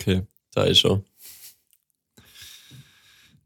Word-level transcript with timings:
Okay. 0.00 0.22
Da 0.54 0.64
ist 0.64 0.84
er. 0.84 1.02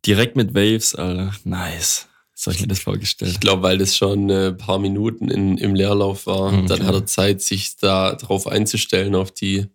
Direkt 0.07 0.37
mit 0.37 0.55
Waves, 0.55 0.95
Alter. 0.95 1.35
Nice. 1.45 2.09
So 2.35 2.51
habe 2.51 2.57
ich 2.57 2.63
mir 2.63 2.69
das 2.69 2.81
vorgestellt. 2.81 3.33
Ich 3.33 3.41
glaube, 3.41 3.63
weil 3.63 3.79
das 3.79 3.97
schon 3.97 4.31
ein 4.31 4.57
paar 4.57 4.79
Minuten 4.79 5.31
in, 5.31 5.57
im 5.59 5.75
Leerlauf 5.75 6.27
war. 6.27 6.53
Okay. 6.53 6.67
Dann 6.67 6.87
hat 6.87 6.95
er 6.95 7.07
Zeit, 7.07 7.41
sich 7.43 7.77
da 7.77 8.15
drauf 8.15 8.47
einzustellen, 8.47 9.15
auf 9.15 9.31
die 9.31 9.67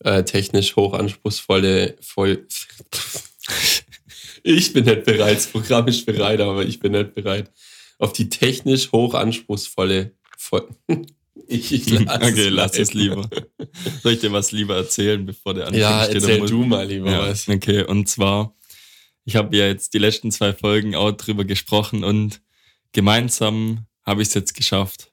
äh, 0.00 0.22
technisch 0.24 0.76
hochanspruchsvolle 0.76 1.96
voll. 2.00 2.46
ich 4.42 4.72
bin 4.72 4.84
nicht 4.84 5.04
bereit, 5.04 5.36
das 5.36 5.46
Programm 5.46 5.88
ist 5.88 6.04
bereit, 6.04 6.40
aber 6.40 6.64
ich 6.64 6.80
bin 6.80 6.92
nicht 6.92 7.14
bereit. 7.14 7.50
Auf 7.98 8.12
die 8.12 8.28
technisch 8.28 8.92
hochanspruchsvolle 8.92 10.12
voll. 10.36 10.68
Ich, 11.46 11.72
ich 11.72 11.88
lass 11.90 12.16
okay, 12.22 12.48
lass 12.48 12.78
es 12.78 12.94
lieber. 12.94 13.28
Soll 14.02 14.12
ich 14.12 14.20
dir 14.20 14.32
was 14.32 14.52
lieber 14.52 14.76
erzählen, 14.76 15.24
bevor 15.24 15.54
der 15.54 15.66
anfängt? 15.66 15.82
Ja, 15.82 16.04
erzähl 16.06 16.38
muss- 16.40 16.50
du 16.50 16.64
mal 16.64 16.86
lieber 16.86 17.10
Ja, 17.10 17.20
was. 17.28 17.48
okay, 17.48 17.82
und 17.84 18.08
zwar, 18.08 18.54
ich 19.24 19.36
habe 19.36 19.56
ja 19.56 19.66
jetzt 19.66 19.94
die 19.94 19.98
letzten 19.98 20.30
zwei 20.30 20.52
Folgen 20.52 20.94
auch 20.94 21.12
drüber 21.12 21.44
gesprochen 21.44 22.04
und 22.04 22.40
gemeinsam 22.92 23.86
habe 24.04 24.22
ich 24.22 24.28
es 24.28 24.34
jetzt 24.34 24.54
geschafft. 24.54 25.10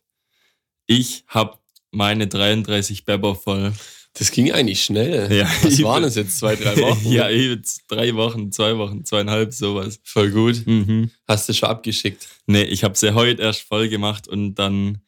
Ich 0.85 1.23
habe 1.27 1.57
meine 1.91 2.27
33 2.27 3.05
Beber 3.05 3.35
voll. 3.35 3.73
Das 4.13 4.31
ging 4.31 4.51
eigentlich 4.51 4.83
schnell. 4.83 5.31
Ja, 5.33 5.49
was 5.63 5.81
waren 5.83 6.03
das 6.03 6.15
jetzt? 6.15 6.37
Zwei, 6.37 6.57
drei 6.57 6.75
Wochen? 6.81 7.09
ja, 7.11 7.29
jetzt 7.29 7.83
drei 7.87 8.13
Wochen, 8.15 8.51
zwei 8.51 8.77
Wochen, 8.77 9.05
zweieinhalb, 9.05 9.53
sowas. 9.53 10.01
Voll 10.03 10.31
gut. 10.31 10.67
Mhm. 10.67 11.11
Hast 11.27 11.47
du 11.47 11.53
schon 11.53 11.69
abgeschickt? 11.69 12.27
Nee, 12.45 12.63
ich 12.63 12.83
habe 12.83 12.97
sie 12.97 13.13
heute 13.13 13.41
erst 13.41 13.61
voll 13.61 13.87
gemacht 13.87 14.27
und 14.27 14.55
dann 14.55 15.01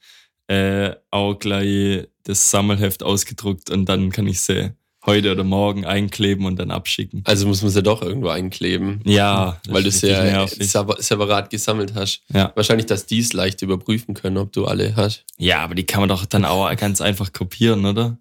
äh, 0.48 0.92
auch 1.12 1.36
gleich 1.36 2.08
das 2.24 2.52
Sammelheft 2.52 3.04
ausgedruckt 3.04 3.70
und 3.70 3.86
dann 3.88 4.12
kann 4.12 4.28
ich 4.28 4.42
sie 4.42 4.72
heute 5.06 5.34
oder 5.34 5.44
morgen 5.44 5.86
einkleben 5.86 6.46
und 6.46 6.58
dann 6.58 6.72
abschicken. 6.72 7.24
Also 7.26 7.46
muss 7.46 7.62
man 7.62 7.72
sie 7.72 7.84
doch 7.84 8.02
irgendwo 8.02 8.30
einkleben. 8.30 9.02
Ja, 9.04 9.60
Weil 9.68 9.84
du 9.84 9.90
es 9.90 10.02
ja 10.02 10.48
separat 10.48 11.50
gesammelt 11.50 11.94
hast. 11.94 12.24
Ja. 12.34 12.54
Wahrscheinlich, 12.56 12.86
dass 12.86 13.06
die 13.06 13.20
es 13.20 13.34
leicht 13.34 13.62
überprüfen 13.62 14.14
können, 14.14 14.38
ob 14.38 14.54
du 14.54 14.66
alle 14.66 14.96
hast. 14.96 15.26
ja, 15.38 15.60
aber 15.60 15.76
die 15.76 15.86
kann 15.86 16.00
man 16.02 16.10
doch 16.10 16.26
dann 16.26 16.46
auch 16.46 16.74
ganz 16.78 17.02
einfach 17.02 17.34
kopieren, 17.34 17.86
oder? 17.86 18.18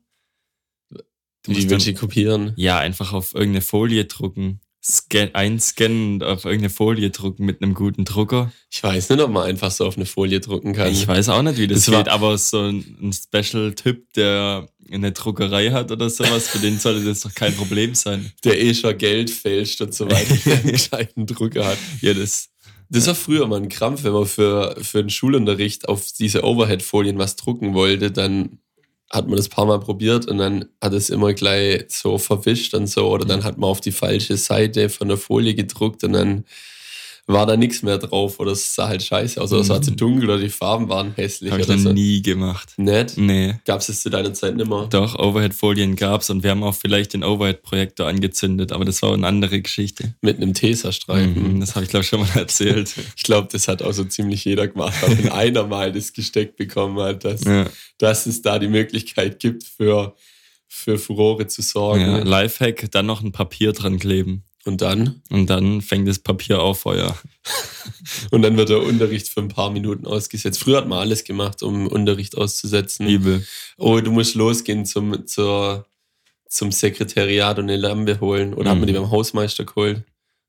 Du 1.44 1.50
Wie 1.50 1.70
willst 1.70 1.86
du 1.86 1.94
kopieren? 1.94 2.52
ja, 2.56 2.78
einfach 2.78 3.12
auf 3.12 3.34
irgendeine 3.34 3.62
Folie 3.62 4.04
drucken. 4.04 4.60
Scan, 4.84 5.30
einscannen 5.32 6.14
und 6.14 6.24
auf 6.24 6.44
irgendeine 6.44 6.70
Folie 6.70 7.10
drucken 7.10 7.46
mit 7.46 7.62
einem 7.62 7.72
guten 7.74 8.04
Drucker. 8.04 8.52
Ich 8.68 8.82
weiß 8.82 9.10
nicht, 9.10 9.20
ob 9.20 9.30
man 9.30 9.44
einfach 9.44 9.70
so 9.70 9.86
auf 9.86 9.96
eine 9.96 10.06
Folie 10.06 10.40
drucken 10.40 10.72
kann. 10.72 10.90
Ich 10.90 11.06
weiß 11.06 11.28
auch 11.28 11.42
nicht, 11.42 11.58
wie 11.58 11.68
das, 11.68 11.84
Das 11.84 11.94
geht, 11.94 12.08
aber 12.08 12.36
so 12.36 12.62
ein, 12.62 12.96
ein 13.00 13.12
Special-Typ, 13.12 14.12
der 14.14 14.68
eine 14.90 15.12
Druckerei 15.12 15.70
hat 15.70 15.92
oder 15.92 16.10
sowas, 16.10 16.48
für 16.48 16.58
den 16.58 16.80
sollte 16.80 17.04
das 17.04 17.20
doch 17.20 17.32
kein 17.32 17.54
Problem 17.54 17.94
sein. 17.94 18.32
Der 18.44 18.60
eh 18.60 18.74
schon 18.74 18.98
Geld 18.98 19.30
fälscht 19.30 19.80
und 19.80 19.94
so 19.94 20.10
weiter, 20.10 20.36
der 20.44 20.58
einen 20.58 20.72
gescheiten 20.72 21.26
Drucker 21.26 21.64
hat. 21.64 21.78
Ja, 22.00 22.12
das, 22.12 22.50
Das 22.88 23.06
war 23.06 23.14
früher 23.14 23.46
mal 23.46 23.60
ein 23.60 23.68
Krampf, 23.68 24.02
wenn 24.02 24.12
man 24.12 24.26
für, 24.26 24.76
für 24.82 25.02
den 25.02 25.10
Schulunterricht 25.10 25.88
auf 25.88 26.10
diese 26.18 26.42
Overhead-Folien 26.42 27.18
was 27.18 27.36
drucken 27.36 27.72
wollte, 27.74 28.10
dann 28.10 28.58
hat 29.12 29.28
man 29.28 29.36
das 29.36 29.48
paar 29.48 29.66
Mal 29.66 29.78
probiert 29.78 30.26
und 30.26 30.38
dann 30.38 30.64
hat 30.80 30.94
es 30.94 31.10
immer 31.10 31.34
gleich 31.34 31.84
so 31.88 32.16
verwischt 32.16 32.74
und 32.74 32.86
so. 32.86 33.10
Oder 33.10 33.26
dann 33.26 33.44
hat 33.44 33.58
man 33.58 33.68
auf 33.68 33.80
die 33.80 33.92
falsche 33.92 34.36
Seite 34.38 34.88
von 34.88 35.08
der 35.08 35.18
Folie 35.18 35.54
gedruckt 35.54 36.02
und 36.02 36.14
dann 36.14 36.44
war 37.26 37.46
da 37.46 37.56
nichts 37.56 37.82
mehr 37.82 37.98
drauf 37.98 38.40
oder 38.40 38.52
es 38.52 38.74
sah 38.74 38.88
halt 38.88 39.02
scheiße 39.02 39.40
aus. 39.40 39.52
Oder 39.52 39.60
es 39.62 39.68
war 39.68 39.80
zu 39.80 39.92
dunkel 39.92 40.28
oder 40.28 40.40
die 40.40 40.48
Farben 40.48 40.88
waren 40.88 41.14
hässlich 41.14 41.52
habe 41.52 41.62
ich 41.62 41.68
oder 41.68 41.78
so. 41.78 41.92
nie 41.92 42.20
gemacht. 42.20 42.74
Nett? 42.76 43.14
Nee. 43.16 43.54
Gab 43.64 43.80
es 43.80 43.86
das 43.86 44.00
zu 44.02 44.10
deiner 44.10 44.34
Zeit 44.34 44.56
nimmer? 44.56 44.88
Doch, 44.90 45.16
Overhead-Folien 45.18 45.94
gab's 45.94 46.30
und 46.30 46.42
wir 46.42 46.50
haben 46.50 46.64
auch 46.64 46.74
vielleicht 46.74 47.14
den 47.14 47.22
Overhead-Projektor 47.22 48.08
angezündet, 48.08 48.72
aber 48.72 48.84
das 48.84 49.02
war 49.02 49.14
eine 49.14 49.26
andere 49.26 49.60
Geschichte. 49.60 50.14
Mit 50.20 50.38
einem 50.38 50.52
Tesastreifen. 50.52 51.54
Mhm, 51.54 51.60
das 51.60 51.76
habe 51.76 51.84
ich 51.84 51.90
glaube 51.90 52.04
schon 52.04 52.20
mal 52.20 52.30
erzählt. 52.34 52.92
Ich 53.16 53.22
glaube, 53.22 53.48
das 53.52 53.68
hat 53.68 53.82
auch 53.82 53.92
so 53.92 54.04
ziemlich 54.04 54.44
jeder 54.44 54.66
gemacht. 54.66 54.94
Aber 55.02 55.16
wenn 55.16 55.28
einer 55.32 55.66
mal 55.66 55.92
das 55.92 56.12
gesteckt 56.12 56.56
bekommen 56.56 56.98
hat, 56.98 57.24
dass, 57.24 57.44
ja. 57.44 57.66
dass 57.98 58.26
es 58.26 58.42
da 58.42 58.58
die 58.58 58.68
Möglichkeit 58.68 59.38
gibt, 59.38 59.62
für, 59.62 60.16
für 60.68 60.98
Furore 60.98 61.46
zu 61.46 61.62
sorgen. 61.62 62.00
ja, 62.00 62.18
Lifehack, 62.18 62.90
dann 62.90 63.06
noch 63.06 63.22
ein 63.22 63.30
Papier 63.30 63.72
dran 63.72 64.00
kleben. 64.00 64.44
Und 64.64 64.80
dann? 64.80 65.22
Und 65.30 65.50
dann 65.50 65.82
fängt 65.82 66.06
das 66.06 66.20
Papier 66.20 66.60
auf 66.62 66.80
Feuer. 66.80 67.18
Und 68.30 68.42
dann 68.42 68.56
wird 68.56 68.68
der 68.68 68.80
Unterricht 68.82 69.28
für 69.28 69.40
ein 69.40 69.48
paar 69.48 69.70
Minuten 69.70 70.06
ausgesetzt. 70.06 70.60
Früher 70.60 70.76
hat 70.78 70.88
man 70.88 71.00
alles 71.00 71.24
gemacht, 71.24 71.62
um 71.62 71.88
Unterricht 71.88 72.36
auszusetzen. 72.38 73.08
Übel. 73.08 73.44
Oh, 73.76 74.00
du 74.00 74.12
musst 74.12 74.36
losgehen 74.36 74.86
zum, 74.86 75.26
zur, 75.26 75.86
zum 76.48 76.70
Sekretariat 76.70 77.58
und 77.58 77.64
eine 77.64 77.76
Lampe 77.76 78.20
holen. 78.20 78.54
Oder 78.54 78.70
hat 78.70 78.78
man 78.78 78.86
die 78.86 78.92
Mhm. 78.92 78.98
beim 78.98 79.10
Hausmeister 79.10 79.64
geholt? 79.64 80.04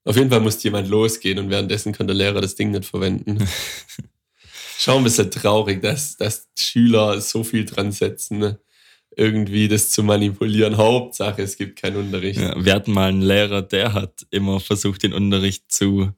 Auf 0.06 0.16
jeden 0.18 0.30
Fall 0.30 0.42
musste 0.42 0.66
jemand 0.66 0.90
losgehen 0.90 1.40
und 1.40 1.50
währenddessen 1.50 1.94
kann 1.94 2.08
der 2.08 2.16
Lehrer 2.16 2.42
das 2.42 2.56
Ding 2.56 2.72
nicht 2.72 2.86
verwenden. 2.86 3.40
Schon 4.78 4.98
ein 4.98 5.04
bisschen 5.06 5.32
traurig, 5.32 5.82
dass, 5.82 6.18
dass 6.18 6.48
Schüler 6.60 7.22
so 7.22 7.44
viel 7.44 7.64
dran 7.66 7.92
setzen, 7.92 8.40
ne? 8.40 8.60
Irgendwie 9.18 9.68
das 9.68 9.90
zu 9.90 10.04
manipulieren. 10.04 10.78
Hauptsache, 10.78 11.42
es 11.42 11.58
gibt 11.58 11.80
keinen 11.80 11.98
Unterricht. 11.98 12.40
Ja, 12.40 12.64
wir 12.64 12.74
hatten 12.74 12.92
mal 12.92 13.10
einen 13.10 13.22
Lehrer, 13.22 13.62
der 13.62 13.94
hat 13.94 14.26
immer 14.32 14.60
versucht, 14.60 15.04
den 15.04 15.14
Unterricht 15.14 15.72
zu 15.72 16.12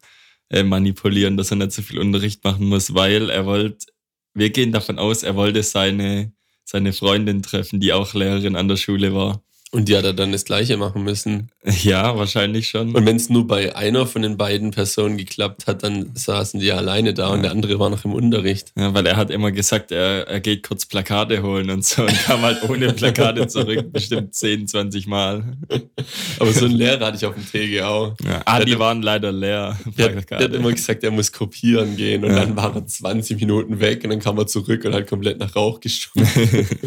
äh, 0.49 0.63
manipulieren, 0.63 1.37
dass 1.37 1.51
er 1.51 1.57
nicht 1.57 1.71
so 1.71 1.81
viel 1.81 1.99
Unterricht 1.99 2.43
machen 2.43 2.67
muss, 2.67 2.93
weil 2.93 3.29
er 3.29 3.45
wollte, 3.45 3.87
wir 4.33 4.49
gehen 4.49 4.71
davon 4.71 4.99
aus, 4.99 5.23
er 5.23 5.35
wollte 5.35 5.63
seine, 5.63 6.33
seine 6.63 6.93
Freundin 6.93 7.41
treffen, 7.41 7.79
die 7.79 7.93
auch 7.93 8.13
Lehrerin 8.13 8.55
an 8.55 8.67
der 8.67 8.77
Schule 8.77 9.13
war. 9.13 9.43
Und 9.75 9.89
die 9.89 9.97
hat 9.97 10.05
er 10.05 10.13
dann 10.13 10.31
das 10.31 10.45
Gleiche 10.45 10.77
machen 10.77 11.03
müssen. 11.03 11.49
Ja, 11.83 12.15
wahrscheinlich 12.15 12.69
schon. 12.69 12.95
Und 12.95 13.05
wenn 13.07 13.15
es 13.15 13.29
nur 13.29 13.47
bei 13.47 13.75
einer 13.75 14.05
von 14.05 14.21
den 14.21 14.37
beiden 14.37 14.69
Personen 14.71 15.17
geklappt 15.17 15.65
hat, 15.65 15.81
dann 15.83 16.11
saßen 16.13 16.59
die 16.59 16.71
alleine 16.71 17.13
da 17.15 17.29
und 17.29 17.41
der 17.41 17.49
andere 17.51 17.79
war 17.79 17.89
noch 17.89 18.05
im 18.05 18.13
Unterricht. 18.13 18.71
Ja, 18.77 18.93
weil 18.93 19.05
er 19.07 19.15
hat 19.17 19.31
immer 19.31 19.51
gesagt, 19.51 19.91
er, 19.91 20.27
er 20.27 20.39
geht 20.41 20.61
kurz 20.61 20.85
Plakate 20.85 21.41
holen 21.41 21.71
und 21.71 21.83
so 21.83 22.03
und 22.03 22.13
kam 22.23 22.41
halt 22.43 22.61
ohne 22.69 22.93
Plakate 22.93 23.47
zurück, 23.47 23.91
bestimmt 23.91 24.35
10, 24.35 24.67
20 24.67 25.07
Mal. 25.07 25.57
Aber 26.39 26.51
so 26.53 26.65
einen 26.65 26.75
Lehrer 26.75 27.07
hatte 27.07 27.17
ich 27.17 27.25
auf 27.25 27.33
dem 27.33 27.45
TG 27.45 27.81
auch. 27.81 28.15
Ja. 28.23 28.41
Ah, 28.45 28.63
die 28.63 28.77
waren 28.77 29.01
leider 29.01 29.31
leer. 29.31 29.77
Der, 29.97 30.09
der 30.21 30.39
hat 30.39 30.53
immer 30.53 30.71
gesagt, 30.71 31.03
er 31.03 31.11
muss 31.11 31.31
kopieren 31.31 31.97
gehen 31.97 32.23
und 32.23 32.29
Ja. 32.31 32.41
dann 32.45 32.55
war 32.55 32.75
er 32.75 32.85
20 32.85 33.39
Minuten 33.39 33.79
weg 33.79 34.03
und 34.03 34.11
dann 34.11 34.19
kam 34.19 34.37
er 34.37 34.45
zurück 34.47 34.85
und 34.85 34.93
hat 34.93 35.07
komplett 35.07 35.39
nach 35.39 35.55
Rauch 35.55 35.79
gestunken. 35.79 36.77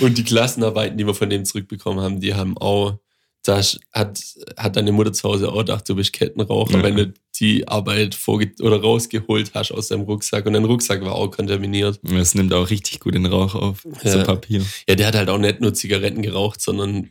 Und 0.00 0.18
die 0.18 0.24
Klassenarbeiten, 0.24 0.96
die 0.98 1.06
wir 1.06 1.14
von 1.14 1.30
dem 1.30 1.44
zurückbekommen 1.44 2.00
haben, 2.02 2.20
die 2.20 2.34
haben 2.34 2.56
auch, 2.58 2.98
da 3.44 3.60
hat, 3.92 4.20
hat 4.56 4.76
deine 4.76 4.90
Mutter 4.92 5.12
zu 5.12 5.28
Hause 5.28 5.50
auch 5.52 5.58
gedacht, 5.58 5.88
du 5.88 5.94
bist 5.94 6.12
Kettenraucher, 6.12 6.78
Ja. 6.78 6.82
wenn 6.82 6.96
du 6.96 7.14
die 7.38 7.68
Arbeit 7.68 8.14
vorge 8.16 8.50
oder 8.60 8.80
rausgeholt 8.80 9.52
hast 9.54 9.70
aus 9.72 9.88
deinem 9.88 10.02
Rucksack 10.02 10.46
und 10.46 10.54
dein 10.54 10.64
Rucksack 10.64 11.02
war 11.02 11.14
auch 11.14 11.28
kontaminiert. 11.30 12.00
Das 12.02 12.34
nimmt 12.34 12.52
auch 12.52 12.68
richtig 12.70 12.98
gut 13.00 13.14
den 13.14 13.26
Rauch 13.26 13.54
auf. 13.54 13.86
So 14.02 14.18
Ja. 14.18 14.24
Papier. 14.24 14.64
Ja, 14.88 14.96
der 14.96 15.06
hat 15.06 15.14
halt 15.14 15.28
auch 15.28 15.38
nicht 15.38 15.60
nur 15.60 15.72
Zigaretten 15.74 16.22
geraucht, 16.22 16.60
sondern, 16.60 17.10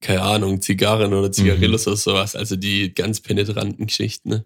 keine 0.00 0.22
Ahnung, 0.22 0.62
Zigarren 0.62 1.12
oder 1.12 1.30
Zigarillos 1.32 1.86
oder 1.86 1.96
sowas. 1.96 2.34
Also 2.34 2.56
die 2.56 2.94
ganz 2.94 3.20
penetranten 3.20 3.86
Geschichten. 3.86 4.28
Ne? 4.30 4.44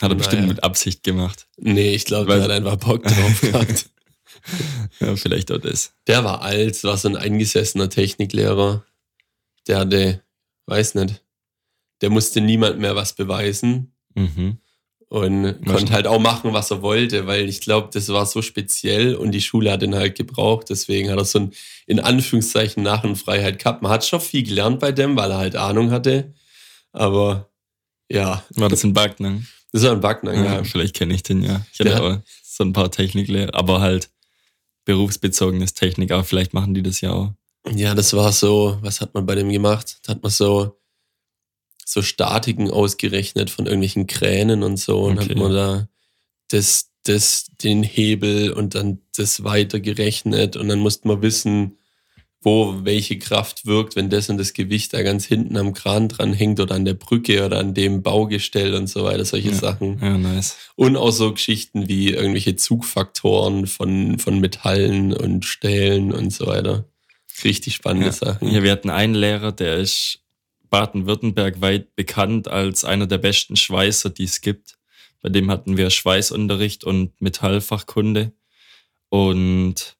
Hat 0.00 0.10
er 0.12 0.14
bestimmt 0.16 0.42
Naja. 0.42 0.54
mit 0.54 0.64
Absicht 0.64 1.02
gemacht. 1.02 1.46
Nee, 1.58 1.94
ich 1.94 2.04
glaube, 2.06 2.32
der 2.32 2.42
hat 2.42 2.50
einfach 2.50 2.76
Bock 2.76 3.02
drauf 3.02 3.40
gehabt. 3.42 3.90
Ja, 5.00 5.16
vielleicht 5.16 5.50
auch 5.52 5.58
das. 5.58 5.92
Der 6.06 6.24
war 6.24 6.42
alt, 6.42 6.82
war 6.84 6.96
so 6.96 7.08
ein 7.08 7.16
eingesessener 7.16 7.88
Techniklehrer. 7.90 8.84
Der 9.66 9.78
hatte, 9.78 10.22
weiß 10.66 10.94
nicht, 10.96 11.22
der 12.00 12.10
musste 12.10 12.40
niemand 12.40 12.78
mehr 12.78 12.94
was 12.96 13.14
beweisen 13.14 13.92
Mhm. 14.14 14.58
und 15.08 15.56
Was- 15.62 15.74
konnte 15.76 15.92
halt 15.92 16.06
auch 16.06 16.20
machen, 16.20 16.52
was 16.52 16.70
er 16.70 16.82
wollte, 16.82 17.26
weil 17.26 17.48
ich 17.48 17.60
glaube, 17.60 17.88
das 17.92 18.08
war 18.10 18.26
so 18.26 18.42
speziell 18.42 19.14
und 19.16 19.32
die 19.32 19.40
Schule 19.40 19.72
hat 19.72 19.82
ihn 19.82 19.94
halt 19.94 20.16
gebraucht. 20.16 20.66
Deswegen 20.70 21.10
hat 21.10 21.18
er 21.18 21.24
so 21.24 21.38
ein, 21.40 21.52
in 21.86 21.98
Anführungszeichen, 22.00 22.82
Narrenfreiheit 22.82 23.58
gehabt. 23.58 23.82
Man 23.82 23.90
hat 23.90 24.04
schon 24.04 24.20
viel 24.20 24.42
gelernt 24.44 24.78
bei 24.80 24.92
dem, 24.92 25.16
weil 25.16 25.30
er 25.30 25.38
halt 25.38 25.56
Ahnung 25.56 25.90
hatte. 25.90 26.32
Aber 26.92 27.50
ja, 28.08 28.44
War 28.50 28.68
das 28.68 28.84
ein 28.84 28.92
Backner? 28.92 29.40
das 29.72 29.82
war 29.82 29.92
ein 29.92 30.00
Backner, 30.00 30.32
Ja, 30.34 30.44
ja. 30.44 30.64
vielleicht 30.64 30.94
kenne 30.94 31.14
ich 31.14 31.22
den 31.24 31.42
ja. 31.42 31.64
Ich 31.72 31.80
hatte 31.80 31.90
Der 31.90 32.02
auch 32.02 32.18
so 32.44 32.62
ein 32.62 32.72
paar 32.72 32.90
Techniklehrer, 32.92 33.52
aber 33.54 33.80
halt 33.80 34.10
berufsbezogenes 34.84 35.74
Technik, 35.74 36.10
aber 36.12 36.24
vielleicht 36.24 36.54
machen 36.54 36.74
die 36.74 36.82
das 36.82 37.00
ja 37.00 37.12
auch. 37.12 37.32
Ja, 37.74 37.94
das 37.94 38.12
war 38.12 38.32
so, 38.32 38.78
was 38.82 39.00
hat 39.00 39.14
man 39.14 39.24
bei 39.26 39.34
dem 39.34 39.48
gemacht? 39.50 39.98
Da 40.02 40.12
hat 40.12 40.22
man 40.22 40.30
so, 40.30 40.78
so 41.84 42.02
Statiken 42.02 42.70
ausgerechnet 42.70 43.50
von 43.50 43.66
irgendwelchen 43.66 44.06
Kränen 44.06 44.62
und 44.62 44.76
so 44.78 45.00
und 45.04 45.18
Okay. 45.18 45.30
hat 45.30 45.36
man 45.36 45.52
da 45.52 45.88
das, 46.48 46.90
das, 47.04 47.46
den 47.62 47.82
Hebel 47.82 48.52
und 48.52 48.74
dann 48.74 49.00
das 49.16 49.44
weiter 49.44 49.80
gerechnet 49.80 50.56
und 50.56 50.68
dann 50.68 50.78
musste 50.78 51.08
man 51.08 51.22
wissen, 51.22 51.78
wo 52.44 52.84
welche 52.84 53.18
Kraft 53.18 53.64
wirkt, 53.66 53.96
wenn 53.96 54.10
das 54.10 54.28
und 54.28 54.36
das 54.36 54.52
Gewicht 54.52 54.92
da 54.92 55.02
ganz 55.02 55.24
hinten 55.24 55.56
am 55.56 55.72
Kran 55.72 56.08
dran 56.08 56.34
hängt 56.34 56.60
oder 56.60 56.74
an 56.74 56.84
der 56.84 56.92
Brücke 56.94 57.44
oder 57.44 57.58
an 57.58 57.72
dem 57.72 58.02
Baugestell 58.02 58.74
und 58.74 58.86
so 58.86 59.04
weiter, 59.04 59.24
solche 59.24 59.48
Ja. 59.48 59.54
Sachen. 59.54 59.98
Ja, 60.00 60.18
nice. 60.18 60.56
Und 60.76 60.96
auch 60.96 61.10
so 61.10 61.32
Geschichten 61.32 61.88
wie 61.88 62.10
irgendwelche 62.10 62.54
Zugfaktoren 62.56 63.66
von, 63.66 64.18
von 64.18 64.40
Metallen 64.40 65.14
und 65.14 65.46
Stählen 65.46 66.12
und 66.12 66.30
so 66.32 66.46
weiter. 66.46 66.84
Richtig 67.42 67.74
spannende 67.74 68.08
Ja. 68.08 68.12
Sachen. 68.12 68.48
Ja, 68.52 68.62
wir 68.62 68.70
hatten 68.72 68.90
einen 68.90 69.14
Lehrer, 69.14 69.50
der 69.50 69.76
ist 69.78 70.20
Baden-Württemberg 70.68 71.60
weit 71.62 71.96
bekannt 71.96 72.48
als 72.48 72.84
einer 72.84 73.06
der 73.06 73.18
besten 73.18 73.56
Schweißer, 73.56 74.10
die 74.10 74.24
es 74.24 74.40
gibt. 74.42 74.76
Bei 75.22 75.30
dem 75.30 75.50
hatten 75.50 75.78
wir 75.78 75.88
Schweißunterricht 75.88 76.84
und 76.84 77.18
Metallfachkunde. 77.22 78.32
Und 79.08 79.96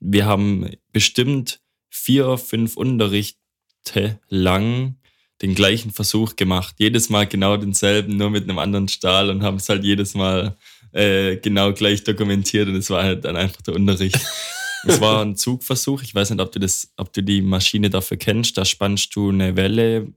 wir 0.00 0.24
haben 0.26 0.68
bestimmt 0.92 1.59
vier, 1.90 2.38
fünf 2.38 2.76
Unterrichte 2.76 4.18
lang 4.28 4.96
den 5.42 5.54
gleichen 5.54 5.90
Versuch 5.90 6.36
gemacht. 6.36 6.76
Jedes 6.78 7.08
Mal 7.08 7.26
genau 7.26 7.56
denselben, 7.56 8.16
nur 8.16 8.30
mit 8.30 8.44
einem 8.44 8.58
anderen 8.58 8.88
Stahl 8.88 9.30
und 9.30 9.42
haben 9.42 9.56
es 9.56 9.68
halt 9.68 9.84
jedes 9.84 10.14
Mal 10.14 10.56
äh, 10.92 11.36
genau 11.36 11.72
gleich 11.72 12.04
dokumentiert 12.04 12.68
und 12.68 12.76
es 12.76 12.90
war 12.90 13.02
halt 13.02 13.24
dann 13.24 13.36
einfach 13.36 13.62
der 13.62 13.74
Unterricht. 13.74 14.18
es 14.86 15.00
war 15.00 15.22
ein 15.22 15.36
Zugversuch. 15.36 16.02
Ich 16.02 16.14
weiß 16.14 16.30
nicht, 16.30 16.40
ob 16.40 16.52
du 16.52 16.58
das, 16.58 16.92
ob 16.96 17.12
du 17.12 17.22
die 17.22 17.42
Maschine 17.42 17.90
dafür 17.90 18.16
kennst. 18.16 18.58
Da 18.58 18.64
spannst 18.64 19.14
du 19.16 19.30
eine 19.30 19.56
Welle, 19.56 20.12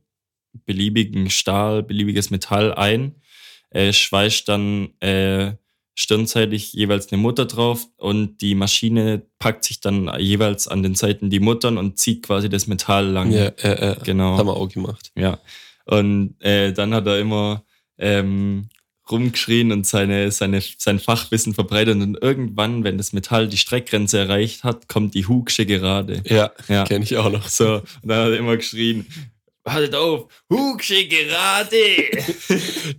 beliebigen 0.65 1.29
Stahl, 1.29 1.83
beliebiges 1.83 2.29
Metall 2.29 2.73
ein, 2.73 3.15
äh, 3.69 3.93
schweißt 3.93 4.47
dann 4.47 4.93
äh, 4.99 5.53
stirnseitig 5.95 6.73
jeweils 6.73 7.11
eine 7.11 7.21
Mutter 7.21 7.45
drauf 7.45 7.87
und 7.97 8.41
die 8.41 8.55
Maschine 8.55 9.27
packt 9.37 9.63
sich 9.63 9.79
dann 9.79 10.11
jeweils 10.19 10.67
an 10.67 10.81
den 10.81 10.95
Seiten 10.95 11.29
die 11.29 11.39
Muttern 11.39 11.77
und 11.77 11.99
zieht 11.99 12.23
quasi 12.23 12.49
das 12.49 12.67
Metall 12.67 13.07
lang. 13.07 13.31
Ja, 13.31 13.45
äh, 13.45 13.91
äh, 13.91 13.95
genau. 14.03 14.37
Haben 14.37 14.47
wir 14.47 14.57
auch 14.57 14.69
gemacht. 14.69 15.11
Ja. 15.15 15.39
Und 15.85 16.35
äh, 16.39 16.71
dann 16.73 16.93
hat 16.93 17.05
er 17.05 17.19
immer 17.19 17.63
ähm, 17.97 18.69
rumgeschrien 19.11 19.71
und 19.71 19.85
seine, 19.85 20.31
seine, 20.31 20.61
sein 20.77 20.99
Fachwissen 20.99 21.53
verbreitet. 21.53 22.01
Und 22.01 22.17
irgendwann, 22.21 22.83
wenn 22.83 22.97
das 22.97 23.13
Metall 23.13 23.47
die 23.47 23.57
Streckgrenze 23.57 24.17
erreicht 24.17 24.63
hat, 24.63 24.87
kommt 24.87 25.13
die 25.13 25.27
Hugsche 25.27 25.65
gerade. 25.65 26.23
Ja, 26.25 26.51
ja. 26.67 26.85
kenne 26.85 27.03
ich 27.03 27.17
auch 27.17 27.31
noch. 27.31 27.49
So, 27.49 27.75
und 27.75 27.85
dann 28.03 28.25
hat 28.25 28.31
er 28.31 28.37
immer 28.37 28.57
geschrien, 28.57 29.05
Haltet 29.65 29.95
auf, 29.95 30.27
Hugsche 30.51 31.07
gerade! 31.07 31.77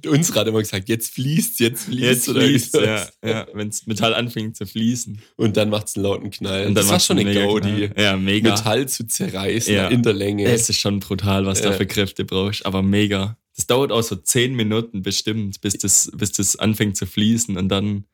Unsere 0.06 0.40
hat 0.40 0.46
immer 0.46 0.60
gesagt, 0.60 0.88
jetzt 0.88 1.12
fließt, 1.12 1.60
jetzt 1.60 1.84
fließt. 1.84 2.02
Jetzt 2.02 2.30
fließt, 2.30 2.74
ja, 2.76 3.08
ja. 3.22 3.46
Wenn 3.52 3.68
das 3.68 3.86
Metall 3.86 4.14
anfängt 4.14 4.56
zu 4.56 4.66
fließen. 4.66 5.20
Und 5.36 5.58
dann 5.58 5.68
macht 5.68 5.88
es 5.88 5.96
einen 5.96 6.04
lauten 6.04 6.30
Knall. 6.30 6.66
Und 6.66 6.74
das 6.74 6.88
war 6.88 7.00
schon 7.00 7.18
eine 7.18 7.34
Gaudi. 7.34 7.90
Ja, 7.96 8.16
mega. 8.16 8.52
Metall 8.52 8.88
zu 8.88 9.06
zerreißen 9.06 9.74
ja. 9.74 9.88
in 9.88 10.02
der 10.02 10.14
Länge. 10.14 10.44
Es 10.46 10.70
ist 10.70 10.78
schon 10.80 11.00
brutal, 11.00 11.44
was 11.44 11.60
ja. 11.60 11.70
da 11.70 11.76
für 11.76 11.86
Kräfte 11.86 12.24
brauchst, 12.24 12.64
aber 12.64 12.82
mega. 12.82 13.36
Das 13.56 13.66
dauert 13.66 13.92
auch 13.92 14.02
so 14.02 14.16
zehn 14.16 14.54
Minuten 14.54 15.02
bestimmt, 15.02 15.60
bis 15.60 15.74
das, 15.74 16.10
bis 16.14 16.32
das 16.32 16.56
anfängt 16.56 16.96
zu 16.96 17.06
fließen 17.06 17.56
und 17.56 17.68
dann 17.68 18.04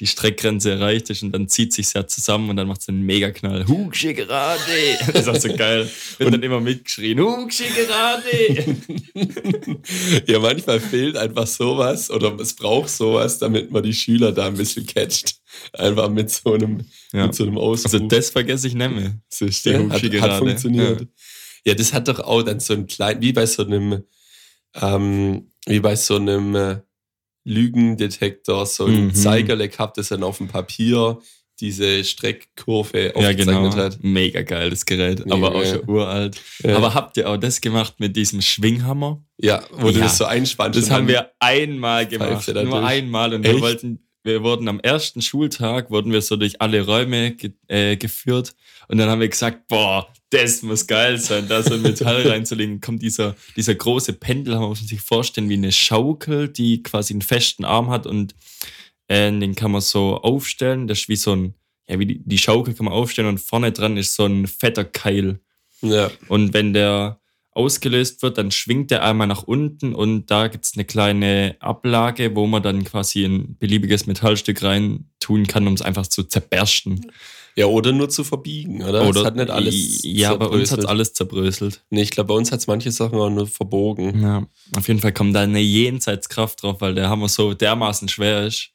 die 0.00 0.06
Streckgrenze 0.06 0.70
erreicht 0.70 1.10
ist 1.10 1.24
und 1.24 1.32
dann 1.32 1.48
zieht 1.48 1.72
sich 1.72 1.92
ja 1.92 2.06
zusammen 2.06 2.50
und 2.50 2.56
dann 2.56 2.68
macht 2.68 2.82
es 2.82 2.88
einen 2.88 3.02
Megaknall. 3.02 3.66
Hugsche 3.66 4.14
gerade! 4.14 4.58
Das 5.12 5.22
ist 5.22 5.28
auch 5.28 5.36
so 5.36 5.54
geil. 5.54 5.88
Wird 6.18 6.32
dann 6.32 6.42
immer 6.42 6.60
mitgeschrien. 6.60 7.18
Hugsche 7.18 7.64
gerade! 7.64 8.76
ja, 10.26 10.38
manchmal 10.38 10.78
fehlt 10.78 11.16
einfach 11.16 11.46
sowas 11.46 12.10
oder 12.10 12.38
es 12.38 12.54
braucht 12.54 12.90
sowas, 12.90 13.38
damit 13.38 13.72
man 13.72 13.82
die 13.82 13.92
Schüler 13.92 14.30
da 14.30 14.46
ein 14.46 14.56
bisschen 14.56 14.86
catcht. 14.86 15.36
Einfach 15.72 16.08
mit 16.10 16.30
so 16.30 16.52
einem, 16.52 16.84
ja. 17.12 17.26
mit 17.26 17.34
so 17.34 17.44
einem 17.44 17.58
Ausruf. 17.58 17.92
Also 17.92 18.06
das 18.06 18.30
vergesse 18.30 18.68
ich 18.68 18.74
nicht 18.74 18.90
mehr. 18.92 19.14
Das 19.28 19.40
ist 19.40 19.66
der 19.66 19.88
hat, 19.88 20.02
hat 20.02 20.38
funktioniert. 20.38 21.00
Ja. 21.00 21.06
ja. 21.64 21.74
das 21.74 21.92
hat 21.92 22.06
doch 22.06 22.20
auch 22.20 22.42
dann 22.42 22.60
so 22.60 22.74
ein 22.74 22.86
klein, 22.86 23.20
wie 23.20 23.32
bei 23.32 23.46
so 23.46 23.64
einem, 23.64 24.04
ähm, 24.80 25.50
wie 25.66 25.80
bei 25.80 25.96
so 25.96 26.16
einem, 26.16 26.54
äh, 26.54 26.76
Lügendetektor 27.44 28.66
so 28.66 28.86
ein 28.86 29.06
mhm. 29.06 29.14
Zeigerle 29.14 29.68
gehabt, 29.68 29.98
das 29.98 30.08
dann 30.08 30.22
auf 30.22 30.38
dem 30.38 30.48
Papier 30.48 31.18
diese 31.60 32.04
Streckkurve 32.04 33.12
aufgezeichnet 33.14 33.46
ja, 33.46 33.60
genau. 33.60 33.76
hat. 33.76 33.98
Mega 34.02 34.42
geil, 34.42 34.70
das 34.70 34.86
Gerät, 34.86 35.24
Mega 35.24 35.34
aber 35.34 35.54
auch 35.54 35.64
schon 35.64 35.88
uralt. 35.88 36.40
Ja. 36.62 36.76
Aber 36.76 36.94
habt 36.94 37.16
ihr 37.16 37.28
auch 37.28 37.36
das 37.36 37.60
gemacht 37.60 37.94
mit 37.98 38.14
diesem 38.16 38.40
Schwinghammer? 38.40 39.24
Ja, 39.38 39.62
wo 39.72 39.86
ja. 39.86 39.92
du 39.92 39.98
das 40.00 40.18
so 40.18 40.24
einspannst. 40.24 40.78
Das 40.78 40.90
haben 40.90 41.08
wir 41.08 41.32
einmal 41.40 42.06
gemacht, 42.06 42.46
nur 42.48 42.84
einmal 42.84 43.34
und 43.34 43.44
Echt? 43.44 43.54
wir 43.54 43.60
wollten 43.60 44.07
wir 44.24 44.42
wurden 44.42 44.68
am 44.68 44.80
ersten 44.80 45.22
Schultag, 45.22 45.90
wurden 45.90 46.12
wir 46.12 46.22
so 46.22 46.36
durch 46.36 46.60
alle 46.60 46.84
Räume 46.84 47.32
ge 47.32 47.52
äh, 47.68 47.96
geführt 47.96 48.54
und 48.88 48.98
dann 48.98 49.08
haben 49.10 49.20
wir 49.20 49.28
gesagt, 49.28 49.68
boah, 49.68 50.12
das 50.30 50.62
muss 50.62 50.86
geil 50.86 51.18
sein, 51.18 51.46
da 51.48 51.62
so 51.62 51.74
ein 51.74 51.82
Metall 51.82 52.22
reinzulegen. 52.28 52.80
Kommt 52.80 53.02
dieser, 53.02 53.36
dieser 53.56 53.74
große 53.74 54.14
Pendel, 54.14 54.58
muss 54.58 54.80
man 54.80 54.88
sich 54.88 55.00
vorstellen, 55.00 55.48
wie 55.48 55.54
eine 55.54 55.72
Schaukel, 55.72 56.48
die 56.48 56.82
quasi 56.82 57.14
einen 57.14 57.22
festen 57.22 57.64
Arm 57.64 57.90
hat 57.90 58.06
und 58.06 58.34
äh, 59.08 59.30
den 59.30 59.54
kann 59.54 59.70
man 59.70 59.80
so 59.80 60.16
aufstellen. 60.16 60.86
Das 60.86 61.00
ist 61.00 61.08
wie 61.08 61.16
so 61.16 61.34
ein, 61.34 61.54
ja, 61.88 61.98
wie 61.98 62.06
die, 62.06 62.22
die 62.24 62.38
Schaukel 62.38 62.74
kann 62.74 62.86
man 62.86 62.94
aufstellen 62.94 63.28
und 63.28 63.40
vorne 63.40 63.72
dran 63.72 63.96
ist 63.96 64.14
so 64.14 64.24
ein 64.24 64.46
fetter 64.46 64.84
Keil. 64.84 65.40
Ja. 65.80 66.10
Und 66.28 66.54
wenn 66.54 66.72
der 66.72 67.20
ausgelöst 67.58 68.22
wird, 68.22 68.38
dann 68.38 68.52
schwingt 68.52 68.90
der 68.92 69.04
einmal 69.04 69.26
nach 69.26 69.42
unten 69.42 69.94
und 69.94 70.30
da 70.30 70.46
gibt 70.46 70.64
es 70.64 70.74
eine 70.74 70.84
kleine 70.84 71.56
Ablage, 71.58 72.34
wo 72.36 72.46
man 72.46 72.62
dann 72.62 72.84
quasi 72.84 73.24
ein 73.24 73.56
beliebiges 73.58 74.06
Metallstück 74.06 74.62
rein 74.62 75.10
tun 75.18 75.46
kann, 75.46 75.66
um 75.66 75.74
es 75.74 75.82
einfach 75.82 76.06
zu 76.06 76.22
zerbersten. 76.22 77.10
Ja, 77.56 77.66
oder 77.66 77.90
nur 77.90 78.08
zu 78.08 78.22
verbiegen, 78.22 78.84
oder? 78.84 79.08
Oder 79.08 79.20
es 79.20 79.26
hat 79.26 79.34
nicht 79.34 79.50
alles 79.50 80.00
Ja, 80.04 80.34
bei 80.36 80.46
uns 80.46 80.70
hat 80.70 80.86
alles 80.86 81.12
zerbröselt. 81.12 81.82
Nee, 81.90 82.02
ich 82.02 82.12
glaube, 82.12 82.28
bei 82.28 82.34
uns 82.34 82.52
hat 82.52 82.60
es 82.60 82.68
manche 82.68 82.92
Sachen 82.92 83.18
auch 83.18 83.30
nur 83.30 83.48
verbogen. 83.48 84.22
Ja, 84.22 84.46
auf 84.76 84.86
jeden 84.86 85.00
Fall 85.00 85.12
kommt 85.12 85.34
da 85.34 85.40
eine 85.40 85.58
Jenseitskraft 85.58 86.62
drauf, 86.62 86.80
weil 86.80 86.94
der 86.94 87.08
Hammer 87.08 87.28
so 87.28 87.54
dermaßen 87.54 88.08
schwer 88.08 88.46
ist. 88.46 88.70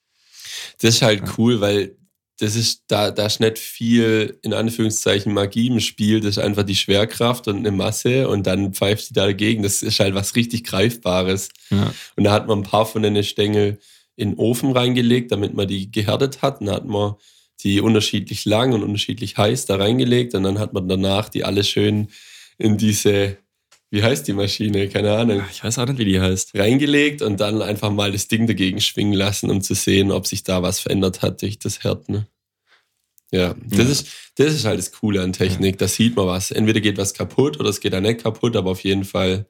Das 0.81 0.95
ist 0.95 1.01
halt 1.01 1.21
ja. 1.21 1.33
cool, 1.37 1.61
weil 1.61 1.95
das 2.43 2.57
ist, 2.57 2.83
da, 2.87 3.09
da 3.11 3.25
ist 3.25 3.39
nicht 3.39 3.57
viel, 3.57 4.37
in 4.41 4.53
Anführungszeichen, 4.53 5.33
Magie 5.33 5.67
im 5.67 5.79
Spiel. 5.79 6.19
Das 6.19 6.31
ist 6.31 6.43
einfach 6.43 6.63
die 6.63 6.75
Schwerkraft 6.75 7.47
und 7.47 7.57
eine 7.57 7.71
Masse 7.71 8.27
und 8.27 8.45
dann 8.45 8.73
pfeift 8.73 9.09
die 9.09 9.13
dagegen. 9.13 9.63
Das 9.63 9.81
ist 9.81 9.99
halt 10.01 10.13
was 10.13 10.35
richtig 10.35 10.65
Greifbares. 10.65 11.49
Ja. 11.69 11.93
Und 12.17 12.25
da 12.25 12.31
hat 12.31 12.47
man 12.47 12.59
ein 12.59 12.63
paar 12.63 12.85
von 12.85 13.01
den 13.01 13.23
Stängel 13.23 13.79
in 14.17 14.31
den 14.31 14.37
Ofen 14.37 14.73
reingelegt, 14.73 15.31
damit 15.31 15.53
man 15.53 15.69
die 15.69 15.89
gehärtet 15.89 16.41
hat. 16.41 16.59
Und 16.59 16.67
dann 16.67 16.75
hat 16.75 16.85
man 16.85 17.13
die 17.61 17.79
unterschiedlich 17.79 18.43
lang 18.43 18.73
und 18.73 18.83
unterschiedlich 18.83 19.37
heiß 19.37 19.65
da 19.65 19.77
reingelegt 19.77 20.35
und 20.35 20.43
dann 20.43 20.59
hat 20.59 20.73
man 20.73 20.87
danach 20.89 21.29
die 21.29 21.45
alle 21.45 21.63
schön 21.63 22.09
in 22.57 22.77
diese, 22.77 23.37
wie 23.89 24.03
heißt 24.03 24.27
die 24.27 24.33
Maschine? 24.33 24.89
Keine 24.89 25.13
Ahnung. 25.13 25.43
Ich 25.49 25.63
weiß 25.63 25.79
auch 25.79 25.87
nicht, 25.87 25.97
wie 25.97 26.05
die 26.05 26.19
heißt. 26.19 26.57
Reingelegt 26.57 27.21
und 27.21 27.39
dann 27.39 27.61
einfach 27.61 27.89
mal 27.89 28.11
das 28.11 28.27
Ding 28.27 28.47
dagegen 28.47 28.81
schwingen 28.81 29.13
lassen, 29.13 29.49
um 29.49 29.61
zu 29.61 29.75
sehen, 29.75 30.11
ob 30.11 30.27
sich 30.27 30.43
da 30.43 30.61
was 30.61 30.81
verändert 30.81 31.21
hat 31.21 31.41
durch 31.41 31.57
das 31.57 31.85
Härten. 31.85 32.27
Ja, 33.33 33.55
das, 33.65 33.79
ja. 33.79 33.85
Ist, 33.85 34.07
das 34.35 34.53
ist 34.53 34.65
halt 34.65 34.77
das 34.77 34.91
Coole 34.91 35.21
an 35.23 35.33
Technik. 35.33 35.75
Ja. 35.75 35.79
Da 35.79 35.87
sieht 35.87 36.15
man 36.15 36.27
was. 36.27 36.51
Entweder 36.51 36.81
geht 36.81 36.97
was 36.97 37.15
kaputt 37.15 37.59
oder 37.59 37.69
es 37.69 37.79
geht 37.79 37.93
dann 37.93 38.03
nicht 38.03 38.21
kaputt, 38.21 38.55
aber 38.55 38.69
auf 38.71 38.83
jeden 38.83 39.05
Fall 39.05 39.47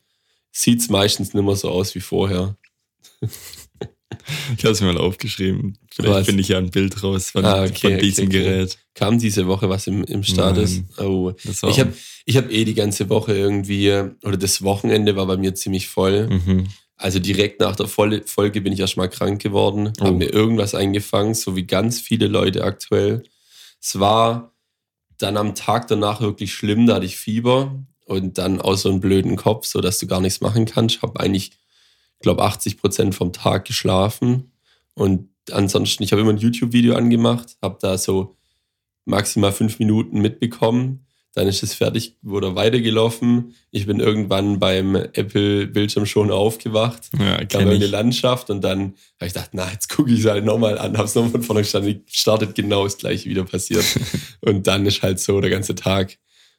sieht 0.51 0.79
es 0.79 0.89
meistens 0.89 1.33
nicht 1.33 1.43
mehr 1.43 1.55
so 1.57 1.69
aus 1.69 1.93
wie 1.93 1.99
vorher. 1.99 2.57
Ich 4.55 4.63
habe 4.63 4.73
es 4.73 4.79
mir 4.79 4.93
mal 4.93 4.99
aufgeschrieben. 4.99 5.77
Vielleicht 5.91 6.27
finde 6.27 6.41
ich 6.41 6.49
ja 6.49 6.59
ein 6.59 6.69
Bild 6.69 7.03
raus 7.03 7.31
von, 7.31 7.43
ah, 7.43 7.63
okay, 7.63 7.89
von 7.89 7.97
diesem 7.97 8.27
okay, 8.27 8.41
okay. 8.41 8.49
Gerät. 8.49 8.77
Kam 8.93 9.17
diese 9.17 9.47
Woche 9.47 9.69
was 9.69 9.87
im, 9.87 10.03
im 10.03 10.23
Status? 10.23 10.81
Oh. 10.99 11.33
Ich 11.43 11.79
habe 11.79 11.93
ich 12.25 12.37
hab 12.37 12.51
eh 12.51 12.63
die 12.63 12.75
ganze 12.75 13.09
Woche 13.09 13.35
irgendwie, 13.35 13.89
oder 14.23 14.37
das 14.37 14.61
Wochenende 14.61 15.15
war 15.15 15.25
bei 15.25 15.37
mir 15.37 15.55
ziemlich 15.55 15.87
voll. 15.87 16.29
Mhm. 16.29 16.67
Also 16.95 17.17
direkt 17.17 17.59
nach 17.59 17.75
der 17.75 17.87
Folge 17.87 18.61
bin 18.61 18.71
ich 18.71 18.79
erstmal 18.79 19.09
krank 19.09 19.41
geworden, 19.41 19.91
oh. 19.99 20.05
habe 20.05 20.17
mir 20.17 20.31
irgendwas 20.31 20.75
eingefangen, 20.75 21.33
so 21.33 21.55
wie 21.55 21.65
ganz 21.65 21.99
viele 21.99 22.27
Leute 22.27 22.63
aktuell. 22.63 23.23
Es 23.83 23.99
war 23.99 24.53
dann 25.17 25.37
am 25.37 25.55
Tag 25.55 25.87
danach 25.87 26.21
wirklich 26.21 26.53
schlimm, 26.53 26.87
da 26.87 26.95
hatte 26.95 27.05
ich 27.05 27.17
Fieber 27.17 27.83
und 28.05 28.37
dann 28.37 28.61
auch 28.61 28.75
so 28.75 28.89
einen 28.89 29.01
blöden 29.01 29.35
Kopf, 29.35 29.65
so 29.65 29.81
dass 29.81 29.99
du 29.99 30.07
gar 30.07 30.21
nichts 30.21 30.41
machen 30.41 30.65
kannst. 30.65 30.95
Ich 30.95 31.01
habe 31.01 31.19
eigentlich 31.19 31.51
glaube, 32.23 32.41
80 32.41 32.77
Prozent 32.77 33.13
vom 33.13 33.31
Tag 33.31 33.65
geschlafen. 33.65 34.51
Und 34.95 35.29
ansonsten, 35.51 36.01
ich 36.01 36.11
habe 36.11 36.23
immer 36.23 36.31
ein 36.31 36.37
YouTube-Video 36.37 36.95
angemacht, 36.95 37.57
habe 37.61 37.77
da 37.79 37.99
so 37.99 38.35
maximal 39.05 39.51
fünf 39.51 39.77
Minuten 39.77 40.21
mitbekommen. 40.21 41.05
Dann 41.35 41.47
ist 41.47 41.63
es 41.63 41.73
fertig, 41.73 42.15
wurde 42.21 42.55
weitergelaufen. 42.55 43.55
Ich 43.71 43.87
bin 43.87 43.99
irgendwann 43.99 44.59
beim 44.59 44.95
Apple-Bildschirm 44.95 46.05
schon 46.05 46.29
aufgewacht. 46.29 47.09
Ja, 47.17 47.43
kam 47.45 47.67
eine 47.67 47.87
Landschaft 47.87 48.51
und 48.51 48.63
dann 48.63 48.93
habe 49.19 49.27
ich 49.27 49.33
gedacht, 49.33 49.49
na, 49.53 49.71
jetzt 49.71 49.89
gucke 49.89 50.11
ich 50.11 50.19
es 50.19 50.25
halt 50.27 50.45
nochmal 50.45 50.77
an. 50.77 50.95
Habe 50.95 51.07
es 51.07 51.15
nochmal 51.15 51.31
von 51.31 51.43
vorne 51.43 51.61
gestanden. 51.61 52.03
Startet 52.07 52.53
genau 52.53 52.83
das 52.83 52.97
gleiche 52.97 53.27
wieder 53.29 53.45
passiert. 53.45 53.85
und 54.41 54.67
dann 54.67 54.85
ist 54.85 55.01
halt 55.01 55.19
so 55.19 55.41
der 55.41 55.49
ganze 55.49 55.73
Tag 55.73 56.17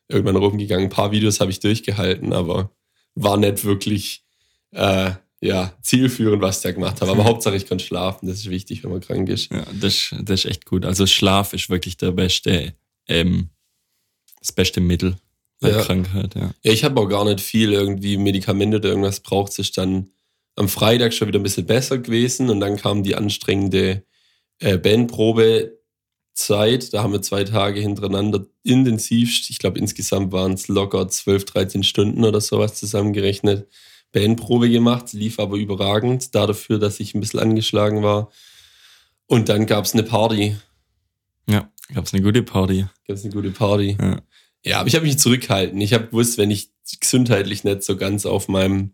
irgendwann 0.08 0.36
rumgegangen. 0.36 0.86
Ein 0.86 0.90
paar 0.90 1.12
Videos 1.12 1.38
habe 1.38 1.52
ich 1.52 1.60
durchgehalten, 1.60 2.32
aber 2.32 2.70
war 3.14 3.36
nicht 3.36 3.64
wirklich 3.64 4.24
äh, 4.72 5.12
ja, 5.40 5.72
zielführend, 5.82 6.42
was 6.42 6.62
der 6.62 6.72
gemacht 6.72 7.00
hat. 7.00 7.08
Aber. 7.08 7.24
Hauptsache, 7.24 7.54
ich 7.54 7.66
kann 7.66 7.78
schlafen. 7.78 8.26
Das 8.26 8.38
ist 8.38 8.50
wichtig, 8.50 8.82
wenn 8.82 8.90
man 8.90 9.00
krank 9.00 9.28
ist. 9.28 9.52
Ja, 9.52 9.64
das, 9.72 10.14
das 10.22 10.44
ist 10.44 10.50
echt 10.50 10.66
gut. 10.66 10.84
Also 10.84 11.06
Schlaf 11.06 11.52
ist 11.52 11.70
wirklich 11.70 11.96
der 11.96 12.12
beste, 12.12 12.74
ähm, 13.06 13.50
das 14.44 14.52
beste 14.52 14.80
Mittel 14.80 15.16
bei 15.60 15.70
ja. 15.70 15.82
Krankheit. 15.82 16.34
Ja, 16.34 16.54
ja 16.62 16.72
ich 16.72 16.84
habe 16.84 17.00
auch 17.00 17.08
gar 17.08 17.24
nicht 17.24 17.40
viel 17.40 17.72
irgendwie 17.72 18.18
Medikamente 18.18 18.76
oder 18.76 18.90
irgendwas 18.90 19.20
braucht. 19.20 19.52
Es 19.52 19.58
ist 19.58 19.78
dann 19.78 20.10
am 20.56 20.68
Freitag 20.68 21.14
schon 21.14 21.28
wieder 21.28 21.40
ein 21.40 21.44
bisschen 21.44 21.66
besser 21.66 21.98
gewesen 21.98 22.50
und 22.50 22.60
dann 22.60 22.76
kam 22.76 23.02
die 23.02 23.16
anstrengende 23.16 24.04
äh, 24.60 24.78
Bandprobe. 24.78 25.78
Zeit. 26.34 26.92
Da 26.92 27.02
haben 27.02 27.12
wir 27.12 27.22
zwei 27.22 27.44
Tage 27.44 27.80
hintereinander 27.80 28.44
intensiv, 28.64 29.48
ich 29.48 29.58
glaube 29.58 29.78
insgesamt 29.78 30.32
waren 30.32 30.54
es 30.54 30.68
locker 30.68 31.08
12, 31.08 31.44
13 31.44 31.82
Stunden 31.84 32.24
oder 32.24 32.40
sowas 32.40 32.74
zusammengerechnet, 32.74 33.68
Bandprobe 34.12 34.68
gemacht, 34.68 35.12
lief 35.12 35.38
aber 35.38 35.56
überragend, 35.56 36.34
da 36.34 36.46
dafür, 36.46 36.78
dass 36.78 37.00
ich 37.00 37.14
ein 37.14 37.20
bisschen 37.20 37.40
angeschlagen 37.40 38.02
war. 38.02 38.30
Und 39.26 39.48
dann 39.48 39.66
gab 39.66 39.84
es 39.84 39.94
eine 39.94 40.02
Party. 40.02 40.56
Ja, 41.48 41.70
gab 41.92 42.04
es 42.06 42.14
eine 42.14 42.22
gute 42.22 42.42
Party. 42.42 42.86
Gab 43.06 43.16
es 43.16 43.24
eine 43.24 43.32
gute 43.32 43.50
Party. 43.50 43.96
Ja. 44.00 44.20
Ja, 44.64 44.78
aber 44.80 44.88
ich 44.88 44.94
habe 44.94 45.04
mich 45.04 45.18
zurückgehalten. 45.18 45.78
Ich 45.80 45.92
habe 45.92 46.06
gewusst, 46.06 46.38
wenn 46.38 46.50
ich 46.50 46.70
gesundheitlich 47.00 47.64
nicht 47.64 47.82
so 47.82 47.96
ganz 47.96 48.24
auf 48.24 48.48
meinem 48.48 48.92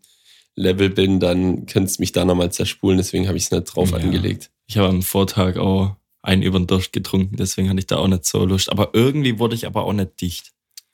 Level 0.56 0.90
bin, 0.90 1.20
dann 1.20 1.66
könnte 1.66 1.86
es 1.90 2.00
mich 2.00 2.10
da 2.12 2.24
nochmal 2.24 2.50
zerspulen. 2.50 2.98
Deswegen 2.98 3.28
habe 3.28 3.38
ich 3.38 3.44
es 3.44 3.50
nicht 3.52 3.64
drauf 3.64 3.92
Ja. 3.92 3.98
angelegt. 3.98 4.50
Ich 4.66 4.76
habe 4.78 4.88
am 4.88 5.02
Vortag 5.02 5.56
auch 5.58 5.94
einen 6.22 6.42
über 6.42 6.58
den 6.58 6.66
Durst 6.66 6.92
getrunken, 6.92 7.36
deswegen 7.36 7.68
hatte 7.70 7.78
ich 7.78 7.86
da 7.86 7.96
auch 7.98 8.08
nicht 8.08 8.24
so 8.26 8.44
Lust. 8.44 8.68
Aber 8.70 8.90
irgendwie 8.92 9.38
wurde 9.38 9.54
ich 9.54 9.66
aber 9.66 9.84
auch 9.84 9.92
nicht 9.92 10.20
dicht. 10.20 10.52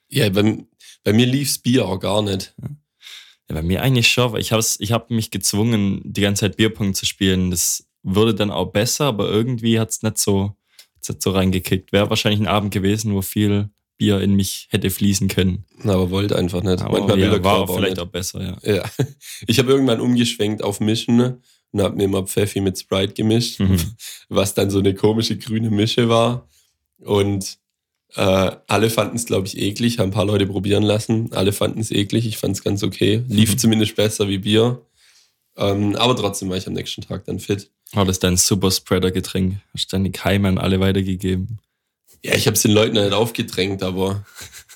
Ja, 0.08 0.28
bei, 0.28 0.64
bei 1.04 1.12
mir 1.12 1.26
lief's 1.26 1.58
Bier 1.58 1.86
auch 1.86 1.98
gar 1.98 2.22
nicht. 2.22 2.54
Ja, 3.48 3.54
bei 3.54 3.62
mir 3.62 3.82
eigentlich 3.82 4.08
schon, 4.08 4.32
weil 4.32 4.40
ich 4.40 4.52
habe 4.52 4.62
ich 4.78 4.92
hab 4.92 5.10
mich 5.10 5.30
gezwungen, 5.30 6.00
die 6.04 6.20
ganze 6.20 6.40
Zeit 6.40 6.56
Bierpong 6.56 6.94
zu 6.94 7.06
spielen. 7.06 7.50
Das 7.50 7.86
würde 8.02 8.34
dann 8.34 8.50
auch 8.50 8.66
besser, 8.72 9.06
aber 9.06 9.28
irgendwie 9.30 9.80
hat's 9.80 10.02
nicht 10.02 10.18
so, 10.18 10.55
hat's 11.08 11.16
nicht 11.16 11.22
so 11.22 11.30
reingekickt. 11.30 11.92
Wäre 11.92 12.10
wahrscheinlich 12.10 12.40
ein 12.40 12.46
Abend 12.46 12.72
gewesen, 12.72 13.14
wo 13.14 13.22
viel 13.22 13.70
Bier 13.98 14.20
in 14.20 14.34
mich 14.34 14.68
hätte 14.70 14.90
fließen 14.90 15.28
können. 15.28 15.64
Aber 15.84 16.10
wollte 16.10 16.36
einfach 16.36 16.62
nicht. 16.62 16.82
Aber 16.82 16.98
Manchmal 16.98 17.16
will 17.16 17.25
ja, 17.25 17.30
der 17.30 17.44
war 17.44 17.58
auch 17.60 17.75
vielleicht 17.75 17.96
nicht. 17.96 18.00
auch 18.06 18.10
besser, 18.10 18.42
ja. 18.64 18.75
Ja. 18.75 18.84
Ich 19.46 19.58
habe 19.58 19.70
irgendwann 19.72 20.00
umgeschwenkt 20.00 20.62
auf 20.62 20.80
Mischen 20.80 21.40
und 21.72 21.80
habe 21.82 21.96
mir 21.96 22.04
immer 22.04 22.22
Pfeffi 22.26 22.60
mit 22.60 22.78
Sprite 22.78 23.14
gemischt, 23.14 23.60
Mhm. 23.60 23.78
was 24.28 24.54
dann 24.54 24.70
so 24.70 24.78
eine 24.80 24.94
komische 24.94 25.36
grüne 25.38 25.70
Mische 25.70 26.08
war. 26.08 26.46
Und 26.98 27.58
äh, 28.14 28.50
alle 28.66 28.88
fanden 28.90 29.16
es, 29.16 29.26
glaube 29.26 29.46
ich, 29.46 29.58
eklig, 29.58 29.98
haben 29.98 30.08
ein 30.10 30.12
paar 30.14 30.25
Leute 30.26 30.46
probieren 30.46 30.82
lassen. 30.82 31.32
Alle 31.32 31.52
fanden 31.52 31.80
es 31.80 31.90
eklig, 31.90 32.26
ich 32.26 32.38
fand 32.38 32.56
es 32.56 32.62
ganz 32.62 32.82
okay. 32.82 33.22
Lief 33.28 33.52
Mhm. 33.52 33.58
zumindest 33.58 33.96
besser 33.96 34.28
wie 34.28 34.38
Bier. 34.38 34.82
Ähm, 35.56 35.96
aber 35.96 36.14
trotzdem 36.16 36.48
war 36.50 36.56
ich 36.58 36.66
am 36.66 36.75
nächsten 36.75 37.00
Tag 37.02 37.25
dann 37.25 37.40
fit. 37.40 37.70
War 37.93 38.05
das 38.05 38.19
dein 38.19 38.37
Superspreader-Getränk? 38.37 39.61
Hast 39.73 39.93
deine 39.93 40.11
Keime 40.11 40.49
an 40.49 40.59
alle 40.59 40.81
weitergegeben? 40.81 41.59
Ja, 42.23 42.35
ich 42.35 42.47
habe 42.47 42.57
es 42.57 42.62
den 42.62 42.73
Leuten 42.73 42.95
nicht 42.95 43.12
aufgedrängt, 43.12 43.83
aber 43.83 44.25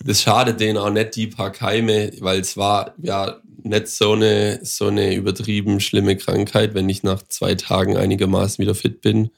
das 0.04 0.22
schadet 0.22 0.60
denen 0.60 0.78
auch 0.78 0.90
nicht 0.90 1.16
die 1.16 1.26
paar 1.26 1.50
Keime, 1.50 2.12
weil 2.20 2.40
es 2.40 2.56
war 2.56 2.94
ja 3.02 3.40
nicht 3.62 3.88
so 3.88 4.12
eine, 4.12 4.60
so 4.62 4.86
eine 4.86 5.14
übertrieben 5.14 5.80
schlimme 5.80 6.16
Krankheit. 6.16 6.74
Wenn 6.74 6.88
ich 6.88 7.02
nach 7.02 7.22
zwei 7.28 7.54
Tagen 7.54 7.96
einigermaßen 7.96 8.62
wieder 8.62 8.74
fit 8.74 9.00
bin, 9.00 9.30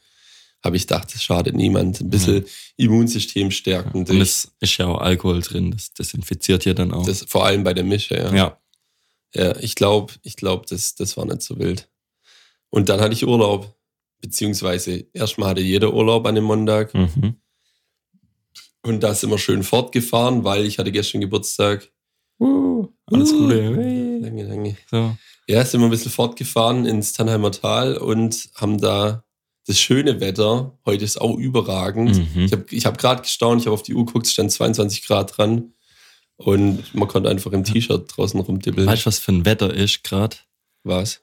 habe 0.63 0.77
ich 0.77 0.87
gedacht, 0.87 1.13
das 1.13 1.23
schadet 1.23 1.57
niemand. 1.57 2.01
Ein 2.01 2.11
bisschen 2.11 2.45
Immunsystem 2.77 3.51
stärkend. 3.51 4.11
Und 4.11 4.21
es 4.21 4.53
ist 4.61 4.79
ja 4.79 4.87
auch 4.87 5.01
Alkohol 5.01 5.41
drin, 5.41 5.73
das 5.73 5.93
desinfiziert 5.93 6.65
ja 6.65 6.75
dann 6.75 6.93
auch. 6.93 7.05
das, 7.05 7.25
vor 7.27 7.47
allem 7.47 7.65
bei 7.65 7.75
der 7.75 7.85
Mische, 7.85 8.17
ja. 8.17 8.35
ja. 8.35 8.59
Ja, 9.35 9.57
ich 9.61 9.75
glaube, 9.75 10.13
ich 10.23 10.37
glaub, 10.37 10.67
das, 10.67 10.95
das 10.95 11.17
war 11.17 11.25
nicht 11.25 11.41
so 11.41 11.59
wild. 11.59 11.89
Und 12.73 12.89
dann 12.89 13.01
hatte 13.01 13.13
ich 13.13 13.27
Urlaub. 13.27 13.77
Beziehungsweise 14.21 15.05
erstmal 15.13 15.51
hatte 15.51 15.61
jeder 15.61 15.93
Urlaub 15.93 16.27
an 16.27 16.37
dem 16.37 16.45
Montag. 16.45 16.95
Mhm. 16.95 17.37
Und 18.83 19.03
da 19.03 19.15
sind 19.15 19.31
wir 19.31 19.39
schön 19.39 19.63
fortgefahren, 19.63 20.43
weil 20.43 20.65
ich 20.65 20.79
hatte 20.79 20.91
gestern 20.91 21.21
Geburtstag. 21.21 21.91
Uh, 22.41 22.89
alles 23.07 23.33
Uh. 23.33 23.39
Gute. 23.39 23.77
Hey. 23.77 24.19
Lange, 24.21 24.45
lange. 24.45 24.77
So. 24.91 25.17
Ja, 25.49 25.65
sind 25.65 25.81
wir 25.81 25.87
ein 25.87 25.91
bisschen 25.91 26.11
fortgefahren 26.11 26.87
ins 26.87 27.13
Tannheimer 27.13 27.53
Tal 27.53 27.97
und 27.97 28.49
haben 28.55 28.81
da 28.81 29.25
das 29.67 29.79
schöne 29.79 30.21
Wetter. 30.21 30.79
Heute 30.87 31.05
ist 31.05 31.21
auch 31.21 31.37
überragend. 31.37 32.17
Mhm. 32.35 32.45
Ich 32.45 32.53
habe 32.53 32.65
ich 32.71 32.87
hab 32.87 32.97
gerade 32.99 33.23
gestaunt, 33.23 33.61
ich 33.61 33.67
habe 33.67 33.75
auf 33.75 33.83
die 33.83 33.95
Uhr 33.95 34.07
geguckt, 34.07 34.27
es 34.27 34.33
stand 34.33 34.51
22 34.51 35.07
Grad 35.07 35.37
dran. 35.37 35.75
Und 36.37 36.95
man 36.95 37.07
konnte 37.07 37.29
einfach 37.29 37.53
im 37.53 37.65
T-Shirt 37.65 38.17
draußen 38.17 38.41
rumtippeln. 38.41 38.87
Weißt 38.87 39.03
du, 39.03 39.07
was 39.07 39.19
für 39.19 39.33
ein 39.33 39.45
Wetter 39.45 39.73
ist 39.73 40.03
gerade? 40.03 40.37
Was? 40.85 41.22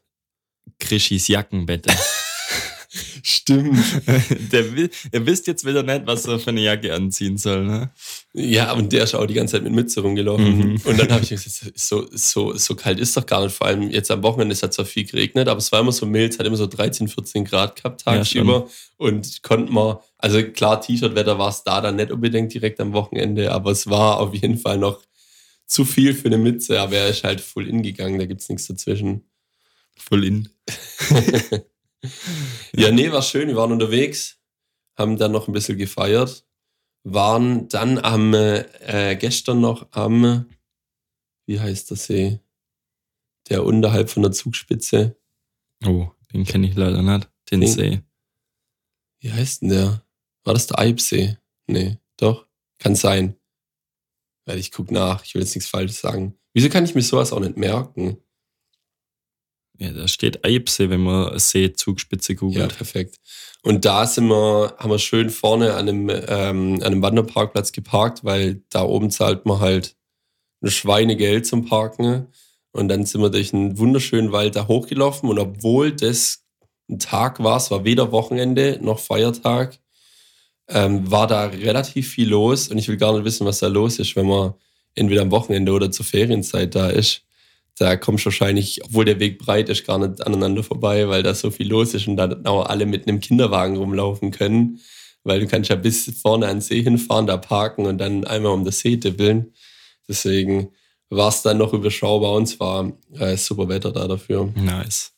Krischis 0.80 1.28
Jackenbette. 1.28 1.92
Stimmt. 3.22 3.78
Der 4.52 4.76
will, 4.76 4.90
ihr 5.12 5.26
wisst 5.26 5.46
jetzt 5.46 5.66
wieder 5.66 5.84
nicht, 5.84 6.08
was 6.08 6.26
er 6.26 6.40
für 6.40 6.50
eine 6.50 6.62
Jacke 6.62 6.94
anziehen 6.94 7.38
soll, 7.38 7.66
ne? 7.66 7.92
Ja, 8.34 8.74
und 8.74 8.92
der 8.92 9.04
ist 9.04 9.14
auch 9.14 9.28
die 9.28 9.36
ganze 9.36 9.54
Zeit 9.54 9.64
mit 9.64 9.74
Mütze 9.74 10.02
rumgelaufen. 10.02 10.74
Mhm. 10.74 10.82
Und 10.86 11.00
dann 11.00 11.12
habe 11.12 11.24
ich 11.24 11.30
gesagt, 11.30 11.78
so, 11.78 12.08
so, 12.12 12.56
so 12.56 12.76
kalt 12.76 13.00
ist 13.00 13.16
doch 13.16 13.26
gar 13.26 13.44
nicht. 13.44 13.56
Vor 13.56 13.68
allem 13.68 13.90
jetzt 13.92 14.10
am 14.10 14.24
Wochenende, 14.24 14.54
es 14.54 14.64
hat 14.64 14.74
zwar 14.74 14.86
viel 14.86 15.06
geregnet, 15.06 15.48
aber 15.48 15.60
es 15.60 15.72
war 15.72 15.82
immer 15.82 15.92
so 15.92 16.06
mild, 16.08 16.34
es 16.34 16.40
hat 16.40 16.48
immer 16.48 16.56
so 16.56 16.66
13, 16.66 17.08
14 17.08 17.46
Grad 17.46 17.76
gehabt 17.76 18.04
Ja, 18.06 18.14
tagsüber. 18.16 18.68
und 18.98 19.44
konnten 19.44 19.74
wir, 19.74 20.02
also 20.18 20.42
klar, 20.44 20.82
T-Shirt-Wetter 20.82 21.38
war 21.38 21.50
es 21.50 21.64
da 21.64 21.82
dann 21.82 21.98
nicht 21.98 22.12
unbedingt 22.12 22.54
direkt 22.54 22.80
am 22.80 22.94
Wochenende, 22.94 23.52
aber 23.52 23.72
es 23.72 23.88
war 23.88 24.20
auf 24.20 24.34
jeden 24.34 24.58
Fall 24.58 24.78
noch 24.80 25.02
zu 25.68 25.86
viel 25.86 26.16
für 26.16 26.26
eine 26.28 26.40
Mütze, 26.40 26.82
aber 26.82 26.96
er 26.96 27.10
ist 27.10 27.24
halt 27.24 27.42
full 27.42 27.68
in 27.68 27.84
gegangen, 27.84 28.18
da 28.18 28.26
gibt's 28.26 28.50
nichts 28.50 28.66
dazwischen. 28.66 29.29
Voll 30.00 30.24
in. 30.26 30.50
Ja, 32.74 32.92
nee, 32.92 33.12
war 33.12 33.22
schön. 33.22 33.50
Wir 33.50 33.58
waren 33.58 33.74
unterwegs, 33.74 34.40
haben 34.98 35.18
dann 35.18 35.34
noch 35.34 35.48
ein 35.50 35.54
bisschen 35.54 35.78
gefeiert, 35.78 36.46
waren 37.04 37.68
dann 37.68 37.98
am, 37.98 38.34
äh, 38.34 39.18
gestern 39.20 39.60
noch 39.60 39.86
am, 39.92 40.46
wie 41.46 41.60
heißt 41.60 41.90
der 41.90 41.98
See? 41.98 42.40
Der 43.50 43.66
unterhalb 43.66 44.10
von 44.10 44.24
der 44.24 44.32
Zugspitze. 44.32 45.18
Oh, 45.86 46.10
den 46.32 46.46
kenne 46.46 46.68
ich 46.70 46.76
leider 46.76 47.02
nicht. 47.02 47.30
Den 47.52 47.62
Den- 47.62 47.70
See. 47.70 48.02
Wie 49.20 49.34
heißt 49.34 49.62
denn 49.64 49.70
der? 49.70 50.06
War 50.46 50.54
das 50.54 50.68
der 50.68 50.80
Eibsee? 50.80 51.38
Nee, 51.68 51.98
doch. 52.16 52.48
Kann 52.78 52.96
sein. 52.96 53.36
Weil 54.46 54.58
ich 54.60 54.72
guck 54.72 54.90
nach, 54.90 55.26
ich 55.26 55.36
will 55.36 55.42
jetzt 55.42 55.54
nichts 55.54 55.70
Falsches 55.70 56.00
sagen. 56.00 56.40
Wieso 56.54 56.70
kann 56.70 56.86
ich 56.86 56.96
mir 56.96 57.02
sowas 57.02 57.34
auch 57.34 57.42
nicht 57.42 57.58
merken? 57.58 58.24
Ja, 59.80 59.92
da 59.92 60.10
steht 60.10 60.46
Eibsee, 60.46 60.90
wenn 60.90 61.02
man 61.02 61.40
See 61.40 61.72
Zugspitze 61.72 62.34
Ja, 62.34 62.40
googelt. 62.40 62.76
perfekt. 62.76 63.16
Und 63.64 63.86
da 63.86 64.06
sind 64.06 64.28
wir, 64.28 64.76
haben 64.78 64.90
wir 64.92 65.00
schön 65.00 65.30
vorne 65.30 65.74
an 65.74 65.88
einem, 65.88 66.10
ähm, 66.10 66.76
an 66.76 66.84
einem 66.84 67.02
Wanderparkplatz 67.02 67.72
geparkt, 67.72 68.26
weil 68.26 68.62
da 68.70 68.84
oben 68.84 69.10
zahlt 69.10 69.46
man 69.46 69.60
halt 69.62 69.96
ein 70.62 70.70
Schweinegeld 70.70 71.46
zum 71.46 71.66
Parken. 71.66 72.28
Und 72.72 72.90
dann 72.90 73.06
sind 73.06 73.22
wir 73.22 73.30
durch 73.30 73.54
einen 73.54 73.78
wunderschönen 73.78 74.34
Wald 74.34 74.58
da 74.58 74.68
hochgelaufen. 74.68 75.30
Und 75.30 75.40
obwohl 75.40 75.94
das 75.94 76.44
ein 76.90 77.00
Tag 77.00 77.42
war, 77.42 77.58
es 77.58 77.72
war 77.72 77.86
weder 77.86 78.12
Wochenende 78.12 78.80
noch 78.82 79.00
Feiertag, 79.00 79.80
ähm, 80.68 81.10
war 81.10 81.28
da 81.28 81.46
relativ 81.46 82.10
viel 82.10 82.30
los. 82.30 82.68
Und 82.68 82.78
ich 82.78 82.90
will 82.90 82.98
gar 82.98 83.14
nicht 83.14 83.24
wissen, 83.24 83.46
was 83.46 83.60
da 83.60 83.68
los 83.68 83.98
ist, 83.98 84.16
wenn 84.18 84.28
man 84.28 84.56
entweder 84.96 85.22
am 85.22 85.32
Wochenende 85.32 85.72
oder 85.72 85.90
zur 85.90 86.06
Ferienzeit 86.06 86.76
da 86.76 86.90
ist. 86.90 87.24
Da 87.80 87.96
kommst 87.96 88.26
du 88.26 88.28
wahrscheinlich, 88.28 88.84
obwohl 88.84 89.06
der 89.06 89.22
Weg 89.22 89.40
breit 89.40 89.70
ist, 89.70 89.88
gar 89.88 89.98
nicht 89.98 90.26
aneinander 90.28 90.64
vorbei, 90.64 91.08
weil 91.08 91.24
da 91.24 91.34
so 91.34 91.50
viel 91.50 91.70
los 91.70 91.94
ist 91.94 92.10
und 92.10 92.18
dann 92.18 92.46
auch 92.46 92.66
alle 92.66 92.86
mit 92.86 93.08
einem 93.08 93.22
Kinderwagen 93.22 93.78
rumlaufen 93.78 94.32
können. 94.32 94.82
Weil 95.24 95.40
du 95.40 95.48
kannst 95.48 95.70
ja 95.70 95.78
bis 95.78 96.12
vorne 96.22 96.48
an 96.48 96.58
den 96.58 96.62
See 96.62 96.84
hinfahren, 96.84 97.26
da 97.26 97.38
parken 97.38 97.86
und 97.86 97.98
dann 97.98 98.26
einmal 98.26 98.52
um 98.52 98.66
das 98.66 98.80
See 98.80 98.98
tippeln. 98.98 99.54
Deswegen 100.10 100.74
war 101.10 101.30
es 101.30 101.42
dann 101.42 101.58
noch 101.58 101.72
überschaubar 101.72 102.34
und 102.34 102.44
es 102.44 102.60
war 102.60 102.92
äh, 103.14 103.38
super 103.38 103.70
Wetter 103.70 103.94
da 103.94 104.10
dafür. 104.10 104.52
Nice. 104.56 105.14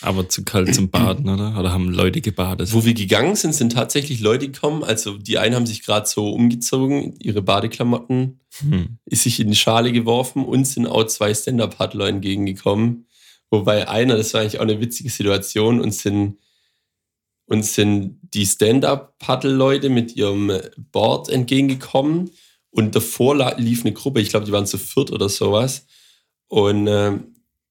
Aber 0.00 0.28
zu 0.28 0.42
kalt 0.42 0.74
zum 0.74 0.90
Baden, 0.90 1.28
oder? 1.28 1.56
Oder 1.58 1.72
haben 1.72 1.90
Leute 1.90 2.20
gebadet? 2.20 2.72
Wo 2.72 2.84
wir 2.84 2.94
gegangen 2.94 3.36
sind, 3.36 3.54
sind 3.54 3.72
tatsächlich 3.72 4.20
Leute 4.20 4.50
gekommen. 4.50 4.82
Also 4.82 5.16
die 5.16 5.38
einen 5.38 5.54
haben 5.54 5.66
sich 5.66 5.84
gerade 5.84 6.08
so 6.08 6.30
umgezogen, 6.30 7.14
ihre 7.20 7.42
Badeklamotten, 7.42 8.40
Hm. 8.60 8.98
ist 9.04 9.24
sich 9.24 9.38
in 9.38 9.50
die 9.50 9.56
Schale 9.56 9.92
geworfen 9.92 10.44
und 10.44 10.64
sind 10.64 10.86
auch 10.86 11.04
zwei 11.04 11.34
Stand-Up-Paddler 11.34 12.08
entgegengekommen. 12.08 13.06
Wobei 13.50 13.88
einer, 13.88 14.16
das 14.16 14.34
war 14.34 14.40
eigentlich 14.40 14.58
auch 14.58 14.64
eine 14.64 14.80
witzige 14.80 15.10
Situation, 15.10 15.80
uns 15.80 16.02
sind, 16.02 16.38
uns 17.44 17.74
sind 17.74 18.18
die 18.34 18.46
Stand-Up-Paddle-Leute 18.46 19.88
mit 19.88 20.16
ihrem 20.16 20.52
Board 20.90 21.28
entgegengekommen 21.28 22.30
und 22.70 22.94
davor 22.94 23.54
lief 23.58 23.84
eine 23.84 23.92
Gruppe, 23.92 24.20
ich 24.20 24.30
glaube, 24.30 24.46
die 24.46 24.52
waren 24.52 24.66
zu 24.66 24.78
viert 24.78 25.10
oder 25.10 25.28
sowas. 25.28 25.86
Und 26.48 26.86
äh, 26.86 27.12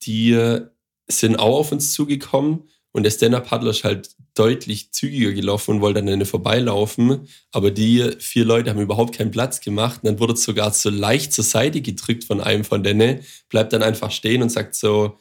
die 0.04 0.60
sind 1.08 1.38
auch 1.38 1.60
auf 1.60 1.72
uns 1.72 1.94
zugekommen 1.94 2.64
und 2.96 3.04
der 3.04 3.12
Stand-Up-Paddler 3.12 3.72
ist 3.72 3.84
halt 3.84 4.16
deutlich 4.36 4.94
zügiger 4.94 5.34
gelaufen 5.34 5.72
und 5.72 5.82
wollte 5.82 6.00
an 6.00 6.06
denen 6.06 6.26
vorbeilaufen. 6.26 7.28
Aber 7.52 7.70
die 7.70 8.12
vier 8.20 8.46
Leute 8.46 8.70
haben 8.70 8.80
überhaupt 8.80 9.18
keinen 9.18 9.32
Platz 9.32 9.60
gemacht. 9.60 10.00
Und 10.02 10.08
dann 10.08 10.20
wurde 10.22 10.32
es 10.32 10.44
sogar 10.44 10.72
so 10.72 10.90
leicht 10.90 11.34
zur 11.34 11.44
Seite 11.44 11.82
gedrückt 11.82 12.24
von 12.24 12.40
einem 12.40 12.64
von 12.64 12.84
denen, 12.84 13.20
bleibt 13.50 13.74
dann 13.74 13.84
einfach 13.84 14.12
stehen 14.12 14.42
und 14.42 14.50
sagt 14.50 14.76
so, 14.76 15.18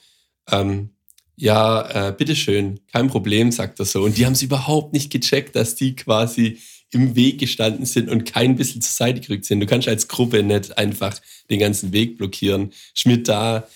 ähm, 0.53 0.91
ja, 1.35 2.11
äh, 2.11 2.13
bitteschön, 2.13 2.79
kein 2.93 3.09
Problem, 3.09 3.51
sagt 3.51 3.81
er 3.81 3.87
so. 3.87 4.03
Und 4.03 4.19
die 4.19 4.25
haben 4.25 4.35
es 4.35 4.43
überhaupt 4.43 4.93
nicht 4.93 5.11
gecheckt, 5.11 5.57
dass 5.57 5.75
die 5.75 5.97
quasi 5.97 6.59
im 6.93 7.17
Weg 7.17 7.41
gestanden 7.41 7.87
sind 7.87 8.09
und 8.09 8.25
kein 8.25 8.55
bisschen 8.55 8.83
zur 8.83 8.93
Seite 8.93 9.21
gerückt 9.21 9.47
sind. 9.47 9.59
Du 9.59 9.67
kannst 9.67 9.89
als 9.89 10.07
Gruppe 10.07 10.45
nicht 10.45 10.79
einfach 10.79 11.21
den 11.51 11.59
ganzen 11.59 11.93
Weg 11.93 12.19
blockieren. 12.19 12.73
Mir 13.05 13.21
da 13.21 13.67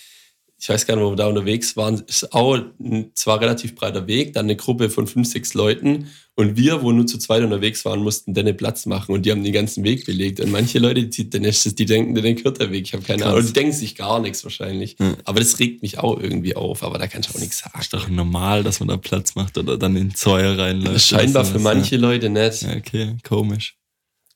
ich 0.61 0.69
weiß 0.69 0.87
gar 0.87 0.97
nicht, 0.97 1.05
wo 1.05 1.11
wir 1.11 1.17
da 1.17 1.27
unterwegs 1.27 1.77
waren, 1.77 2.03
ist 2.07 2.33
auch 2.33 2.59
ein, 2.81 3.13
zwar 3.15 3.41
relativ 3.41 3.75
breiter 3.75 4.07
Weg, 4.07 4.33
dann 4.33 4.47
eine 4.47 4.57
Gruppe 4.57 4.91
von 4.91 5.07
fünf, 5.07 5.29
sechs 5.29 5.55
Leuten 5.55 6.09
und 6.39 6.57
wir, 6.57 6.83
wo 6.83 6.93
nur 6.93 7.05
zu 7.05 7.19
zweit 7.19 7.43
unterwegs 7.43 7.85
waren, 7.85 8.01
mussten 8.01 8.33
dann 8.33 8.57
Platz 8.57 8.87
machen 8.87 9.13
und 9.13 9.27
die 9.27 9.33
haben 9.33 9.43
den 9.43 9.53
ganzen 9.53 9.83
Weg 9.83 10.07
belegt. 10.07 10.39
Und 10.39 10.53
manche 10.53 10.79
Leute, 10.79 11.05
die, 11.05 11.29
dann 11.29 11.43
ist 11.43 11.67
das, 11.67 11.75
die 11.75 11.85
denken, 11.85 12.15
dann 12.15 12.37
gehört 12.37 12.61
der 12.61 12.71
Weg. 12.71 12.85
Ich 12.85 12.93
habe 12.93 13.03
keine 13.03 13.23
Krass. 13.23 13.33
Ahnung. 13.33 13.41
Und 13.41 13.49
die 13.49 13.53
denken 13.55 13.73
sich 13.73 13.97
gar 13.97 14.21
nichts 14.21 14.45
wahrscheinlich. 14.45 14.95
Hm. 15.01 15.17
Aber 15.25 15.41
das 15.41 15.59
regt 15.59 15.83
mich 15.83 15.99
auch 15.99 16.21
irgendwie 16.21 16.55
auf. 16.55 16.85
Aber 16.85 16.97
da 16.97 17.09
kann 17.09 17.23
ich 17.23 17.35
auch 17.35 17.41
nichts 17.41 17.59
sagen. 17.59 17.81
Ist 17.81 17.93
doch 17.93 18.09
normal, 18.09 18.63
dass 18.63 18.79
man 18.79 18.89
da 18.89 18.97
Platz 18.97 19.35
macht 19.35 19.59
oder 19.59 19.77
dann 19.77 19.97
in 19.97 20.15
Zäune 20.15 20.57
reinläuft. 20.57 21.09
Scheinbar 21.09 21.45
für 21.45 21.59
manche 21.59 21.97
ja. 21.97 22.03
Leute 22.03 22.31
nicht. 22.31 22.63
Ja, 22.63 22.77
okay, 22.77 23.17
komisch. 23.25 23.77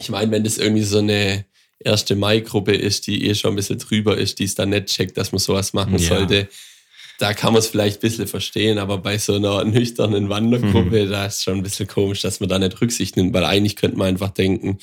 Ich 0.00 0.10
meine, 0.10 0.32
wenn 0.32 0.42
das 0.42 0.58
irgendwie 0.58 0.82
so 0.82 0.98
eine 0.98 1.44
erste 1.84 2.16
Mai-Gruppe 2.16 2.74
ist, 2.74 3.06
die 3.06 3.26
eh 3.26 3.34
schon 3.34 3.52
ein 3.52 3.56
bisschen 3.56 3.78
drüber 3.78 4.16
ist, 4.16 4.38
die 4.38 4.44
es 4.44 4.54
dann 4.54 4.70
nicht 4.70 4.86
checkt, 4.86 5.16
dass 5.16 5.32
man 5.32 5.38
sowas 5.38 5.72
machen 5.72 5.98
ja. 5.98 6.08
sollte, 6.08 6.48
da 7.18 7.34
kann 7.34 7.52
man 7.52 7.60
es 7.60 7.68
vielleicht 7.68 7.98
ein 7.98 8.00
bisschen 8.00 8.26
verstehen, 8.26 8.78
aber 8.78 8.98
bei 8.98 9.16
so 9.18 9.34
einer 9.34 9.64
nüchternen 9.64 10.28
Wandergruppe, 10.28 11.06
mhm. 11.06 11.10
da 11.10 11.26
ist 11.26 11.44
schon 11.44 11.58
ein 11.58 11.62
bisschen 11.62 11.86
komisch, 11.86 12.22
dass 12.22 12.40
man 12.40 12.48
da 12.48 12.58
nicht 12.58 12.80
Rücksicht 12.80 13.16
nimmt, 13.16 13.32
weil 13.32 13.44
eigentlich 13.44 13.76
könnte 13.76 13.96
man 13.96 14.08
einfach 14.08 14.30
denken, 14.30 14.78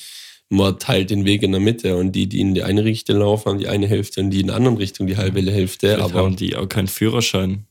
man 0.48 0.79
teilt 0.79 1.10
den 1.10 1.25
Weg 1.25 1.44
in 1.44 1.51
der 1.51 1.62
Mitte 1.62 1.96
und 1.98 2.13
die, 2.13 2.27
die 2.27 2.39
in 2.39 2.56
die 2.56 2.63
eine 2.63 2.84
Richtung 2.84 3.18
laufen, 3.18 3.50
haben 3.50 3.60
die 3.60 3.68
eine 3.68 3.88
Hälfte 3.88 4.22
und 4.22 4.32
die 4.32 4.39
in 4.39 4.48
der 4.48 4.56
anderen 4.56 4.77
Richtung 4.77 5.06
die 5.06 5.18
halbe 5.18 5.41
Hälfte. 5.41 5.96
Vielleicht 5.96 6.01
aber 6.01 6.24
haben 6.24 6.36
die 6.36 6.56
auch 6.56 6.68
keinen 6.68 6.88
Führerschein 6.88 7.65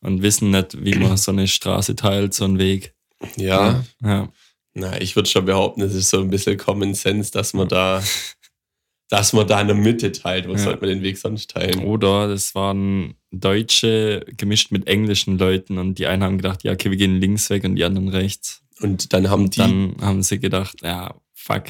und 0.00 0.22
wissen 0.22 0.50
nicht, 0.50 0.84
wie 0.84 0.94
man 0.94 1.16
so 1.16 1.32
eine 1.32 1.48
Straße 1.48 1.96
teilt, 1.96 2.34
so 2.34 2.44
einen 2.44 2.58
Weg. 2.58 2.94
Ja. 3.36 3.84
ja. 4.02 4.28
Na, 4.74 5.00
ich 5.00 5.16
würde 5.16 5.28
schon 5.28 5.44
behaupten, 5.44 5.82
es 5.82 5.94
ist 5.94 6.10
so 6.10 6.20
ein 6.20 6.30
bisschen 6.30 6.56
Common 6.56 6.94
Sense, 6.94 7.30
dass 7.30 7.52
man 7.52 7.68
da 7.68 8.02
dass 9.12 9.34
man 9.34 9.46
da 9.46 9.60
in 9.60 9.66
der 9.66 9.76
Mitte 9.76 10.10
teilt. 10.10 10.48
Wo 10.48 10.52
ja. 10.52 10.58
sollte 10.58 10.80
man 10.80 10.88
den 10.88 11.02
Weg 11.02 11.18
sonst 11.18 11.50
teilen? 11.50 11.80
Oder 11.80 12.28
das 12.28 12.54
waren 12.54 13.14
Deutsche 13.30 14.24
gemischt 14.38 14.70
mit 14.70 14.86
englischen 14.86 15.36
Leuten 15.36 15.76
und 15.76 15.98
die 15.98 16.06
einen 16.06 16.22
haben 16.22 16.38
gedacht, 16.38 16.64
ja, 16.64 16.72
okay, 16.72 16.90
wir 16.90 16.96
gehen 16.96 17.20
links 17.20 17.50
weg 17.50 17.64
und 17.64 17.76
die 17.76 17.84
anderen 17.84 18.08
rechts. 18.08 18.62
Und 18.80 19.12
dann 19.12 19.28
haben 19.28 19.50
die. 19.50 19.58
Dann 19.58 19.96
haben 20.00 20.22
sie 20.22 20.38
gedacht, 20.38 20.80
ja, 20.82 21.14
fuck. 21.34 21.64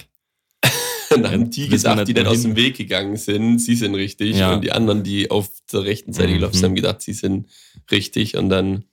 dann 1.10 1.28
haben 1.28 1.50
die 1.50 1.66
gedacht, 1.66 2.06
die 2.06 2.14
dann 2.14 2.28
aus 2.28 2.42
dem 2.42 2.54
Weg 2.54 2.76
gegangen 2.76 3.16
sind, 3.16 3.58
sie 3.58 3.74
sind 3.74 3.96
richtig. 3.96 4.36
Ja. 4.36 4.54
Und 4.54 4.62
die 4.62 4.70
anderen, 4.70 5.02
die 5.02 5.28
auf 5.28 5.50
der 5.72 5.82
rechten 5.82 6.12
Seite 6.12 6.28
mhm. 6.28 6.34
gelaufen 6.34 6.54
sind, 6.54 6.64
haben 6.64 6.74
gedacht, 6.76 7.02
sie 7.02 7.12
sind 7.12 7.48
richtig. 7.90 8.36
Und 8.36 8.50
dann. 8.50 8.84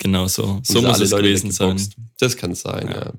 Genau 0.00 0.26
so. 0.26 0.60
So 0.64 0.82
muss 0.82 1.00
es 1.00 1.12
gewesen 1.12 1.50
sein. 1.50 1.80
Das 2.18 2.36
kann 2.36 2.54
sein, 2.54 2.88
ja. 2.88 2.94
ja. 3.06 3.12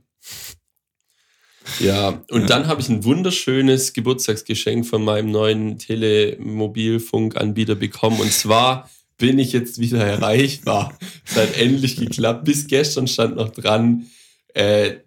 Ja, 1.80 2.24
und 2.32 2.42
ja. 2.42 2.48
dann 2.48 2.68
habe 2.68 2.82
ich 2.82 2.90
ein 2.90 3.04
wunderschönes 3.04 3.94
Geburtstagsgeschenk 3.94 4.86
von 4.86 5.04
meinem 5.04 5.32
neuen 5.32 5.78
Telemobilfunkanbieter 5.78 7.76
bekommen. 7.76 8.20
Und 8.20 8.32
zwar 8.32 8.90
bin 9.18 9.40
ich 9.40 9.52
jetzt 9.52 9.80
wieder 9.80 10.04
erreichbar. 10.04 10.98
Es 11.26 11.36
hat 11.36 11.58
endlich 11.58 11.98
geklappt. 11.98 12.46
Bis 12.46 12.68
gestern 12.68 13.08
stand 13.08 13.36
noch 13.36 13.50
dran, 13.50 14.08
äh, 14.54 14.98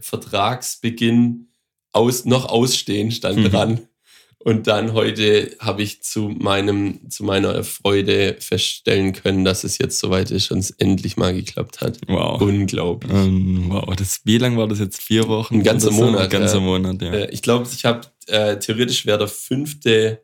Vertragsbeginn 0.00 1.48
aus, 1.92 2.24
noch 2.24 2.46
ausstehen 2.46 3.10
stand 3.10 3.38
mhm. 3.38 3.50
dran. 3.50 3.80
Und 4.42 4.66
dann 4.66 4.94
heute 4.94 5.54
habe 5.60 5.82
ich 5.82 6.02
zu 6.02 6.30
meinem, 6.30 7.10
zu 7.10 7.24
meiner 7.24 7.62
Freude 7.62 8.36
feststellen 8.40 9.12
können, 9.12 9.44
dass 9.44 9.64
es 9.64 9.76
jetzt 9.76 9.98
soweit 9.98 10.30
ist 10.30 10.50
und 10.50 10.60
es 10.60 10.70
endlich 10.70 11.18
mal 11.18 11.34
geklappt 11.34 11.82
hat. 11.82 11.98
Wow. 12.08 12.40
Unglaublich. 12.40 13.12
Um, 13.12 13.70
wow. 13.70 13.94
Das, 13.94 14.22
wie 14.24 14.38
lange 14.38 14.56
war 14.56 14.66
das 14.66 14.78
jetzt? 14.78 15.02
Vier 15.02 15.28
Wochen? 15.28 15.56
Ein 15.56 15.62
ganzer 15.62 15.90
Monat. 15.90 16.22
Ein 16.22 16.30
ganzer. 16.30 16.60
Monat, 16.60 17.02
ja. 17.02 17.12
Äh, 17.12 17.30
ich 17.30 17.42
glaube, 17.42 17.68
ich 17.70 17.84
habe 17.84 18.00
äh, 18.28 18.58
theoretisch 18.58 19.04
wäre 19.04 19.18
der 19.18 19.28
fünfte, 19.28 20.22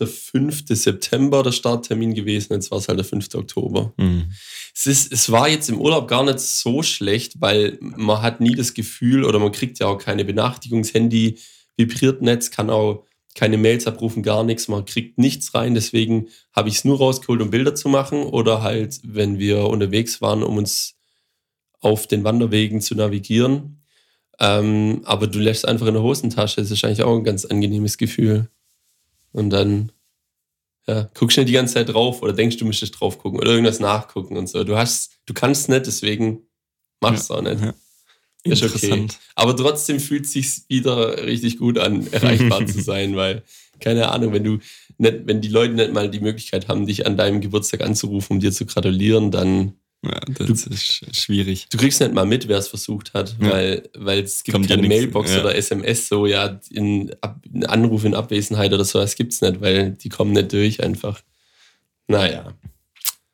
der 0.00 0.06
5. 0.08 0.64
September 0.66 1.44
der 1.44 1.52
Starttermin 1.52 2.12
gewesen, 2.12 2.54
jetzt 2.54 2.72
war 2.72 2.78
es 2.78 2.88
halt 2.88 2.98
der 2.98 3.04
5. 3.04 3.36
Oktober. 3.36 3.92
Mhm. 3.96 4.32
Es, 4.74 4.88
ist, 4.88 5.12
es 5.12 5.30
war 5.30 5.48
jetzt 5.48 5.68
im 5.68 5.80
Urlaub 5.80 6.08
gar 6.08 6.24
nicht 6.24 6.40
so 6.40 6.82
schlecht, 6.82 7.40
weil 7.40 7.78
man 7.80 8.20
hat 8.20 8.40
nie 8.40 8.56
das 8.56 8.74
Gefühl 8.74 9.24
oder 9.24 9.38
man 9.38 9.52
kriegt 9.52 9.78
ja 9.78 9.86
auch 9.86 9.98
keine 9.98 10.24
Benachrichtigungshandy 10.24 11.38
vibriert 11.76 12.22
Netz, 12.22 12.50
kann 12.50 12.70
auch 12.70 13.04
keine 13.34 13.58
Mails 13.58 13.86
abrufen, 13.86 14.22
gar 14.22 14.44
nichts, 14.44 14.68
man 14.68 14.84
kriegt 14.84 15.18
nichts 15.18 15.54
rein. 15.54 15.74
Deswegen 15.74 16.28
habe 16.52 16.68
ich 16.68 16.76
es 16.76 16.84
nur 16.84 16.98
rausgeholt, 16.98 17.42
um 17.42 17.50
Bilder 17.50 17.74
zu 17.74 17.88
machen 17.88 18.22
oder 18.22 18.62
halt, 18.62 19.00
wenn 19.02 19.38
wir 19.38 19.64
unterwegs 19.66 20.22
waren, 20.22 20.42
um 20.42 20.56
uns 20.56 20.94
auf 21.80 22.06
den 22.06 22.24
Wanderwegen 22.24 22.80
zu 22.80 22.94
navigieren. 22.94 23.82
Ähm, 24.40 25.02
aber 25.04 25.26
du 25.26 25.38
lässt 25.38 25.66
einfach 25.66 25.86
in 25.86 25.94
der 25.94 26.02
Hosentasche, 26.02 26.60
das 26.60 26.70
ist 26.70 26.84
eigentlich 26.84 27.02
auch 27.02 27.16
ein 27.16 27.24
ganz 27.24 27.44
angenehmes 27.44 27.98
Gefühl. 27.98 28.48
Und 29.32 29.50
dann 29.50 29.92
ja, 30.86 31.08
guckst 31.14 31.36
du 31.36 31.40
nicht 31.40 31.48
die 31.48 31.54
ganze 31.54 31.74
Zeit 31.74 31.88
drauf 31.88 32.22
oder 32.22 32.32
denkst 32.32 32.58
du 32.58 32.64
müsstest 32.64 33.00
drauf 33.00 33.18
gucken 33.18 33.40
oder 33.40 33.50
irgendwas 33.50 33.80
nachgucken 33.80 34.36
und 34.36 34.48
so. 34.48 34.64
Du 34.64 34.76
hast, 34.76 35.18
du 35.26 35.34
kannst 35.34 35.68
nicht, 35.68 35.86
deswegen 35.86 36.46
machst 37.00 37.30
du 37.30 37.34
ja, 37.34 37.40
auch 37.40 37.42
nicht. 37.42 37.60
Ja. 37.60 37.74
Ist 38.44 38.62
okay. 38.62 39.06
Aber 39.34 39.56
trotzdem 39.56 39.98
fühlt 39.98 40.26
es 40.26 40.32
sich 40.32 40.62
wieder 40.68 41.24
richtig 41.24 41.58
gut 41.58 41.78
an, 41.78 42.06
erreichbar 42.12 42.66
zu 42.66 42.80
sein, 42.82 43.16
weil, 43.16 43.42
keine 43.80 44.10
Ahnung, 44.10 44.32
wenn 44.32 44.44
du 44.44 44.58
nicht, 44.98 45.26
wenn 45.26 45.40
die 45.40 45.48
Leute 45.48 45.74
nicht 45.74 45.92
mal 45.92 46.10
die 46.10 46.20
Möglichkeit 46.20 46.68
haben, 46.68 46.86
dich 46.86 47.06
an 47.06 47.16
deinem 47.16 47.40
Geburtstag 47.40 47.80
anzurufen, 47.80 48.34
um 48.34 48.40
dir 48.40 48.52
zu 48.52 48.66
gratulieren, 48.66 49.30
dann. 49.30 49.74
Ja, 50.04 50.20
das 50.28 50.64
du, 50.64 50.70
ist 50.70 51.16
schwierig. 51.16 51.66
Du 51.70 51.78
kriegst 51.78 51.98
nicht 51.98 52.12
mal 52.12 52.26
mit, 52.26 52.46
wer 52.46 52.58
es 52.58 52.68
versucht 52.68 53.14
hat, 53.14 53.36
ja. 53.40 53.50
weil, 53.50 53.88
weil 53.94 54.20
es 54.20 54.44
gibt 54.44 54.54
Kommt 54.54 54.68
keine 54.68 54.82
ja 54.82 54.88
Mailbox 54.88 55.32
ja. 55.32 55.40
oder 55.40 55.54
SMS, 55.54 56.08
so, 56.08 56.26
ja, 56.26 56.60
in, 56.70 57.10
in 57.50 57.64
Anruf 57.64 58.04
in 58.04 58.14
Abwesenheit 58.14 58.74
oder 58.74 58.84
so, 58.84 58.98
das 58.98 59.16
gibt's 59.16 59.40
nicht, 59.40 59.62
weil 59.62 59.92
die 59.92 60.10
kommen 60.10 60.32
nicht 60.32 60.52
durch 60.52 60.82
einfach. 60.82 61.22
Naja. 62.06 62.52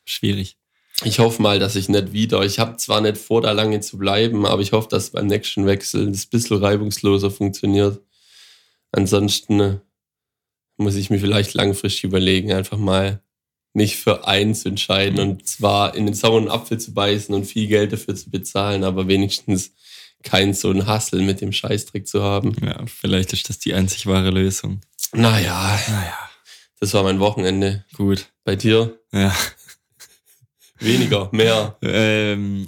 Schwierig. 0.04 0.59
Ich 1.04 1.18
hoffe 1.18 1.40
mal, 1.40 1.58
dass 1.58 1.76
ich 1.76 1.88
nicht 1.88 2.12
wieder, 2.12 2.42
ich 2.42 2.58
habe 2.58 2.76
zwar 2.76 3.00
nicht 3.00 3.18
vor, 3.18 3.40
da 3.40 3.52
lange 3.52 3.80
zu 3.80 3.98
bleiben, 3.98 4.46
aber 4.46 4.60
ich 4.60 4.72
hoffe, 4.72 4.88
dass 4.88 5.10
beim 5.10 5.26
nächsten 5.26 5.66
Wechsel 5.66 6.10
das 6.10 6.26
ein 6.26 6.30
bisschen 6.30 6.58
reibungsloser 6.58 7.30
funktioniert. 7.30 8.00
Ansonsten 8.92 9.60
äh, 9.60 9.78
muss 10.76 10.96
ich 10.96 11.10
mir 11.10 11.18
vielleicht 11.18 11.54
langfristig 11.54 12.04
überlegen, 12.04 12.52
einfach 12.52 12.78
mal 12.78 13.22
mich 13.72 13.96
für 13.96 14.26
eins 14.26 14.64
entscheiden 14.64 15.22
mhm. 15.22 15.30
und 15.30 15.48
zwar 15.48 15.94
in 15.94 16.06
den 16.06 16.14
sauren 16.14 16.48
Apfel 16.48 16.78
zu 16.78 16.92
beißen 16.92 17.34
und 17.34 17.44
viel 17.44 17.68
Geld 17.68 17.92
dafür 17.92 18.16
zu 18.16 18.30
bezahlen, 18.30 18.84
aber 18.84 19.06
wenigstens 19.06 19.72
keinen 20.22 20.54
so 20.54 20.70
einen 20.70 20.86
Hassel 20.86 21.22
mit 21.22 21.40
dem 21.40 21.52
Scheißdreck 21.52 22.06
zu 22.06 22.22
haben. 22.22 22.54
Ja, 22.62 22.84
vielleicht 22.86 23.32
ist 23.32 23.48
das 23.48 23.58
die 23.58 23.72
einzig 23.72 24.06
wahre 24.06 24.30
Lösung. 24.30 24.80
Naja, 25.12 25.80
naja. 25.88 26.18
Das 26.78 26.94
war 26.94 27.02
mein 27.02 27.20
Wochenende. 27.20 27.84
Gut. 27.94 28.28
Bei 28.44 28.56
dir? 28.56 28.98
Ja. 29.12 29.34
Weniger, 30.80 31.28
mehr. 31.32 31.76
Ähm, 31.82 32.66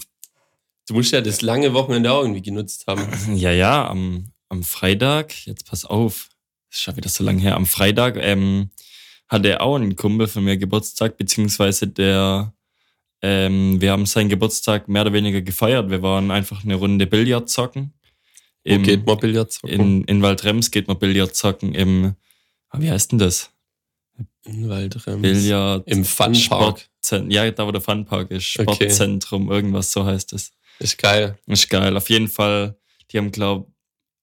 du 0.86 0.94
musst 0.94 1.12
ja 1.12 1.20
das 1.20 1.42
lange 1.42 1.72
Wochenende 1.74 2.12
auch 2.12 2.22
irgendwie 2.22 2.42
genutzt 2.42 2.84
haben. 2.86 3.06
Ja, 3.34 3.50
ja, 3.50 3.88
am, 3.88 4.32
am 4.48 4.62
Freitag, 4.62 5.46
jetzt 5.46 5.66
pass 5.66 5.84
auf, 5.84 6.28
ist 6.70 6.82
schon 6.82 6.96
wieder 6.96 7.08
so 7.08 7.24
lange 7.24 7.40
her, 7.40 7.56
am 7.56 7.66
Freitag 7.66 8.16
ähm, 8.16 8.70
hatte 9.28 9.60
auch 9.60 9.76
ein 9.76 9.96
Kumpel 9.96 10.26
von 10.26 10.44
mir 10.44 10.58
Geburtstag, 10.58 11.16
beziehungsweise 11.16 11.88
der, 11.88 12.52
ähm, 13.22 13.80
wir 13.80 13.92
haben 13.92 14.04
seinen 14.04 14.28
Geburtstag 14.28 14.88
mehr 14.88 15.02
oder 15.02 15.14
weniger 15.14 15.40
gefeiert. 15.40 15.90
Wir 15.90 16.02
waren 16.02 16.30
einfach 16.30 16.64
eine 16.64 16.74
Runde 16.74 17.06
Billard 17.06 17.48
zocken. 17.48 17.94
Wo 18.64 18.74
Im, 18.74 18.82
geht 18.82 19.06
man 19.06 19.18
Billard 19.18 19.50
zocken? 19.50 19.80
In, 19.80 20.04
in 20.04 20.22
Waldrems 20.22 20.70
geht 20.70 20.86
man 20.86 20.98
Billard 20.98 21.34
zocken 21.34 21.74
im, 21.74 22.14
ah, 22.68 22.78
wie 22.80 22.90
heißt 22.90 23.12
denn 23.12 23.18
das? 23.18 23.50
In 24.44 24.68
Waldrems. 24.68 25.22
Billard. 25.22 25.86
Im 25.88 26.04
Funpark. 26.04 26.88
Ja, 27.28 27.50
da 27.50 27.66
wo 27.66 27.72
der 27.72 27.80
Funpark 27.80 28.30
ist. 28.30 28.44
Sportzentrum, 28.44 29.46
okay. 29.46 29.54
irgendwas, 29.54 29.92
so 29.92 30.04
heißt 30.04 30.32
es. 30.32 30.52
Ist 30.78 30.98
geil. 30.98 31.38
Ist 31.46 31.70
geil. 31.70 31.96
Auf 31.96 32.10
jeden 32.10 32.28
Fall, 32.28 32.76
die 33.10 33.18
haben, 33.18 33.30
glaube 33.30 33.72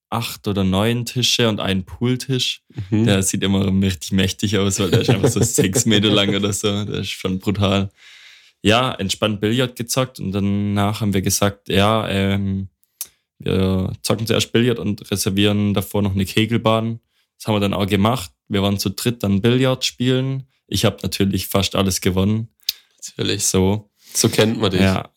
acht 0.09 0.47
oder 0.47 0.63
neun 0.63 1.05
Tische 1.05 1.47
und 1.47 1.59
einen 1.59 1.85
Pooltisch. 1.85 2.63
Mhm. 2.89 3.05
Der 3.05 3.23
sieht 3.23 3.43
immer 3.43 3.65
richtig 3.81 4.11
mächtig 4.11 4.57
aus, 4.57 4.79
weil 4.79 4.91
der 4.91 5.01
ist 5.01 5.09
einfach 5.09 5.29
so 5.29 5.41
sechs 5.43 5.85
Meter 5.85 6.09
lang 6.09 6.35
oder 6.35 6.51
so. 6.51 6.85
Der 6.85 7.01
ist 7.01 7.09
schon 7.09 7.39
brutal. 7.39 7.89
Ja, 8.61 8.91
entspannt 8.93 9.39
Billard 9.39 9.75
gezockt 9.75 10.19
und 10.19 10.31
danach 10.31 11.01
haben 11.01 11.13
wir 11.13 11.21
gesagt, 11.21 11.69
ja, 11.69 12.07
ähm, 12.09 12.67
wir 13.37 13.93
zocken 14.01 14.27
zuerst 14.27 14.51
Billard 14.51 14.79
und 14.79 15.09
reservieren 15.11 15.73
davor 15.73 16.01
noch 16.01 16.13
eine 16.13 16.25
Kegelbahn. 16.25 16.99
Das 17.37 17.47
haben 17.47 17.55
wir 17.55 17.61
dann 17.61 17.73
auch 17.73 17.87
gemacht. 17.87 18.31
Wir 18.49 18.61
waren 18.61 18.79
zu 18.79 18.89
dritt 18.89 19.23
dann 19.23 19.41
Billard 19.41 19.85
spielen. 19.85 20.43
Ich 20.67 20.85
habe 20.85 20.97
natürlich 21.01 21.47
fast 21.47 21.75
alles 21.75 22.01
gewonnen. 22.01 22.49
Natürlich. 22.97 23.45
So. 23.45 23.89
So 24.13 24.27
kennt 24.27 24.59
man 24.59 24.71
dich. 24.71 24.81
Ja. 24.81 25.09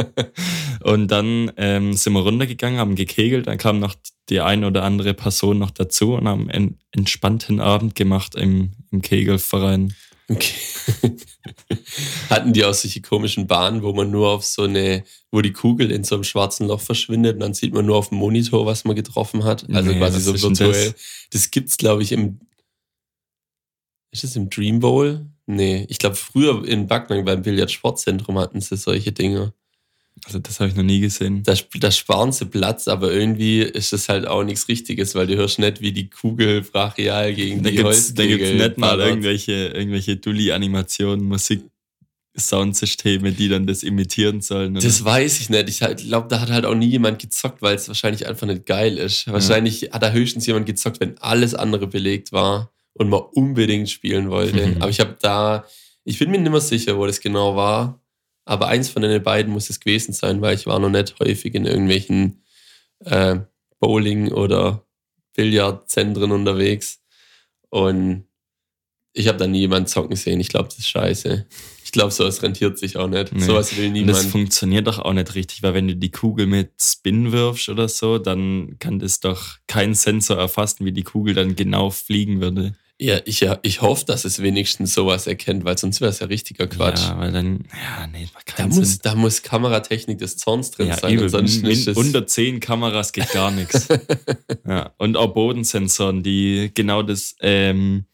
und 0.82 1.08
dann 1.08 1.50
ähm, 1.56 1.94
sind 1.94 2.12
wir 2.12 2.20
runtergegangen, 2.20 2.78
haben 2.78 2.94
gekegelt, 2.94 3.46
dann 3.46 3.56
kam 3.58 3.80
noch 3.80 3.94
die 4.28 4.40
eine 4.40 4.66
oder 4.66 4.84
andere 4.84 5.14
Person 5.14 5.58
noch 5.58 5.70
dazu 5.70 6.14
und 6.14 6.28
haben 6.28 6.50
einen 6.50 6.78
entspannten 6.92 7.60
Abend 7.60 7.94
gemacht 7.94 8.34
im, 8.34 8.72
im 8.90 9.00
Kegelverein. 9.00 9.94
Okay. 10.28 10.54
Hatten 12.30 12.52
die 12.52 12.64
auch 12.64 12.74
solche 12.74 13.00
komischen 13.00 13.48
Bahnen, 13.48 13.82
wo 13.82 13.92
man 13.92 14.10
nur 14.10 14.28
auf 14.28 14.44
so 14.44 14.62
eine, 14.62 15.02
wo 15.32 15.40
die 15.40 15.52
Kugel 15.52 15.90
in 15.90 16.04
so 16.04 16.14
einem 16.14 16.24
schwarzen 16.24 16.68
Loch 16.68 16.80
verschwindet 16.80 17.34
und 17.34 17.40
dann 17.40 17.54
sieht 17.54 17.74
man 17.74 17.86
nur 17.86 17.96
auf 17.96 18.10
dem 18.10 18.18
Monitor, 18.18 18.64
was 18.64 18.84
man 18.84 18.94
getroffen 18.94 19.42
hat. 19.42 19.68
Also 19.72 19.90
nee, 19.90 19.98
quasi 19.98 20.20
so 20.20 20.40
virtuell. 20.40 20.92
Das? 20.92 20.94
das 21.32 21.50
gibt's, 21.50 21.78
glaube 21.78 22.04
ich, 22.04 22.12
im 22.12 22.38
Ist 24.12 24.24
es 24.24 24.36
im 24.36 24.50
Dream 24.50 24.80
Bowl? 24.80 25.26
Nee, 25.46 25.86
ich 25.88 25.98
glaube, 25.98 26.16
früher 26.16 26.66
in 26.66 26.86
Backnang 26.86 27.24
beim 27.24 27.42
Billard-Sportzentrum 27.42 28.38
hatten 28.38 28.60
sie 28.60 28.76
solche 28.76 29.12
Dinge. 29.12 29.52
Also, 30.24 30.38
das 30.38 30.60
habe 30.60 30.70
ich 30.70 30.76
noch 30.76 30.82
nie 30.82 31.00
gesehen. 31.00 31.42
Da, 31.44 31.54
da 31.78 31.90
sparen 31.90 32.32
sie 32.32 32.44
Platz, 32.44 32.88
aber 32.88 33.12
irgendwie 33.12 33.62
ist 33.62 33.92
das 33.92 34.08
halt 34.08 34.26
auch 34.26 34.44
nichts 34.44 34.68
Richtiges, 34.68 35.14
weil 35.14 35.26
du 35.26 35.36
hörst 35.36 35.58
nicht, 35.58 35.80
wie 35.80 35.92
die 35.92 36.10
Kugel 36.10 36.60
brachial 36.60 37.32
gegen 37.34 37.62
Da 37.62 37.70
die 37.70 37.76
gibt's, 37.76 38.14
da 38.14 38.26
gibt's 38.26 38.44
Holzkegel 38.44 38.68
nicht 38.68 38.78
mal 38.78 38.88
ballert. 38.90 39.08
irgendwelche, 39.08 39.52
irgendwelche 39.52 40.16
Dulli-Animationen, 40.16 41.24
Musik, 41.24 41.62
Soundsysteme, 42.36 43.32
die 43.32 43.48
dann 43.48 43.66
das 43.66 43.82
imitieren 43.82 44.40
sollen. 44.40 44.76
oder? 44.76 44.84
Das 44.86 45.04
weiß 45.04 45.40
ich 45.40 45.50
nicht. 45.50 45.68
Ich 45.68 45.78
glaube, 45.78 46.28
da 46.28 46.40
hat 46.40 46.50
halt 46.50 46.64
auch 46.64 46.74
nie 46.74 46.86
jemand 46.86 47.18
gezockt, 47.18 47.62
weil 47.62 47.74
es 47.74 47.88
wahrscheinlich 47.88 48.26
einfach 48.26 48.46
nicht 48.46 48.66
geil 48.66 48.98
ist. 48.98 49.26
Wahrscheinlich 49.26 49.90
hat 49.90 50.02
da 50.02 50.10
höchstens 50.10 50.46
jemand 50.46 50.66
gezockt, 50.66 51.00
wenn 51.00 51.18
alles 51.18 51.54
andere 51.54 51.86
belegt 51.86 52.30
war 52.32 52.70
und 52.94 53.08
man 53.08 53.20
unbedingt 53.20 53.88
spielen 53.88 54.30
wollte. 54.30 54.66
Mhm. 54.66 54.76
Aber 54.82 54.90
ich 54.90 55.00
habe 55.00 55.16
da, 55.20 55.64
ich 56.04 56.18
bin 56.18 56.30
mir 56.30 56.38
nicht 56.38 56.50
mehr 56.50 56.60
sicher, 56.60 56.96
wo 56.98 57.06
das 57.06 57.20
genau 57.20 57.56
war. 57.56 58.00
Aber 58.44 58.68
eins 58.68 58.88
von 58.88 59.02
den 59.02 59.22
beiden 59.22 59.52
muss 59.52 59.70
es 59.70 59.80
gewesen 59.80 60.12
sein, 60.12 60.40
weil 60.40 60.56
ich 60.56 60.66
war 60.66 60.78
noch 60.78 60.90
nicht 60.90 61.14
häufig 61.20 61.54
in 61.54 61.66
irgendwelchen 61.66 62.42
äh, 63.04 63.36
Bowling- 63.78 64.32
oder 64.32 64.84
Billardzentren 65.36 66.32
unterwegs. 66.32 67.02
Und 67.68 68.26
ich 69.12 69.28
habe 69.28 69.38
da 69.38 69.46
nie 69.46 69.60
jemanden 69.60 69.86
zocken 69.88 70.16
sehen. 70.16 70.40
Ich 70.40 70.48
glaube, 70.48 70.68
das 70.68 70.78
ist 70.78 70.88
scheiße. 70.88 71.46
Ich 71.84 71.92
glaube, 71.92 72.12
sowas 72.12 72.42
rentiert 72.42 72.78
sich 72.78 72.96
auch 72.96 73.08
nicht. 73.08 73.32
Nee. 73.32 73.40
Sowas 73.42 73.76
will 73.76 73.86
Und 73.86 73.92
niemand. 73.94 74.16
das 74.16 74.26
funktioniert 74.26 74.86
doch 74.86 75.00
auch 75.00 75.12
nicht 75.12 75.34
richtig, 75.34 75.62
weil 75.62 75.74
wenn 75.74 75.88
du 75.88 75.96
die 75.96 76.10
Kugel 76.12 76.46
mit 76.46 76.70
Spin 76.80 77.32
wirfst 77.32 77.68
oder 77.68 77.88
so, 77.88 78.18
dann 78.18 78.76
kann 78.78 79.00
das 79.00 79.18
doch 79.20 79.56
kein 79.66 79.94
Sensor 79.94 80.36
erfassen, 80.38 80.84
wie 80.84 80.92
die 80.92 81.02
Kugel 81.02 81.34
dann 81.34 81.56
genau 81.56 81.90
fliegen 81.90 82.40
würde. 82.40 82.74
Ja, 83.02 83.18
ich, 83.24 83.44
ich 83.62 83.80
hoffe, 83.80 84.04
dass 84.04 84.26
es 84.26 84.42
wenigstens 84.42 84.92
sowas 84.92 85.26
erkennt, 85.26 85.64
weil 85.64 85.78
sonst 85.78 86.02
wäre 86.02 86.10
es 86.10 86.18
ja 86.18 86.26
richtiger 86.26 86.66
Quatsch. 86.66 87.00
Ja, 87.00 87.18
weil 87.18 87.32
dann, 87.32 87.64
ja, 87.72 88.06
nee, 88.06 88.28
macht 88.34 88.50
da, 88.50 88.52
keinen 88.52 88.68
muss, 88.74 88.88
Sinn. 88.90 88.98
da 89.02 89.14
muss 89.14 89.42
Kameratechnik 89.42 90.18
des 90.18 90.36
Zorns 90.36 90.70
drin 90.70 90.88
Ja, 90.88 90.98
sein. 90.98 91.14
übel. 91.14 91.24
Ansonsten 91.24 91.62
Min- 91.62 91.70
ist 91.72 91.86
das, 91.86 91.96
unter 91.96 92.26
10 92.26 92.60
Kameras 92.60 93.12
geht 93.12 93.30
gar 93.32 93.50
nichts. 93.50 93.88
Ja, 94.68 94.92
und 94.98 95.16
auch 95.16 95.32
Bodensensoren, 95.32 96.22
die 96.22 96.70
genau 96.74 97.02
das 97.02 97.34
ähm, 97.40 98.04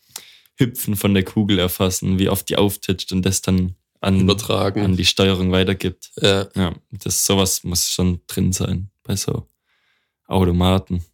Hüpfen 0.57 0.97
von 0.97 1.15
der 1.15 1.25
Kugel 1.25 1.59
erfassen, 1.59 2.19
wie 2.19 2.29
oft 2.29 2.49
die 2.49 2.57
auftitscht 2.57 3.13
und 3.13 3.23
das 3.23 3.43
dann 3.43 3.75
an, 4.01 4.21
übertragen. 4.21 4.83
an 4.83 4.97
die 4.97 5.05
Steuerung 5.05 5.53
weitergibt. 5.53 6.13
ja. 6.21 6.49
Ja, 6.55 6.75
das 6.91 7.27
sowas 7.27 7.65
muss 7.65 7.91
schon 7.91 8.21
drin 8.27 8.53
sein 8.53 8.91
bei 9.03 9.17
so 9.17 9.49
Automaten. 10.27 11.05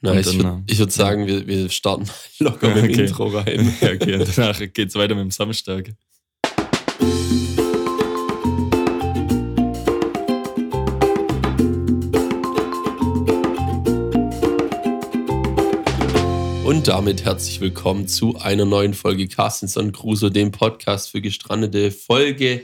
Na, 0.00 0.10
Und 0.10 0.18
ich 0.18 0.26
würde 0.26 0.62
äh, 0.66 0.78
würd 0.78 0.92
sagen, 0.92 1.26
wir, 1.28 1.46
wir 1.46 1.70
starten 1.70 2.06
mal 2.06 2.14
locker 2.40 2.68
Ja, 2.68 2.74
mit 2.74 2.84
dem 2.84 2.90
okay. 2.90 3.04
Intro 3.06 3.26
rein. 3.28 3.74
Ja, 3.80 3.92
okay, 3.92 4.24
danach 4.36 4.60
geht's 4.72 4.96
weiter 4.96 5.14
mit 5.14 5.22
dem 5.22 5.30
Samstag. 5.30 5.94
Und 16.72 16.88
damit 16.88 17.22
herzlich 17.22 17.60
willkommen 17.60 18.08
zu 18.08 18.38
einer 18.40 18.64
neuen 18.64 18.94
Folge 18.94 19.28
Carstenson 19.28 19.92
Crusoe, 19.92 20.30
dem 20.30 20.52
Podcast 20.52 21.10
für 21.10 21.20
Gestrandete, 21.20 21.90
Folge 21.90 22.62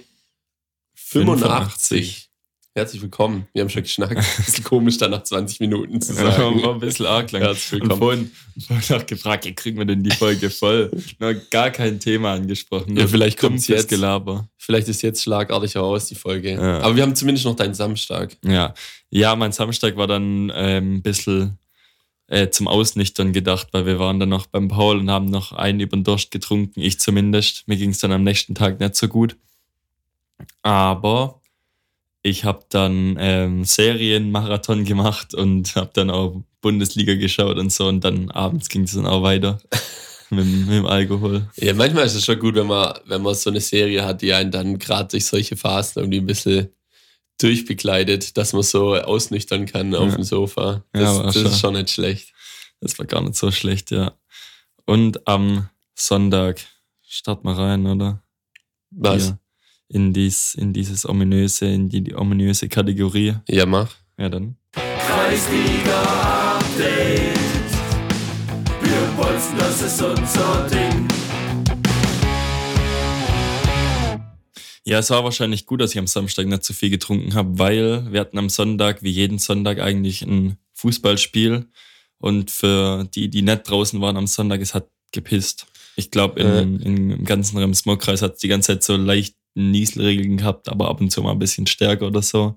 85. 0.95 2.31
Herzlich 2.75 3.03
willkommen. 3.03 3.49
Wir 3.53 3.61
haben 3.61 3.69
schon 3.69 3.83
geschnackt. 3.83 4.17
Ist 4.39 4.65
komisch, 4.65 4.97
dann 4.97 5.11
nach 5.11 5.25
20 5.25 5.61
Minuten 5.61 6.01
zu 6.01 6.15
Ja, 6.15 6.33
sagen. 6.33 6.63
war 6.63 6.73
ein 6.73 6.81
bisschen 6.81 7.05
arg 7.05 7.31
lang. 7.33 7.43
Herzlich 7.43 7.83
Und 7.83 7.91
willkommen. 7.91 8.31
vorhin 8.57 8.81
vorhin 8.81 9.03
auch 9.03 9.07
gefragt, 9.07 9.45
wie 9.45 9.55
kriegen 9.55 9.77
wir 9.77 9.85
denn 9.85 10.03
die 10.03 10.11
Folge 10.11 10.49
voll? 10.49 10.91
Noch 11.19 11.35
gar 11.51 11.71
kein 11.71 12.01
Thema 12.01 12.33
angesprochen. 12.33 12.97
Ja, 12.97 13.07
vielleicht 13.07 13.39
kommt's 13.39 13.67
dumpfes 13.67 13.83
jetzt. 13.83 13.91
Gelaber. 13.91 14.49
Vielleicht 14.57 14.89
ist 14.89 15.03
jetzt 15.03 15.23
schlagartig 15.23 15.77
aus, 15.77 16.07
die 16.07 16.15
Folge. 16.15 16.53
Ja. 16.53 16.79
Aber 16.79 16.97
wir 16.97 17.03
haben 17.03 17.15
zumindest 17.15 17.45
noch 17.45 17.57
deinen 17.57 17.75
Samstag. 17.75 18.39
Ja. 18.43 18.73
ja, 19.11 19.37
mein 19.37 19.53
Samstag 19.53 19.97
war 19.99 20.07
dann 20.07 20.51
ähm, 20.55 20.95
ein 20.95 21.03
bisschen 21.03 21.59
äh, 22.29 22.51
zum 22.51 22.69
Ausnüchtern 22.69 23.33
gedacht, 23.33 23.69
weil 23.73 23.87
wir 23.87 23.99
waren 23.99 24.21
dann 24.21 24.29
noch 24.29 24.47
beim 24.47 24.69
Paul 24.69 24.99
und 24.99 25.11
haben 25.11 25.27
noch 25.27 25.53
einen 25.53 25.81
über 25.81 25.97
den 25.97 26.05
Durst 26.05 26.31
getrunken, 26.31 26.81
ich 26.81 27.01
zumindest. 27.01 27.67
Mir 27.67 27.77
ging 27.77 27.91
es 27.91 27.99
dann 27.99 28.13
am 28.13 28.23
nächsten 28.23 28.55
Tag 28.55 28.81
nicht 28.81 28.95
so 28.95 29.09
gut. 29.09 29.37
Aber 30.63 31.41
ich 32.23 32.45
habe 32.45 32.65
dann 32.69 33.17
ähm, 33.19 33.65
Serienmarathon 33.65 34.85
gemacht 34.85 35.35
und 35.35 35.75
habe 35.77 35.91
dann 35.95 36.11
auch 36.11 36.43
Bundesliga 36.61 37.15
geschaut 37.15 37.57
und 37.57 37.73
so 37.73 37.89
und 37.89 38.05
dann 38.05 38.31
abends 38.31 38.69
ging 38.69 38.83
es 38.83 38.93
dann 38.93 39.07
auch 39.07 39.23
weiter 39.23 39.61
mit, 40.31 40.45
mit 40.45 40.69
dem 40.69 40.87
Alkohol. 40.87 41.49
Ja, 41.57 41.73
manchmal 41.73 42.05
ist 42.05 42.15
es 42.15 42.25
schon 42.25 42.39
gut, 42.39 42.57
wenn 42.57 42.67
man, 42.67 42.99
wenn 43.07 43.23
man 43.23 43.35
so 43.35 43.51
eine 43.51 43.61
Serie 43.61 44.05
hat, 44.05 44.23
die 44.23 44.33
einen 44.33 44.51
dann 44.51 44.79
gerade 44.79 45.09
durch 45.09 45.25
solche 45.25 45.57
Phasen 45.57 46.03
irgendwie 46.03 46.19
ein 46.19 46.27
bisschen 46.27 46.69
durchbegleitet, 47.39 48.37
dass 48.37 48.53
man 48.53 48.63
so 48.63 48.95
ausnüchtern 48.97 49.67
kann 49.67 49.95
auf 49.95 50.11
Ja. 50.11 50.15
dem 50.17 50.25
Sofa. 50.25 50.85
Ja, 50.95 51.01
Das, 51.01 51.17
war 51.17 51.23
das 51.25 51.35
schon. 51.35 51.47
ist 51.47 51.61
schon 51.61 51.75
nicht 51.75 51.91
schlecht. 51.91 52.33
Das 52.81 52.99
war 52.99 53.07
gar 53.07 53.23
nicht 53.23 53.37
so 53.37 53.51
schlecht, 53.51 53.91
ja. 53.91 54.13
Und 54.87 55.27
am 55.27 55.69
Sonntag 55.95 56.61
starten 57.07 57.47
wir 57.47 57.57
rein, 57.59 57.87
oder? 57.87 58.23
Was? 58.91 59.25
Hier 59.27 59.39
in, 59.91 60.13
dies, 60.13 60.55
in 60.55 60.73
dieses 60.73 61.09
ominöse, 61.09 61.67
in 61.67 61.89
die, 61.89 62.03
die 62.03 62.15
ominöse 62.15 62.69
Kategorie. 62.69 63.35
Ja, 63.49 63.67
mach. 63.67 63.95
Ja, 64.19 64.29
dann. 64.29 64.57
Kreisliga-Update. 64.73 67.39
Wir 68.83 69.17
wollen, 69.17 69.41
das 69.59 69.83
ist 69.83 70.03
unser 70.03 70.69
Ding. 70.69 71.09
Ja, 74.89 75.01
es 75.01 75.11
war 75.11 75.23
wahrscheinlich 75.23 75.67
gut, 75.67 75.83
dass 75.83 75.91
ich 75.91 75.99
am 75.99 76.07
Samstag 76.07 76.47
nicht 76.47 76.65
so 76.65 76.73
viel 76.73 76.89
getrunken 76.89 77.35
habe, 77.35 77.59
weil 77.59 78.11
wir 78.11 78.21
hatten 78.21 78.39
am 78.39 78.49
Sonntag, 78.49 79.03
wie 79.03 79.11
jeden 79.11 79.39
Sonntag, 79.39 79.81
eigentlich 79.81 80.23
ein 80.23 80.57
Fußballspiel. 80.73 81.67
Und 82.17 82.51
für 82.51 83.07
die, 83.15 83.29
die 83.29 83.43
nicht 83.43 83.69
draußen 83.69 84.01
waren 84.01 84.17
am 84.17 84.27
Sonntag, 84.27 84.63
es 84.63 84.73
hat 84.73 84.89
gepisst. 85.13 85.67
Ich 85.97 86.11
glaube, 86.11 86.41
in, 86.41 86.81
im 86.81 87.25
ganzen 87.27 87.59
Rems-Murr-Kreis 87.59 88.23
hat 88.23 88.37
es 88.37 88.39
die 88.41 88.49
ganze 88.49 88.69
Zeit 88.69 88.83
so 88.83 88.97
leicht 88.97 89.35
Nieselregeln 89.55 90.39
gehabt, 90.39 90.71
aber 90.71 90.89
ab 90.89 91.03
und 91.03 91.11
zu 91.13 91.21
mal 91.21 91.33
ein 91.33 91.39
bisschen 91.39 91.67
stärker 91.67 92.07
oder 92.07 92.23
so. 92.23 92.55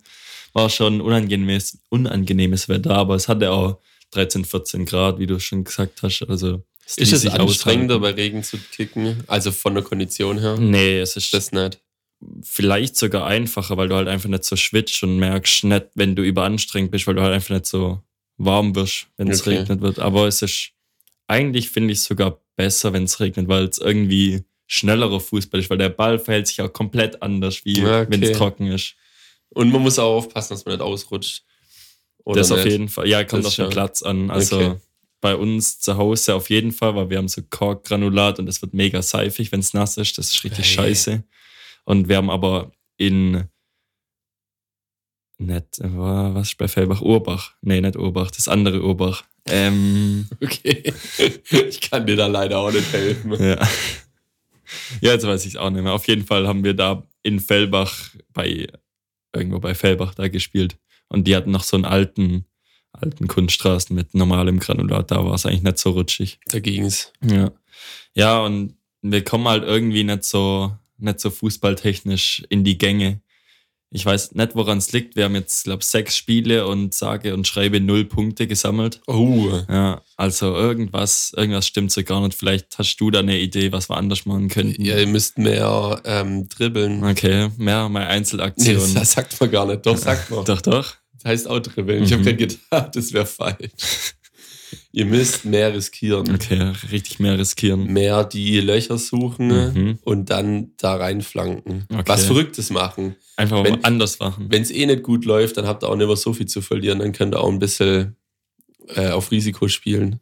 War 0.53 0.69
schon 0.69 1.01
unangenehmes, 1.01 1.79
unangenehmes 1.89 2.69
Wetter, 2.69 2.95
aber 2.95 3.15
es 3.15 3.27
hatte 3.27 3.51
auch 3.51 3.77
13, 4.11 4.45
14 4.45 4.85
Grad, 4.85 5.19
wie 5.19 5.27
du 5.27 5.37
schon 5.41 5.65
gesagt 5.65 6.01
hast. 6.01 6.21
Also 6.29 6.63
Ist 6.85 6.97
ließ 6.97 7.11
es 7.11 7.25
anstrengender, 7.27 7.95
aushalten. 7.97 8.15
bei 8.15 8.21
Regen 8.21 8.43
zu 8.43 8.57
kicken? 8.71 9.21
Also 9.27 9.51
von 9.51 9.73
der 9.73 9.83
Kondition 9.83 10.39
her? 10.39 10.55
Nee, 10.57 10.99
es 10.99 11.17
ist 11.17 11.33
Das 11.33 11.51
nicht. 11.51 11.77
Vielleicht 12.43 12.95
sogar 12.95 13.25
einfacher, 13.25 13.77
weil 13.77 13.87
du 13.89 13.95
halt 13.95 14.07
einfach 14.07 14.29
nicht 14.29 14.43
so 14.43 14.55
schwitzt 14.55 15.01
und 15.03 15.17
merkst 15.19 15.63
nicht, 15.63 15.87
wenn 15.95 16.15
du 16.15 16.23
überanstrengt 16.23 16.91
bist, 16.91 17.07
weil 17.07 17.15
du 17.15 17.21
halt 17.21 17.33
einfach 17.33 17.49
nicht 17.55 17.65
so 17.65 18.01
warm 18.37 18.75
wirst, 18.75 19.07
wenn 19.17 19.29
es 19.29 19.41
Okay. 19.41 19.57
regnet 19.57 19.81
wird. 19.81 19.99
Aber 19.99 20.27
es 20.27 20.41
ist 20.41 20.71
eigentlich 21.27 21.69
finde 21.69 21.93
ich 21.93 22.01
sogar 22.01 22.39
besser, 22.55 22.93
wenn 22.93 23.03
es 23.05 23.19
regnet, 23.19 23.47
weil 23.47 23.65
es 23.65 23.77
irgendwie 23.77 24.43
schnellerer 24.67 25.19
Fußball 25.19 25.59
ist, 25.59 25.69
weil 25.69 25.77
der 25.77 25.89
Ball 25.89 26.19
verhält 26.19 26.47
sich 26.47 26.61
auch 26.61 26.71
komplett 26.71 27.21
anders, 27.21 27.65
wie 27.65 27.81
okay. 27.81 28.05
wenn 28.09 28.21
es 28.23 28.37
trocken 28.37 28.67
ist. 28.67 28.95
Und 29.49 29.71
man 29.71 29.81
muss 29.81 29.99
auch 29.99 30.15
aufpassen, 30.17 30.53
dass 30.53 30.65
man 30.65 30.75
nicht 30.75 30.81
ausrutscht. 30.81 31.43
Oder 32.23 32.39
das 32.41 32.51
auf 32.51 32.63
nicht? 32.63 32.71
jeden 32.71 32.87
Fall. 32.89 33.07
Ja, 33.07 33.23
kommt 33.23 33.43
Das 33.45 33.59
auf 33.59 33.65
den. 33.67 33.69
Platz 33.69 34.03
an. 34.03 34.29
Also 34.29 34.57
Okay. 34.59 34.75
bei 35.21 35.35
uns 35.35 35.79
zu 35.79 35.97
Hause 35.97 36.35
auf 36.35 36.49
jeden 36.49 36.71
Fall, 36.71 36.95
weil 36.95 37.09
wir 37.09 37.17
haben 37.17 37.27
so 37.27 37.41
Korkgranulat 37.49 38.39
und 38.39 38.47
es 38.47 38.61
wird 38.61 38.73
mega 38.73 39.01
seifig, 39.01 39.51
wenn 39.51 39.59
es 39.59 39.73
nass 39.73 39.97
ist. 39.97 40.17
Das 40.17 40.27
ist 40.31 40.43
richtig 40.43 40.65
Hey. 40.67 40.73
scheiße. 40.75 41.23
Und 41.91 42.07
wir 42.07 42.15
haben 42.15 42.29
aber 42.29 42.71
in 42.95 43.49
nicht, 45.37 45.65
was 45.81 46.47
ist 46.47 46.57
bei 46.57 46.69
Fellbach? 46.69 47.01
Urbach. 47.01 47.55
Nee, 47.59 47.81
nicht 47.81 47.97
Urbach, 47.97 48.31
das 48.31 48.47
andere 48.47 48.81
Urbach. 48.81 49.25
Ähm, 49.45 50.29
Okay. 50.41 50.93
ich 51.17 51.81
kann 51.81 52.05
dir 52.05 52.15
da 52.15 52.27
leider 52.27 52.59
auch 52.59 52.71
nicht 52.71 52.93
helfen. 52.93 53.33
ja. 53.33 53.59
ja, 55.01 55.11
jetzt 55.11 55.27
weiß 55.27 55.45
ich 55.45 55.55
es 55.55 55.57
auch 55.57 55.69
nicht 55.69 55.83
mehr. 55.83 55.91
Auf 55.91 56.07
jeden 56.07 56.25
Fall 56.25 56.47
haben 56.47 56.63
wir 56.63 56.75
da 56.75 57.05
in 57.23 57.41
Fellbach 57.41 58.11
bei, 58.31 58.69
irgendwo 59.35 59.59
bei 59.59 59.75
Fellbach 59.75 60.15
da 60.15 60.29
gespielt. 60.29 60.77
Und 61.09 61.27
die 61.27 61.35
hatten 61.35 61.51
noch 61.51 61.63
so 61.63 61.75
einen 61.75 61.83
alten, 61.83 62.45
alten 62.93 63.27
Kunststraßen 63.27 63.93
mit 63.93 64.13
normalem 64.13 64.59
Granulat. 64.59 65.11
Da 65.11 65.25
war 65.25 65.33
es 65.33 65.45
eigentlich 65.45 65.63
nicht 65.63 65.77
so 65.77 65.89
rutschig. 65.89 66.39
Da 66.45 66.61
ging's. 66.61 67.11
Ja. 67.21 67.51
Ja, 68.13 68.39
und 68.39 68.77
wir 69.01 69.25
kommen 69.25 69.49
halt 69.49 69.63
irgendwie 69.63 70.05
nicht 70.05 70.23
so, 70.23 70.71
nicht 71.01 71.19
so 71.19 71.29
fußballtechnisch 71.29 72.43
in 72.49 72.63
die 72.63 72.77
Gänge. 72.77 73.21
Ich 73.93 74.05
weiß 74.05 74.35
nicht, 74.35 74.55
woran 74.55 74.77
es 74.77 74.93
liegt. 74.93 75.17
Wir 75.17 75.25
haben 75.25 75.35
jetzt, 75.35 75.65
glaube 75.65 75.83
sechs 75.83 76.15
Spiele 76.15 76.65
und 76.65 76.93
sage 76.93 77.33
und 77.33 77.45
schreibe 77.45 77.81
null 77.81 78.05
Punkte 78.05 78.47
gesammelt. 78.47 79.01
Oh. 79.05 79.49
Ja, 79.67 80.01
also 80.15 80.55
irgendwas, 80.55 81.33
irgendwas 81.35 81.67
stimmt 81.67 81.91
so 81.91 82.01
gar 82.03 82.21
nicht. 82.25 82.37
Vielleicht 82.37 82.77
hast 82.77 82.95
du 82.97 83.11
da 83.11 83.19
eine 83.19 83.37
Idee, 83.37 83.73
was 83.73 83.89
wir 83.89 83.97
anders 83.97 84.25
machen 84.25 84.47
könnten. 84.47 84.85
Ja, 84.85 84.97
ihr 84.97 85.07
müsst 85.07 85.37
mehr 85.37 86.01
ähm, 86.05 86.47
dribbeln. 86.47 87.03
Okay, 87.03 87.49
mehr 87.57 87.89
mal 87.89 88.05
Nee, 88.05 88.11
Einzelaktionen. 88.11 88.93
das 88.95 89.11
sagt 89.11 89.37
man 89.41 89.51
gar 89.51 89.65
nicht. 89.65 89.85
Doch, 89.85 89.97
sagt 89.97 90.31
man. 90.31 90.45
doch, 90.45 90.61
doch. 90.61 90.95
Das 91.15 91.25
heißt 91.25 91.47
auch 91.49 91.59
dribbeln. 91.59 92.03
Ich 92.05 92.13
habe 92.13 92.21
Mhm. 92.21 92.25
gerade 92.37 92.47
gedacht, 92.47 92.95
das 92.95 93.11
wäre 93.11 93.25
falsch. 93.25 94.13
Ihr 94.93 95.05
müsst 95.05 95.45
mehr 95.45 95.73
riskieren. 95.73 96.33
Okay, 96.35 96.73
richtig 96.91 97.19
mehr 97.19 97.37
riskieren. 97.39 97.85
Mehr 97.93 98.25
die 98.25 98.59
Löcher 98.59 98.97
suchen 98.97 99.47
Mhm. 99.73 99.99
und 100.03 100.29
dann 100.29 100.71
da 100.77 100.95
reinflanken. 100.95 101.85
Okay. 101.89 102.03
Was 102.05 102.25
Verrücktes 102.25 102.69
machen. 102.71 103.15
Einfach 103.37 103.63
Wenn- 103.63 103.83
anders 103.85 104.19
machen. 104.19 104.47
Wenn 104.49 104.61
es 104.61 104.69
eh 104.71 104.85
nicht 104.85 105.03
gut 105.03 105.23
läuft, 105.25 105.55
dann 105.57 105.65
habt 105.65 105.83
ihr 105.83 105.89
auch 105.89 105.95
nicht 105.95 106.07
mehr 106.07 106.15
so 106.17 106.33
viel 106.33 106.45
zu 106.47 106.61
verlieren. 106.61 106.99
Dann 106.99 107.13
könnt 107.13 107.33
ihr 107.35 107.39
auch 107.39 107.49
ein 107.49 107.59
bisschen 107.59 108.15
äh, 108.95 109.11
auf 109.11 109.31
Risiko 109.31 109.67
spielen. 109.69 110.19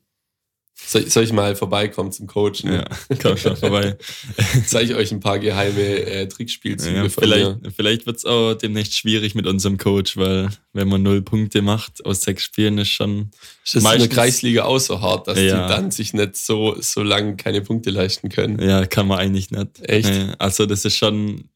Soll, 0.88 1.08
soll 1.08 1.24
ich 1.24 1.32
mal 1.34 1.56
vorbeikommen 1.56 2.12
zum 2.12 2.26
Coachen? 2.26 2.74
Ja, 2.74 2.86
komm 3.22 3.38
schon 3.38 3.56
vorbei. 3.56 3.96
Zeige 4.66 4.92
ich 4.94 4.96
euch 4.98 5.12
ein 5.12 5.20
paar 5.20 5.38
geheime 5.38 5.82
äh, 5.82 6.28
Trickspielzüge 6.28 6.96
Ja, 6.96 7.10
von 7.10 7.24
vielleicht 7.24 7.62
mir. 7.62 7.72
vielleicht 7.72 8.06
wird 8.08 8.18
es 8.18 8.26
auch 8.26 8.56
demnächst 8.56 8.98
schwierig 8.98 9.36
mit 9.36 9.46
unserem 9.46 9.78
Coach, 9.78 10.18
weil 10.18 10.50
wenn 10.74 10.88
man 10.88 11.04
null 11.04 11.22
Punkte 11.22 11.62
macht 11.62 12.04
aus 12.06 12.22
sechs 12.22 12.44
Spielen, 12.44 12.78
ist 12.80 12.90
schon. 12.90 13.30
Das 13.64 13.74
ist 13.74 13.76
in 13.76 13.84
meistens- 13.84 14.08
der 14.10 14.16
Kreisliga 14.16 14.64
auch 14.64 14.80
so 14.80 15.00
hart, 15.02 15.28
dass 15.28 15.38
Ja. 15.40 15.68
die 15.68 15.74
dann 15.74 15.92
sich 15.92 16.14
nicht 16.14 16.36
so, 16.38 16.76
so 16.80 17.04
lange 17.04 17.36
keine 17.36 17.62
Punkte 17.62 17.92
leisten 17.92 18.30
können. 18.30 18.60
Ja, 18.60 18.86
kann 18.88 19.06
man 19.08 19.20
eigentlich 19.20 19.52
nicht. 19.52 19.68
Echt? 19.88 20.10
Also, 20.40 20.66
das 20.66 20.86
ist 20.86 20.96
schon 20.98 21.50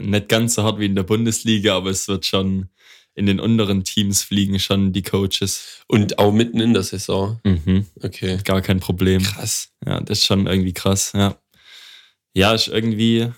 nicht 0.00 0.28
ganz 0.28 0.54
so 0.54 0.62
hart 0.64 0.80
wie 0.80 0.86
in 0.86 0.96
der 0.96 1.02
Bundesliga, 1.02 1.76
aber 1.76 1.90
es 1.90 2.08
wird 2.08 2.26
schon 2.26 2.68
in 3.14 3.26
den 3.26 3.40
unteren 3.40 3.84
Teams 3.84 4.22
fliegen 4.22 4.58
schon 4.58 4.92
die 4.92 5.02
Coaches. 5.02 5.82
Und 5.86 6.18
auch 6.18 6.32
mitten 6.32 6.60
in 6.60 6.72
der 6.72 6.82
Saison. 6.82 7.40
Mhm. 7.44 7.86
Okay. 8.02 8.38
Gar 8.44 8.62
kein 8.62 8.80
Problem. 8.80 9.22
Krass. 9.22 9.68
Ja, 9.84 10.00
das 10.00 10.18
ist 10.20 10.26
schon 10.26 10.46
irgendwie 10.46 10.72
krass, 10.72 11.12
ja. 11.14 11.36
Ja, 12.34 12.54
ist 12.54 12.68
irgendwie, 12.68 13.28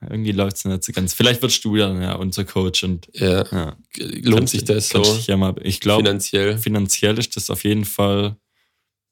irgendwie 0.00 0.32
läuft 0.32 0.56
es 0.56 0.64
nicht 0.64 0.82
so 0.84 0.92
ganz. 0.92 1.12
Vielleicht 1.12 1.42
wirst 1.42 1.62
du 1.64 1.76
dann 1.76 2.00
ja 2.00 2.14
unser 2.14 2.44
Coach 2.46 2.82
und 2.84 3.08
Ja. 3.14 3.44
ja. 3.52 3.76
Lohnt 3.98 4.34
kannst 4.36 4.52
sich 4.52 4.64
das 4.64 4.88
so 4.88 5.02
dich 5.02 5.26
Ja 5.26 5.36
mal, 5.36 5.54
ich 5.62 5.80
glaube, 5.80 6.02
finanziell? 6.04 6.56
finanziell 6.56 7.18
ist 7.18 7.36
das 7.36 7.50
auf 7.50 7.64
jeden 7.64 7.84
Fall 7.84 8.36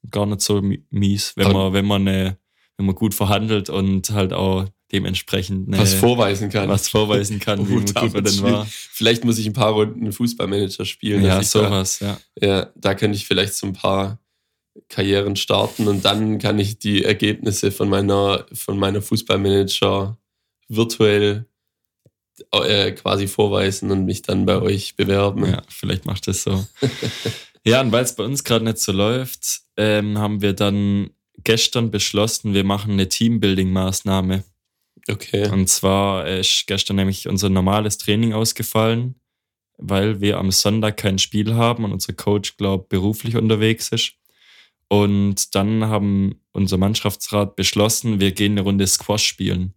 gar 0.09 0.25
nicht 0.25 0.41
so 0.41 0.61
mi- 0.61 0.83
mies, 0.89 1.33
wenn 1.35 1.45
Aber- 1.47 1.65
man, 1.65 1.73
wenn 1.73 1.85
man, 1.85 2.07
eine, 2.07 2.37
wenn 2.77 2.85
man 2.87 2.95
gut 2.95 3.13
verhandelt 3.13 3.69
und 3.69 4.09
halt 4.09 4.33
auch 4.33 4.65
dementsprechend 4.91 5.67
eine, 5.67 5.79
Was 5.79 5.93
vorweisen 5.93 6.49
kann. 6.49 6.67
was 6.69 6.87
vorweisen 6.89 7.39
kann, 7.39 7.59
wie 7.69 7.75
gut 7.75 8.13
wird's 8.13 8.37
denn 8.37 8.51
war. 8.51 8.67
Vielleicht 8.69 9.23
muss 9.23 9.37
ich 9.37 9.45
ein 9.45 9.53
paar 9.53 9.71
Runden 9.71 10.11
Fußballmanager 10.11 10.85
spielen. 10.85 11.23
Ja, 11.23 11.39
ich 11.39 11.51
da, 11.51 11.65
sowas, 11.65 11.99
ja. 11.99 12.19
ja, 12.39 12.69
da 12.75 12.95
könnte 12.95 13.17
ich 13.17 13.25
vielleicht 13.25 13.53
so 13.53 13.67
ein 13.67 13.73
paar 13.73 14.19
Karrieren 14.87 15.35
starten 15.35 15.87
und 15.87 16.05
dann 16.05 16.39
kann 16.39 16.57
ich 16.57 16.79
die 16.79 17.03
Ergebnisse 17.03 17.71
von 17.71 17.89
meiner, 17.89 18.45
von 18.53 18.77
meiner 18.77 19.01
Fußballmanager 19.01 20.17
virtuell 20.67 21.45
äh, 22.51 22.91
quasi 22.91 23.27
vorweisen 23.27 23.91
und 23.91 24.05
mich 24.05 24.21
dann 24.21 24.45
bei 24.45 24.61
euch 24.61 24.95
bewerben. 24.95 25.45
Ja, 25.45 25.61
vielleicht 25.67 26.05
machst 26.05 26.27
du 26.27 26.31
das 26.31 26.43
so. 26.43 26.65
ja, 27.65 27.81
und 27.81 27.91
weil 27.91 28.03
es 28.03 28.15
bei 28.15 28.23
uns 28.23 28.43
gerade 28.43 28.65
nicht 28.65 28.77
so 28.77 28.91
läuft, 28.91 29.61
ähm, 29.77 30.17
haben 30.17 30.41
wir 30.41 30.53
dann 30.53 31.09
gestern 31.43 31.91
beschlossen, 31.91 32.53
wir 32.53 32.63
machen 32.63 32.93
eine 32.93 33.05
Teambuilding-Maßnahme. 33.05 34.43
Okay. 35.09 35.49
Und 35.49 35.67
zwar 35.67 36.27
ist 36.27 36.65
gestern 36.67 36.97
nämlich 36.97 37.27
unser 37.27 37.49
normales 37.49 37.97
Training 37.97 38.33
ausgefallen, 38.33 39.15
weil 39.77 40.21
wir 40.21 40.37
am 40.37 40.51
Sonntag 40.51 40.97
kein 40.97 41.17
Spiel 41.17 41.55
haben 41.55 41.83
und 41.83 41.91
unser 41.93 42.13
Coach, 42.13 42.57
glaube 42.57 42.85
beruflich 42.89 43.35
unterwegs 43.35 43.89
ist. 43.89 44.13
Und 44.87 45.55
dann 45.55 45.85
haben 45.85 46.41
unser 46.51 46.77
Mannschaftsrat 46.77 47.55
beschlossen, 47.55 48.19
wir 48.19 48.31
gehen 48.31 48.53
eine 48.53 48.61
Runde 48.61 48.87
Squash 48.87 49.25
spielen. 49.25 49.73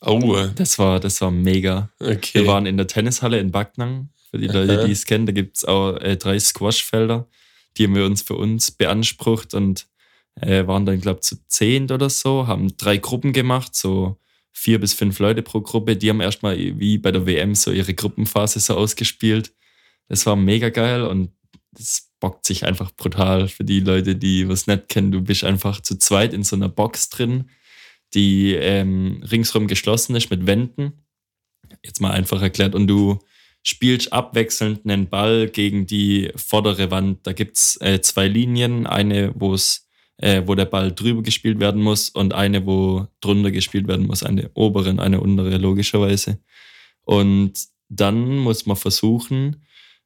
Oh, 0.00 0.36
Das 0.54 0.78
war, 0.78 1.00
das 1.00 1.20
war 1.20 1.30
mega. 1.30 1.90
okay. 2.00 2.40
Wir 2.40 2.46
waren 2.46 2.66
in 2.66 2.76
der 2.76 2.86
Tennishalle 2.86 3.38
in 3.38 3.50
Backnang. 3.50 4.10
Für 4.30 4.38
die 4.38 4.48
Leute, 4.48 4.78
Aha. 4.80 4.86
die 4.86 4.92
es 4.92 5.04
kennen, 5.04 5.26
da 5.26 5.32
gibt 5.32 5.58
es 5.58 5.64
auch 5.64 5.96
äh, 5.96 6.16
drei 6.16 6.38
Squashfelder. 6.38 7.28
Die 7.76 7.84
haben 7.84 7.94
wir 7.94 8.04
uns 8.04 8.22
für 8.22 8.34
uns 8.34 8.70
beansprucht 8.72 9.54
und 9.54 9.86
äh, 10.40 10.66
waren 10.66 10.84
dann, 10.86 11.00
glaube 11.00 11.20
ich, 11.22 11.28
zu 11.28 11.36
zehnt 11.46 11.92
oder 11.92 12.10
so, 12.10 12.46
haben 12.46 12.76
drei 12.76 12.96
Gruppen 12.96 13.32
gemacht, 13.32 13.74
so 13.76 14.18
vier 14.54 14.78
bis 14.80 14.94
fünf 14.94 15.18
Leute 15.18 15.42
pro 15.42 15.60
Gruppe. 15.60 15.96
Die 15.96 16.08
haben 16.08 16.20
erstmal 16.20 16.56
wie 16.56 16.96
bei 16.96 17.10
der 17.10 17.26
WM 17.26 17.54
so 17.54 17.72
ihre 17.72 17.92
Gruppenphase 17.92 18.60
so 18.60 18.76
ausgespielt. 18.76 19.52
Das 20.08 20.24
war 20.24 20.36
mega 20.36 20.70
geil 20.70 21.02
und 21.02 21.32
das 21.72 22.10
bockt 22.20 22.46
sich 22.46 22.64
einfach 22.64 22.92
brutal 22.92 23.48
für 23.48 23.64
die 23.64 23.80
Leute, 23.80 24.14
die 24.14 24.48
was 24.48 24.66
nicht 24.68 24.88
kennen. 24.88 25.10
Du 25.10 25.20
bist 25.20 25.44
einfach 25.44 25.80
zu 25.80 25.98
zweit 25.98 26.32
in 26.32 26.44
so 26.44 26.54
einer 26.56 26.68
Box 26.68 27.08
drin, 27.08 27.50
die 28.14 28.54
ähm, 28.54 29.22
ringsrum 29.30 29.66
geschlossen 29.66 30.14
ist 30.14 30.30
mit 30.30 30.46
Wänden. 30.46 31.04
Jetzt 31.84 32.00
mal 32.00 32.12
einfach 32.12 32.40
erklärt. 32.40 32.76
Und 32.76 32.86
du 32.86 33.18
spielst 33.64 34.12
abwechselnd 34.12 34.84
einen 34.84 35.08
Ball 35.08 35.48
gegen 35.48 35.86
die 35.86 36.30
vordere 36.36 36.92
Wand. 36.92 37.26
Da 37.26 37.32
gibt's 37.32 37.80
äh, 37.80 38.00
zwei 38.00 38.28
Linien, 38.28 38.86
eine, 38.86 39.32
wo 39.34 39.52
es 39.52 39.83
äh, 40.18 40.42
wo 40.46 40.54
der 40.54 40.66
Ball 40.66 40.92
drüber 40.92 41.22
gespielt 41.22 41.60
werden 41.60 41.82
muss 41.82 42.10
und 42.10 42.34
eine, 42.34 42.66
wo 42.66 43.06
drunter 43.20 43.50
gespielt 43.50 43.88
werden 43.88 44.06
muss, 44.06 44.22
eine 44.22 44.50
obere 44.54 44.90
und 44.90 45.00
eine 45.00 45.20
untere, 45.20 45.56
logischerweise. 45.58 46.38
Und 47.02 47.52
dann 47.88 48.38
muss 48.38 48.66
man 48.66 48.76
versuchen, 48.76 49.64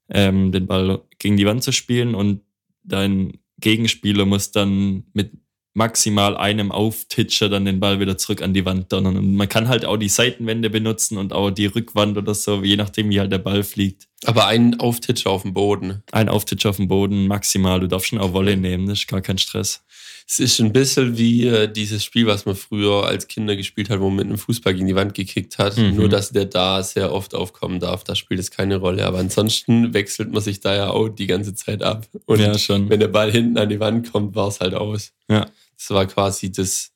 ähm, 0.08 0.52
den 0.52 0.66
Ball 0.66 1.02
gegen 1.18 1.36
die 1.36 1.46
Wand 1.46 1.62
zu 1.62 1.72
spielen 1.72 2.14
und 2.14 2.42
dein 2.82 3.38
Gegenspieler 3.60 4.24
muss 4.24 4.50
dann 4.50 5.04
mit 5.12 5.32
maximal 5.74 6.36
einem 6.36 6.72
Auftitscher 6.72 7.48
dann 7.48 7.64
den 7.64 7.80
Ball 7.80 8.00
wieder 8.00 8.18
zurück 8.18 8.42
an 8.42 8.52
die 8.52 8.64
Wand 8.64 8.92
donnern. 8.92 9.16
Und 9.16 9.34
man 9.34 9.48
kann 9.48 9.68
halt 9.68 9.84
auch 9.84 9.96
die 9.96 10.08
Seitenwände 10.08 10.70
benutzen 10.70 11.18
und 11.18 11.32
auch 11.32 11.50
die 11.50 11.66
Rückwand 11.66 12.18
oder 12.18 12.34
so, 12.34 12.62
je 12.62 12.76
nachdem, 12.76 13.10
wie 13.10 13.20
halt 13.20 13.32
der 13.32 13.38
Ball 13.38 13.62
fliegt. 13.62 14.08
Aber 14.24 14.46
ein 14.46 14.80
Auftitscher 14.80 15.30
auf 15.30 15.42
dem 15.42 15.54
Boden. 15.54 16.02
Ein 16.10 16.28
Auftitscher 16.28 16.70
auf 16.70 16.76
dem 16.76 16.88
Boden 16.88 17.28
maximal. 17.28 17.78
Du 17.80 17.86
darfst 17.86 18.08
schon 18.08 18.18
auch 18.18 18.32
Volley 18.32 18.56
nehmen, 18.56 18.88
das 18.88 18.98
ist 18.98 19.08
gar 19.08 19.20
kein 19.20 19.38
Stress. 19.38 19.82
Es 20.30 20.40
ist 20.40 20.60
ein 20.60 20.74
bisschen 20.74 21.16
wie 21.16 21.46
äh, 21.46 21.72
dieses 21.72 22.04
Spiel, 22.04 22.26
was 22.26 22.44
man 22.44 22.54
früher 22.54 23.06
als 23.06 23.28
Kinder 23.28 23.56
gespielt 23.56 23.88
hat, 23.88 24.00
wo 24.00 24.08
man 24.08 24.16
mit 24.16 24.26
einem 24.26 24.36
Fußball 24.36 24.74
gegen 24.74 24.86
die 24.86 24.94
Wand 24.94 25.14
gekickt 25.14 25.56
hat. 25.56 25.78
Mhm. 25.78 25.96
Nur, 25.96 26.10
dass 26.10 26.30
der 26.30 26.44
da 26.44 26.82
sehr 26.82 27.14
oft 27.14 27.34
aufkommen 27.34 27.80
darf. 27.80 28.04
Da 28.04 28.14
spielt 28.14 28.38
es 28.38 28.50
keine 28.50 28.76
Rolle. 28.76 29.06
Aber 29.06 29.18
ansonsten 29.18 29.94
wechselt 29.94 30.30
man 30.30 30.42
sich 30.42 30.60
da 30.60 30.74
ja 30.74 30.90
auch 30.90 31.08
die 31.08 31.26
ganze 31.26 31.54
Zeit 31.54 31.82
ab. 31.82 32.06
Und 32.26 32.40
ja, 32.40 32.58
schon. 32.58 32.90
wenn 32.90 33.00
der 33.00 33.08
Ball 33.08 33.32
hinten 33.32 33.56
an 33.56 33.70
die 33.70 33.80
Wand 33.80 34.12
kommt, 34.12 34.34
war 34.34 34.48
es 34.48 34.60
halt 34.60 34.74
aus. 34.74 35.12
Ja. 35.30 35.46
Das 35.78 35.90
war 35.90 36.06
quasi 36.06 36.50
das, 36.50 36.90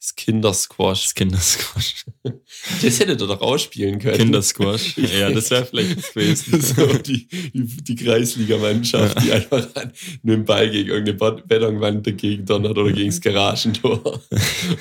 das 0.00 0.14
Kindersquash. 0.14 1.04
Das 1.04 1.14
Kindersquash. 1.14 2.04
Das 2.82 3.00
hättet 3.00 3.20
ihr 3.20 3.26
doch 3.26 3.40
ausspielen 3.40 3.98
können. 3.98 4.18
Kindersquash. 4.18 4.96
Ja, 5.18 5.30
das 5.30 5.50
wäre 5.50 5.64
vielleicht 5.64 5.96
das 5.98 6.12
gewesen. 6.12 6.60
so 6.76 6.98
die, 6.98 7.26
die, 7.26 7.66
die 7.84 7.94
Kreisligamannschaft, 7.96 9.22
die 9.22 9.32
einfach 9.32 9.68
an 9.74 9.92
einem 10.22 10.44
Ball 10.44 10.70
gegen 10.70 10.90
irgendeine 10.90 11.16
Bet- 11.18 11.48
Betonwand 11.48 12.06
dagegen 12.06 12.44
donnert 12.44 12.76
oder 12.76 12.92
gegen 12.92 13.08
das 13.10 13.20
Garagentor. 13.20 14.20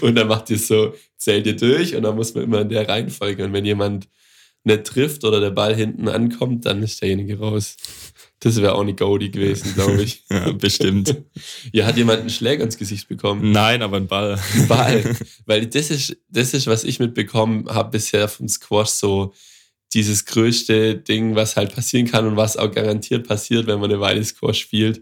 Und 0.01 0.15
dann 0.15 0.27
macht 0.27 0.49
ihr 0.49 0.59
so, 0.59 0.93
zählt 1.17 1.45
ihr 1.47 1.55
durch 1.55 1.95
und 1.95 2.03
dann 2.03 2.15
muss 2.15 2.33
man 2.33 2.43
immer 2.43 2.61
in 2.61 2.69
der 2.69 2.87
Reihenfolge. 2.87 3.45
Und 3.45 3.53
wenn 3.53 3.65
jemand 3.65 4.07
nicht 4.63 4.83
trifft 4.85 5.23
oder 5.23 5.39
der 5.39 5.51
Ball 5.51 5.75
hinten 5.75 6.07
ankommt, 6.09 6.65
dann 6.65 6.81
ist 6.83 7.01
derjenige 7.01 7.39
raus. 7.39 7.77
Das 8.41 8.61
wäre 8.61 8.75
auch 8.75 8.81
eine 8.81 8.93
Goldie 8.93 9.31
gewesen, 9.31 9.73
glaube 9.75 10.01
ich. 10.03 10.23
Ja, 10.29 10.51
bestimmt. 10.51 11.15
Ja, 11.71 11.85
hat 11.85 11.97
jemand 11.97 12.19
einen 12.19 12.29
Schläger 12.29 12.63
ins 12.63 12.77
Gesicht 12.77 13.07
bekommen? 13.07 13.51
Nein, 13.51 13.81
aber 13.81 13.97
ein 13.97 14.07
Ball. 14.07 14.39
Ball. 14.67 15.15
Weil 15.45 15.67
das 15.67 15.89
ist, 15.89 16.17
das 16.29 16.53
ist, 16.53 16.67
was 16.67 16.83
ich 16.83 16.99
mitbekommen 16.99 17.67
habe 17.69 17.91
bisher 17.91 18.27
vom 18.27 18.47
Squash, 18.47 18.89
so 18.89 19.33
dieses 19.93 20.25
größte 20.25 20.95
Ding, 20.97 21.35
was 21.35 21.55
halt 21.55 21.73
passieren 21.73 22.05
kann 22.07 22.27
und 22.27 22.35
was 22.35 22.57
auch 22.57 22.71
garantiert 22.71 23.27
passiert, 23.27 23.67
wenn 23.67 23.79
man 23.79 23.89
eine 23.89 24.01
Weile 24.01 24.23
Squash 24.23 24.59
spielt, 24.59 25.01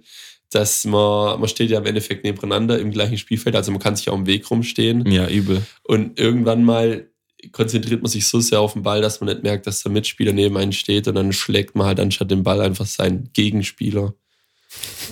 dass 0.51 0.85
man, 0.85 1.39
man 1.39 1.49
steht 1.49 1.71
ja 1.71 1.79
im 1.79 1.85
Endeffekt 1.87 2.23
nebeneinander 2.23 2.77
im 2.77 2.91
gleichen 2.91 3.17
Spielfeld, 3.17 3.55
also 3.55 3.71
man 3.71 3.81
kann 3.81 3.95
sich 3.95 4.09
auch 4.09 4.15
im 4.15 4.27
Weg 4.27 4.49
rumstehen 4.51 5.09
Ja, 5.11 5.27
übel. 5.27 5.63
und 5.83 6.19
irgendwann 6.19 6.63
mal 6.63 7.09
konzentriert 7.51 8.01
man 8.01 8.09
sich 8.09 8.27
so 8.27 8.39
sehr 8.39 8.61
auf 8.61 8.73
den 8.73 8.83
Ball, 8.83 9.01
dass 9.01 9.19
man 9.19 9.29
nicht 9.29 9.43
merkt, 9.43 9.67
dass 9.67 9.83
der 9.83 9.91
Mitspieler 9.91 10.33
neben 10.33 10.57
einem 10.57 10.71
steht 10.71 11.07
und 11.07 11.15
dann 11.15 11.33
schlägt 11.33 11.75
man 11.75 11.87
halt 11.87 11.99
anstatt 11.99 12.31
den 12.31 12.43
Ball 12.43 12.61
einfach 12.61 12.85
seinen 12.85 13.29
Gegenspieler. 13.33 14.13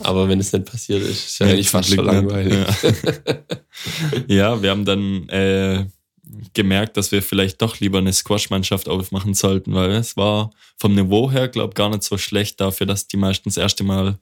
Aber 0.01 0.27
wenn 0.27 0.39
es 0.39 0.53
nicht 0.53 0.65
passiert 0.65 1.01
ist, 1.03 1.27
ist 1.27 1.39
ja 1.39 1.47
eigentlich 1.47 1.69
zum 1.69 1.79
fast 1.79 1.93
schon 1.93 2.03
Glück 2.03 2.13
nicht. 2.13 2.31
langweilig. 2.31 2.53
Ja. 2.83 3.35
ja, 4.55 4.61
wir 4.61 4.69
haben 4.71 4.85
dann 4.85 5.29
äh, 5.29 5.85
gemerkt, 6.53 6.97
dass 6.97 7.11
wir 7.11 7.21
vielleicht 7.21 7.61
doch 7.61 7.79
lieber 7.79 7.99
eine 7.99 8.13
Squash-Mannschaft 8.13 8.89
aufmachen 8.89 9.33
sollten, 9.33 9.73
weil 9.73 9.91
es 9.91 10.17
war 10.17 10.51
vom 10.77 10.95
Niveau 10.95 11.29
her, 11.29 11.47
glaube 11.47 11.73
gar 11.73 11.89
nicht 11.89 12.03
so 12.03 12.17
schlecht 12.17 12.59
dafür, 12.59 12.87
dass 12.87 13.07
die 13.07 13.17
meistens 13.17 13.55
das 13.55 13.61
erste 13.61 13.83
Mal 13.83 14.17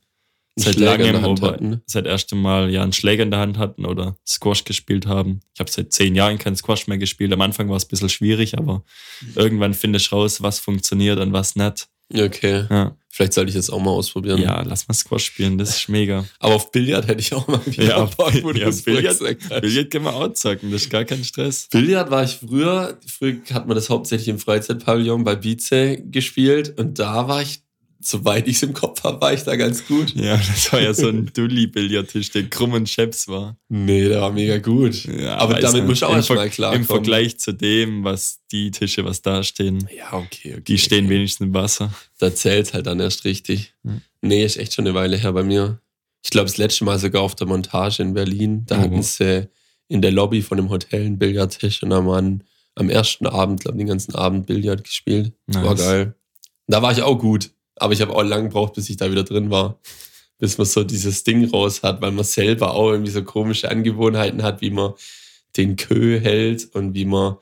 seit 0.59 0.75
Schläger 0.75 0.97
langem, 1.11 1.25
aber 1.25 1.51
hatten. 1.53 1.81
seit 1.85 2.05
erstem 2.05 2.41
Mal 2.41 2.69
ja 2.69 2.83
einen 2.83 2.93
Schläger 2.93 3.23
in 3.23 3.31
der 3.31 3.39
Hand 3.39 3.57
hatten 3.57 3.85
oder 3.85 4.15
Squash 4.27 4.63
gespielt 4.63 5.05
haben. 5.07 5.39
Ich 5.53 5.59
habe 5.59 5.69
seit 5.71 5.91
zehn 5.93 6.15
Jahren 6.15 6.37
kein 6.37 6.55
Squash 6.55 6.87
mehr 6.87 6.97
gespielt. 6.97 7.33
Am 7.33 7.41
Anfang 7.41 7.69
war 7.69 7.77
es 7.77 7.85
ein 7.85 7.89
bisschen 7.89 8.09
schwierig, 8.09 8.57
aber 8.57 8.83
irgendwann 9.35 9.73
findest 9.73 10.11
du 10.11 10.15
raus, 10.15 10.41
was 10.41 10.59
funktioniert 10.59 11.19
und 11.19 11.33
was 11.33 11.55
nicht. 11.55 11.87
Okay. 12.13 12.65
Ja, 12.69 12.95
Vielleicht 13.11 13.33
sollte 13.33 13.49
ich 13.49 13.55
das 13.55 13.69
auch 13.69 13.79
mal 13.79 13.91
ausprobieren. 13.91 14.39
ja 14.41 14.61
lass 14.61 14.87
mal 14.87 14.93
Squash 14.93 15.25
spielen, 15.25 15.57
das 15.57 15.75
ist 15.75 15.89
mega. 15.89 16.25
Aber 16.39 16.55
auf 16.55 16.71
Billard 16.71 17.07
hätte 17.07 17.21
ich 17.21 17.33
auch 17.33 17.47
mal 17.47 17.59
wieder 17.65 17.83
Ja, 17.83 18.05
Bock, 18.05 18.33
wo 18.43 18.51
ja, 18.51 18.69
Billard-. 18.69 19.61
Billard 19.61 19.91
können 19.91 20.05
wir 20.05 20.13
auch 20.15 20.31
zocken, 20.33 20.71
das 20.71 20.83
ist 20.83 20.89
gar 20.89 21.05
kein 21.05 21.23
Stress. 21.23 21.67
Billard 21.71 22.09
war 22.11 22.23
ich 22.23 22.37
früher, 22.37 22.97
früher 23.05 23.37
hat 23.53 23.67
man 23.67 23.75
das 23.75 23.89
hauptsächlich 23.89 24.27
im 24.29 24.39
Freizeitpavillon 24.39 25.23
bei 25.23 25.35
Bize 25.35 25.97
gespielt 26.03 26.79
und 26.79 26.97
da 26.99 27.27
war 27.27 27.41
ich 27.41 27.61
soweit 28.01 28.47
ich 28.47 28.55
es 28.57 28.63
im 28.63 28.73
Kopf 28.73 29.03
habe, 29.03 29.19
war 29.21 29.33
ich 29.33 29.43
da 29.43 29.55
ganz 29.55 29.85
gut. 29.85 30.15
Ja, 30.15 30.37
das 30.37 30.71
war 30.71 30.81
ja 30.81 30.93
so 30.93 31.09
ein 31.09 31.25
Dulli-Billardtisch, 31.33 32.31
der 32.31 32.49
krumm 32.49 32.73
und 32.73 32.87
scheps 32.89 33.27
war. 33.27 33.57
Nee, 33.67 34.07
der 34.09 34.21
war 34.21 34.31
mega 34.31 34.57
gut. 34.57 35.03
Ja, 35.05 35.37
Aber 35.37 35.55
damit 35.59 35.85
musst 35.85 36.01
du 36.01 36.05
auch 36.05 36.11
Im 36.11 36.15
erst 36.17 36.27
Ver- 36.29 36.35
mal 36.35 36.49
klarkommen. 36.49 36.81
Im 36.81 36.87
Vergleich 36.87 37.39
zu 37.39 37.51
dem, 37.53 38.03
was 38.03 38.39
die 38.51 38.71
Tische, 38.71 39.03
was 39.05 39.21
da 39.21 39.43
stehen, 39.43 39.87
Ja, 39.95 40.13
okay, 40.13 40.53
okay. 40.53 40.61
die 40.67 40.77
stehen 40.77 41.05
okay. 41.05 41.15
wenigstens 41.15 41.47
im 41.47 41.53
Wasser. 41.53 41.93
Da 42.19 42.33
zählt 42.33 42.73
halt 42.73 42.87
dann 42.87 42.99
erst 42.99 43.25
richtig. 43.25 43.73
Hm. 43.83 44.01
Nee, 44.21 44.43
ist 44.45 44.57
echt 44.57 44.73
schon 44.73 44.85
eine 44.87 44.95
Weile 44.95 45.17
her 45.17 45.33
bei 45.33 45.43
mir. 45.43 45.79
Ich 46.23 46.29
glaube, 46.31 46.47
das 46.47 46.57
letzte 46.57 46.83
Mal 46.85 46.99
sogar 46.99 47.21
auf 47.21 47.35
der 47.35 47.47
Montage 47.47 48.01
in 48.03 48.13
Berlin. 48.13 48.63
Da 48.65 48.77
Oh. 48.77 48.81
hatten 48.81 49.01
sie 49.03 49.47
in 49.87 50.01
der 50.01 50.11
Lobby 50.11 50.41
von 50.41 50.57
dem 50.57 50.69
Hotel 50.69 51.05
einen 51.05 51.17
Billardtisch 51.19 51.81
und 51.83 51.89
da 51.89 52.05
waren 52.05 52.43
am 52.75 52.89
ersten 52.89 53.25
Abend, 53.27 53.61
glaube 53.61 53.77
ich, 53.77 53.81
den 53.81 53.87
ganzen 53.87 54.15
Abend 54.15 54.45
Billard 54.45 54.83
gespielt. 54.83 55.33
Nice. 55.47 55.63
War 55.65 55.75
geil. 55.75 56.15
Da 56.67 56.81
war 56.81 56.91
ich 56.91 57.01
auch 57.01 57.17
gut, 57.17 57.49
aber 57.79 57.93
ich 57.93 58.01
habe 58.01 58.13
auch 58.15 58.23
lang 58.23 58.45
gebraucht, 58.45 58.73
bis 58.73 58.89
ich 58.89 58.97
da 58.97 59.11
wieder 59.11 59.23
drin 59.23 59.49
war. 59.49 59.79
Bis 60.37 60.57
man 60.57 60.65
so 60.67 60.83
dieses 60.83 61.23
Ding 61.23 61.49
raus 61.49 61.83
hat, 61.83 62.01
weil 62.01 62.11
man 62.11 62.23
selber 62.23 62.73
auch 62.73 62.91
irgendwie 62.91 63.11
so 63.11 63.23
komische 63.23 63.69
Angewohnheiten 63.69 64.41
hat, 64.43 64.61
wie 64.61 64.69
man 64.71 64.93
den 65.57 65.75
Kö 65.75 66.19
hält 66.19 66.69
und 66.73 66.93
wie 66.93 67.05
man 67.05 67.35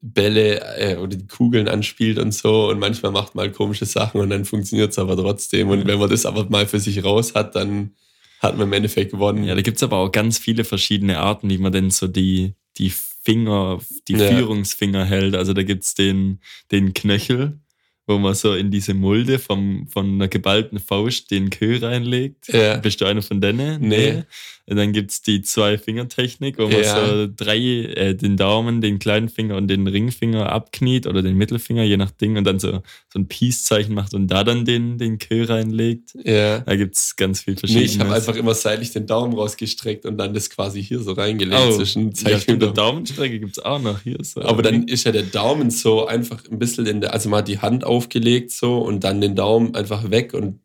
Bälle 0.00 0.60
äh, 0.78 0.96
oder 0.96 1.16
die 1.16 1.26
Kugeln 1.26 1.68
anspielt 1.68 2.18
und 2.18 2.32
so. 2.32 2.68
Und 2.68 2.78
manchmal 2.78 3.12
macht 3.12 3.34
man 3.34 3.46
halt 3.46 3.56
komische 3.56 3.86
Sachen 3.86 4.20
und 4.20 4.30
dann 4.30 4.44
funktioniert 4.44 4.90
es 4.92 4.98
aber 4.98 5.16
trotzdem. 5.16 5.68
Und 5.68 5.86
wenn 5.86 5.98
man 5.98 6.10
das 6.10 6.26
aber 6.26 6.48
mal 6.48 6.66
für 6.66 6.80
sich 6.80 7.04
raus 7.04 7.34
hat, 7.34 7.54
dann 7.54 7.92
hat 8.40 8.56
man 8.56 8.68
im 8.68 8.72
Endeffekt 8.72 9.12
gewonnen. 9.12 9.44
Ja, 9.44 9.54
da 9.54 9.62
gibt's 9.62 9.82
aber 9.82 9.98
auch 9.98 10.10
ganz 10.12 10.38
viele 10.38 10.64
verschiedene 10.64 11.18
Arten, 11.18 11.48
wie 11.48 11.58
man 11.58 11.72
denn 11.72 11.90
so 11.90 12.06
die, 12.06 12.54
die 12.78 12.90
Finger, 12.90 13.80
die 14.08 14.14
Ja. 14.14 14.28
Führungsfinger 14.28 15.04
hält. 15.04 15.34
Also 15.34 15.52
da 15.54 15.62
gibt's 15.62 15.94
den, 15.94 16.40
den 16.70 16.92
Knöchel, 16.92 17.60
wo 18.06 18.18
man 18.18 18.34
so 18.34 18.54
in 18.54 18.70
diese 18.70 18.94
Mulde 18.94 19.38
vom, 19.38 19.86
von 19.88 20.14
einer 20.14 20.28
geballten 20.28 20.78
Faust 20.78 21.30
den 21.30 21.50
Kö 21.50 21.78
reinlegt. 21.80 22.52
Ja. 22.52 22.76
Bist 22.76 23.00
du 23.00 23.06
einer 23.06 23.22
von 23.22 23.40
denen? 23.40 23.80
Nee. 23.80 24.12
Und 24.12 24.26
dann 24.66 24.92
gibt's 24.92 25.20
die 25.20 25.42
Zwei-Finger-Technik, 25.42 26.58
wo 26.58 26.68
man 26.68 26.80
Ja. 26.82 27.06
so 27.06 27.28
drei, 27.34 27.58
äh, 27.58 28.14
den 28.14 28.36
Daumen, 28.38 28.80
den 28.80 28.98
kleinen 28.98 29.28
Finger 29.28 29.56
und 29.56 29.68
den 29.68 29.86
Ringfinger 29.86 30.50
abkniet 30.50 31.06
oder 31.06 31.20
den 31.22 31.36
Mittelfinger, 31.36 31.82
je 31.82 31.96
nach 31.98 32.10
Ding, 32.10 32.36
und 32.38 32.44
dann 32.44 32.58
so, 32.58 32.82
so 33.12 33.18
ein 33.18 33.28
Peace-Zeichen 33.28 33.94
macht 33.94 34.14
und 34.14 34.28
da 34.28 34.42
dann 34.42 34.64
den, 34.64 34.96
den 34.96 35.18
Kö 35.18 35.44
reinlegt. 35.44 36.14
ja. 36.24 36.60
Da 36.60 36.76
gibt's 36.76 37.14
ganz 37.16 37.40
viel 37.42 37.54
Nee, 37.54 37.60
verschiedene. 37.60 37.84
ich 37.84 38.00
habe 38.00 38.14
einfach 38.14 38.36
immer 38.36 38.54
seitlich 38.54 38.90
den 38.92 39.06
Daumen 39.06 39.34
rausgestreckt 39.34 40.06
und 40.06 40.16
dann 40.16 40.32
das 40.32 40.48
quasi 40.48 40.82
hier 40.82 41.00
so 41.00 41.12
reingelegt 41.12 41.60
Oh, 41.68 41.72
zwischen 41.76 42.06
ja, 42.08 42.14
Zeichen 42.14 42.62
und 42.62 42.78
Daumenstrecke 42.78 43.40
gibt's 43.40 43.58
auch 43.58 43.80
noch 43.82 44.00
hier. 44.00 44.16
So. 44.22 44.40
Aber 44.42 44.62
dann 44.62 44.84
ist 44.88 45.04
ja 45.04 45.12
der 45.12 45.24
Daumen 45.24 45.70
so 45.70 46.06
einfach 46.06 46.42
ein 46.50 46.58
bisschen 46.58 46.86
in 46.86 47.00
der, 47.02 47.12
also 47.12 47.28
man 47.28 47.40
hat 47.40 47.48
die 47.48 47.58
Hand 47.58 47.84
aufgelegt 47.84 48.50
so 48.50 48.78
und 48.78 49.04
dann 49.04 49.20
den 49.20 49.34
Daumen 49.36 49.74
einfach 49.74 50.10
weg 50.10 50.32
und 50.32 50.60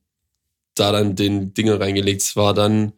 da 0.75 0.93
dann 0.93 1.15
den 1.15 1.53
Dinger 1.53 1.79
reingelegt. 1.79 2.21
Es 2.21 2.35
war 2.37 2.53
dann 2.53 2.93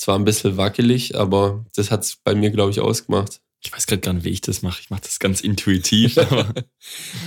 zwar 0.00 0.18
ein 0.18 0.24
bisschen 0.24 0.56
wackelig, 0.56 1.14
aber 1.16 1.66
das 1.76 1.90
hat's 1.90 2.16
bei 2.24 2.34
mir, 2.34 2.50
glaube 2.50 2.70
ich, 2.70 2.80
ausgemacht. 2.80 3.42
ich 3.62 3.70
weiß 3.70 3.86
gerade 3.86 4.00
gar 4.00 4.14
nicht, 4.14 4.24
wie 4.24 4.30
ich 4.30 4.40
das 4.40 4.62
mache. 4.62 4.80
Ich 4.80 4.88
mache 4.88 5.02
das 5.02 5.18
ganz 5.18 5.42
intuitiv. 5.42 6.16
aber 6.18 6.54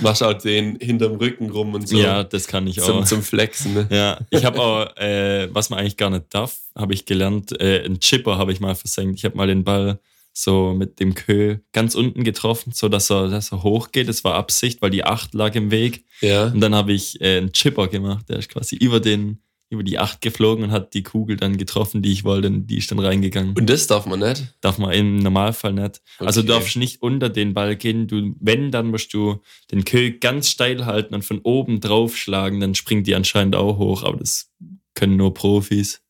Machst 0.02 0.24
auch 0.24 0.32
den 0.32 0.76
hinterm 0.80 1.14
Rücken 1.14 1.50
rum 1.50 1.74
und 1.74 1.88
so 1.88 1.96
ja, 1.96 2.24
das 2.24 2.48
kann 2.48 2.66
ich 2.66 2.80
zum, 2.80 2.98
auch. 2.98 3.04
zum 3.04 3.22
Flexen. 3.22 3.74
Ne? 3.74 3.88
Ja, 3.92 4.20
ich 4.30 4.44
habe 4.44 4.60
auch, 4.60 4.96
äh, 4.96 5.48
was 5.54 5.70
man 5.70 5.78
eigentlich 5.78 5.96
gar 5.96 6.10
nicht 6.10 6.24
darf, 6.30 6.56
habe 6.74 6.94
ich 6.94 7.06
gelernt, 7.06 7.52
äh, 7.60 7.84
einen 7.84 8.00
Chipper 8.00 8.38
habe 8.38 8.52
ich 8.52 8.58
mal 8.58 8.74
versenkt. 8.74 9.18
Ich 9.18 9.24
habe 9.24 9.36
mal 9.36 9.46
den 9.46 9.62
Ball 9.62 10.00
so 10.32 10.74
mit 10.76 10.98
dem 10.98 11.14
Kö 11.14 11.58
ganz 11.72 11.94
unten 11.94 12.24
getroffen, 12.24 12.72
so 12.74 12.88
dass 12.88 13.08
er, 13.08 13.28
dass 13.28 13.52
er 13.52 13.62
hochgeht. 13.62 14.08
Das 14.08 14.24
war 14.24 14.34
Absicht, 14.34 14.82
weil 14.82 14.90
die 14.90 15.04
8 15.04 15.32
lag 15.32 15.54
im 15.54 15.70
Weg. 15.70 16.06
Ja. 16.20 16.46
Und 16.46 16.60
dann 16.60 16.74
habe 16.74 16.92
ich 16.92 17.20
äh, 17.20 17.38
einen 17.38 17.52
Chipper 17.52 17.86
gemacht. 17.86 18.28
Der 18.28 18.40
ist 18.40 18.48
quasi 18.48 18.74
über 18.74 18.98
den 18.98 19.43
über 19.74 19.82
die 19.84 19.98
8 19.98 20.20
geflogen 20.20 20.64
und 20.64 20.70
hat 20.70 20.94
die 20.94 21.02
Kugel 21.02 21.36
dann 21.36 21.56
getroffen, 21.58 22.00
die 22.02 22.12
ich 22.12 22.24
wollte. 22.24 22.48
Und 22.48 22.66
die 22.66 22.78
ist 22.78 22.90
dann 22.90 22.98
reingegangen. 22.98 23.54
Und 23.56 23.68
das 23.68 23.86
darf 23.86 24.06
man 24.06 24.20
nicht. 24.20 24.54
Darf 24.62 24.78
man 24.78 24.92
im 24.92 25.18
Normalfall 25.18 25.74
nicht. 25.74 26.00
Also 26.18 26.40
du 26.42 26.52
Okay. 26.52 26.58
darfst 26.60 26.76
nicht 26.76 27.02
unter 27.02 27.28
den 27.28 27.52
Ball 27.54 27.76
gehen. 27.76 28.06
Du, 28.06 28.34
wenn, 28.40 28.70
dann 28.70 28.86
musst 28.88 29.12
du 29.12 29.42
den 29.70 29.84
Kö 29.84 30.12
ganz 30.18 30.48
steil 30.48 30.86
halten 30.86 31.14
und 31.14 31.24
von 31.24 31.40
oben 31.42 31.80
draufschlagen, 31.80 32.60
dann 32.60 32.74
springt 32.74 33.06
die 33.06 33.14
anscheinend 33.14 33.54
auch 33.56 33.78
hoch, 33.78 34.02
aber 34.02 34.16
das 34.18 34.50
können 34.94 35.16
nur 35.16 35.34
Profis. 35.34 36.00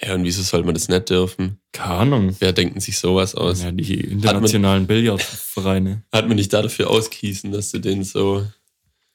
Ja, 0.00 0.14
und 0.14 0.24
wieso 0.24 0.42
soll 0.42 0.64
man 0.64 0.74
das 0.74 0.88
nicht 0.88 1.10
dürfen? 1.10 1.58
Keine 1.70 1.94
Ahnung. 1.94 2.36
Wer 2.40 2.52
denken 2.52 2.80
sich 2.80 2.98
sowas 2.98 3.34
aus? 3.36 3.62
Ja, 3.62 3.70
die 3.70 4.00
internationalen 4.00 4.86
Billardvereine. 4.88 6.02
Hat 6.12 6.26
man 6.26 6.36
nicht 6.36 6.52
da 6.52 6.62
dafür 6.62 6.90
auskießen, 6.90 7.52
dass 7.52 7.70
du 7.70 7.78
den 7.78 8.02
so 8.02 8.44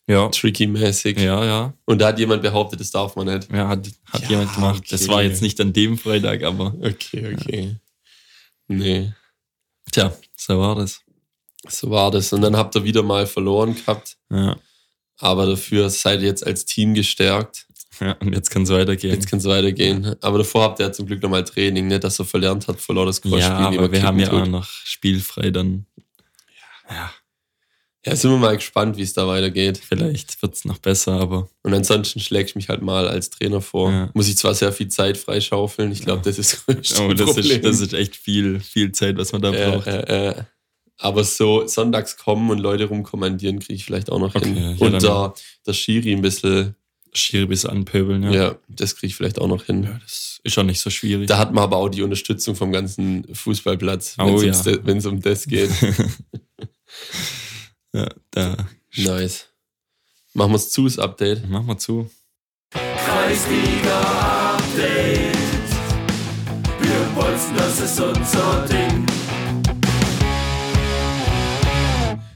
Ja. 0.10 0.30
tricky-mäßig. 0.30 1.20
Ja, 1.20 1.44
ja. 1.44 1.74
Und 1.86 2.00
da 2.00 2.08
hat 2.08 2.20
jemand 2.20 2.42
behauptet, 2.42 2.80
das 2.80 2.92
darf 2.92 3.16
man 3.18 3.28
nicht. 3.28 3.52
Ja, 3.52 3.68
hat, 3.68 3.88
hat 4.06 4.22
Ja, 4.24 4.30
jemand 4.30 4.56
gemacht. 4.56 4.84
Das 4.90 5.04
okay. 5.04 5.12
war 5.12 5.24
jetzt 5.24 5.42
nicht 5.42 5.60
an 5.60 5.74
dem 5.74 5.98
Freitag, 5.98 6.44
aber 6.44 6.74
Okay, 6.82 7.36
okay. 7.36 7.76
Nee, 8.70 9.14
tja, 9.92 10.14
so 10.36 10.60
war 10.60 10.76
das. 10.76 11.02
so 11.68 11.90
war 11.90 12.12
das. 12.12 12.32
Und 12.34 12.42
dann 12.42 12.56
habt 12.56 12.76
ihr 12.76 12.84
wieder 12.84 13.04
mal 13.04 13.28
verloren 13.28 13.76
gehabt. 13.76 14.18
Ja. 14.30 14.58
Aber 15.20 15.46
dafür 15.46 15.90
seid 15.90 16.22
ihr 16.22 16.28
jetzt 16.28 16.46
als 16.46 16.66
Team 16.66 16.94
gestärkt. 16.94 17.66
ja 18.00 18.14
und 18.20 18.34
jetzt 18.34 18.50
kann 18.50 18.64
es 18.64 18.70
weitergehen. 18.70 19.14
Jetzt 19.14 19.28
kann 19.30 19.40
es 19.40 19.46
weitergehen. 19.46 20.16
Aber 20.22 20.38
davor 20.38 20.64
habt 20.64 20.80
ihr 20.80 20.86
ja 20.88 20.92
zum 20.92 21.06
Glück 21.08 21.22
nochmal 21.22 21.44
Training, 21.44 21.88
nicht, 21.88 22.04
dass 22.04 22.20
ihr 22.20 22.26
verlernt 22.26 22.68
habt, 22.68 22.80
verlor 22.80 23.06
das 23.06 23.22
Crossspiel. 23.22 23.42
ja, 23.42 23.58
aber 23.58 23.92
wir 23.92 24.04
haben 24.04 24.20
ja 24.20 24.32
auch 24.32 24.46
noch 24.46 24.66
spielfrei 24.70 25.50
dann. 25.50 25.86
Ja, 26.88 26.96
Ja, 26.96 27.12
sind 28.16 28.32
wir 28.32 28.38
mal 28.38 28.56
gespannt, 28.56 28.98
wie 28.98 29.02
es 29.02 29.14
da 29.14 29.28
weitergeht. 29.28 29.78
vielleicht 29.86 30.42
wird 30.42 30.56
es 30.56 30.66
noch 30.66 30.78
besser, 30.78 31.14
aber 31.14 31.50
Und 31.64 31.74
ansonsten 31.74 32.20
schläge 32.20 32.46
ich 32.50 32.56
mich 32.56 32.70
halt 32.70 32.82
mal 32.82 33.08
als 33.08 33.30
Trainer 33.30 33.62
vor. 33.62 33.92
Ja. 33.92 34.10
Muss 34.14 34.28
ich 34.28 34.38
zwar 34.38 34.54
sehr 34.56 34.72
viel 34.72 34.88
Zeit 34.88 35.18
freischaufeln. 35.18 35.92
Ich 35.92 36.02
glaube, 36.02 36.22
das 36.24 36.38
ist 36.40 36.54
das 36.54 36.66
größte 36.66 37.04
oh, 37.04 37.14
das, 37.14 37.26
Problem. 37.34 37.58
ist, 37.58 37.64
das 37.66 37.80
ist 37.82 37.94
echt 37.94 38.16
viel, 38.16 38.60
viel 38.60 38.92
Zeit, 38.92 39.18
was 39.18 39.32
man 39.32 39.42
da 39.42 39.52
Äh, 39.54 39.72
braucht. 39.72 39.88
äh, 39.88 40.30
äh. 40.30 40.36
Aber 41.00 41.24
so 41.24 41.68
sonntags 41.68 42.18
kommen 42.18 42.50
und 42.50 42.58
Leute 42.58 42.86
rumkommandieren, 42.86 43.60
kriege 43.60 43.76
ich 43.76 43.86
vielleicht 43.86 44.12
auch 44.12 44.20
noch 44.20 44.34
Okay, 44.34 44.54
hin. 44.54 44.78
ja, 44.80 44.86
und 44.88 45.04
da 45.04 45.34
der 45.68 45.74
Schiri 45.74 46.12
ein 46.14 46.22
bisschen, 46.24 46.76
Schiri 47.14 47.46
bis 47.46 47.66
anpöbeln, 47.66 48.24
ja. 48.24 48.32
ja, 48.32 48.56
das 48.68 48.96
kriege 48.96 49.08
ich 49.12 49.16
vielleicht 49.16 49.40
auch 49.40 49.48
noch 49.48 49.64
hin. 49.66 49.84
Ja, 49.84 50.00
das 50.04 50.40
ist 50.44 50.58
auch 50.58 50.64
nicht 50.64 50.80
so 50.80 50.90
schwierig. 50.90 51.28
Da 51.28 51.38
hat 51.38 51.54
man 51.54 51.64
aber 51.64 51.78
auch 51.78 51.90
die 51.90 52.02
Unterstützung 52.02 52.56
vom 52.56 52.72
ganzen 52.72 53.26
Fußballplatz, 53.34 54.18
wenn 54.18 54.26
Oh, 54.28 54.42
es 54.42 54.66
ja. 54.66 54.74
ums, 54.88 55.06
um 55.06 55.22
das 55.22 55.46
geht. 55.46 55.70
ja, 57.98 58.10
da 58.32 58.68
nice. 58.96 59.48
Machen 60.34 60.52
wir 60.52 60.56
es 60.58 60.70
zu, 60.70 60.84
das 60.86 61.00
Update. 61.00 61.48
machen 61.50 61.68
wir 61.68 61.78
zu. 61.78 62.10
Kreisliga 62.72 64.56
Update. 64.56 65.36
Wir 66.80 67.16
wollen, 67.16 67.40
das 67.58 67.80
ist 67.80 68.00
unser 68.00 68.66
Ding. 68.68 69.06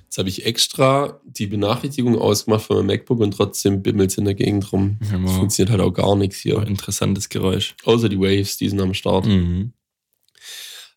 Jetzt 0.06 0.18
habe 0.18 0.28
ich 0.28 0.46
extra 0.46 1.22
die 1.24 1.48
Benachrichtigung 1.48 2.18
ausgemacht 2.20 2.64
von 2.66 2.78
meinem 2.78 2.88
MacBook 2.88 3.20
und 3.22 3.32
trotzdem 3.32 3.82
bimmelt 3.82 4.12
es 4.12 4.18
in 4.18 4.26
der 4.26 4.34
Gegend 4.34 4.70
rum. 4.74 5.00
Ja, 5.04 5.16
Es 5.18 5.22
wow. 5.24 5.36
funktioniert 5.38 5.72
halt 5.72 5.82
auch 5.82 5.94
gar 5.94 6.16
nichts 6.18 6.38
hier. 6.38 6.62
Interessantes 6.64 7.30
Geräusch. 7.30 7.76
Außer 7.86 8.10
die 8.10 8.20
Waves, 8.20 8.58
die 8.58 8.68
sind 8.68 8.82
am 8.82 8.94
Start. 8.94 9.26
Mhm. 9.26 9.72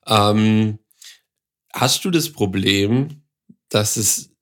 Ähm, 0.06 0.78
hast 1.72 2.04
du 2.04 2.10
das 2.10 2.30
Problem, 2.32 3.22
dass 3.68 3.96
es, 3.96 4.33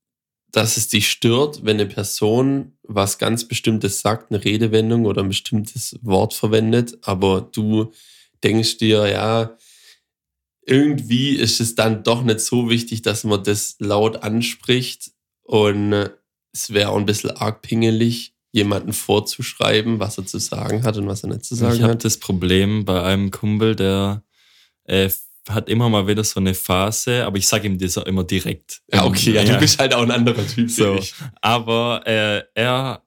dass 0.52 0.76
es 0.76 0.88
dich 0.88 1.10
stört, 1.10 1.64
wenn 1.64 1.80
eine 1.80 1.86
Person 1.86 2.72
was 2.82 3.18
ganz 3.18 3.48
Bestimmtes 3.48 4.00
sagt, 4.00 4.30
eine 4.30 4.44
Redewendung 4.44 5.06
oder 5.06 5.22
ein 5.22 5.28
bestimmtes 5.28 5.98
Wort 6.02 6.34
verwendet, 6.34 6.98
aber 7.02 7.40
du 7.40 7.92
denkst 8.44 8.76
dir, 8.76 9.08
ja, 9.08 9.56
irgendwie 10.64 11.30
ist 11.30 11.60
es 11.60 11.74
dann 11.74 12.04
doch 12.04 12.22
nicht 12.22 12.40
so 12.40 12.70
wichtig, 12.70 13.02
dass 13.02 13.24
man 13.24 13.42
das 13.42 13.76
laut 13.78 14.22
anspricht 14.22 15.10
und 15.42 16.10
es 16.52 16.72
wäre 16.72 16.90
auch 16.90 16.98
ein 16.98 17.06
bisschen 17.06 17.30
arg 17.30 17.62
pingelig, 17.62 18.34
jemanden 18.52 18.92
vorzuschreiben, 18.92 19.98
was 19.98 20.18
er 20.18 20.26
zu 20.26 20.38
sagen 20.38 20.84
hat 20.84 20.98
und 20.98 21.06
was 21.06 21.24
er 21.24 21.30
nicht 21.30 21.44
zu 21.46 21.54
sagen 21.54 21.74
Ich 21.74 21.82
habe 21.82 21.94
hat. 21.94 22.04
das 22.04 22.18
Problem 22.18 22.84
bei 22.84 23.02
einem 23.02 23.30
Kumpel, 23.30 23.74
der 23.74 24.22
äh, 24.84 25.08
hat 25.48 25.68
immer 25.68 25.88
mal 25.88 26.06
wieder 26.06 26.22
so 26.24 26.38
eine 26.40 26.54
Phase, 26.54 27.24
aber 27.24 27.36
ich 27.38 27.48
sage 27.48 27.66
ihm 27.66 27.78
das 27.78 27.98
auch 27.98 28.06
immer 28.06 28.24
direkt. 28.24 28.82
Ja, 28.92 29.04
okay, 29.04 29.32
ja, 29.32 29.42
Ja. 29.42 29.54
du 29.54 29.58
bist 29.60 29.78
halt 29.78 29.94
auch 29.94 30.02
ein 30.02 30.10
anderer 30.10 30.46
Typ. 30.46 30.70
So. 30.70 30.98
Aber 31.40 32.02
äh, 32.06 32.42
er 32.54 33.02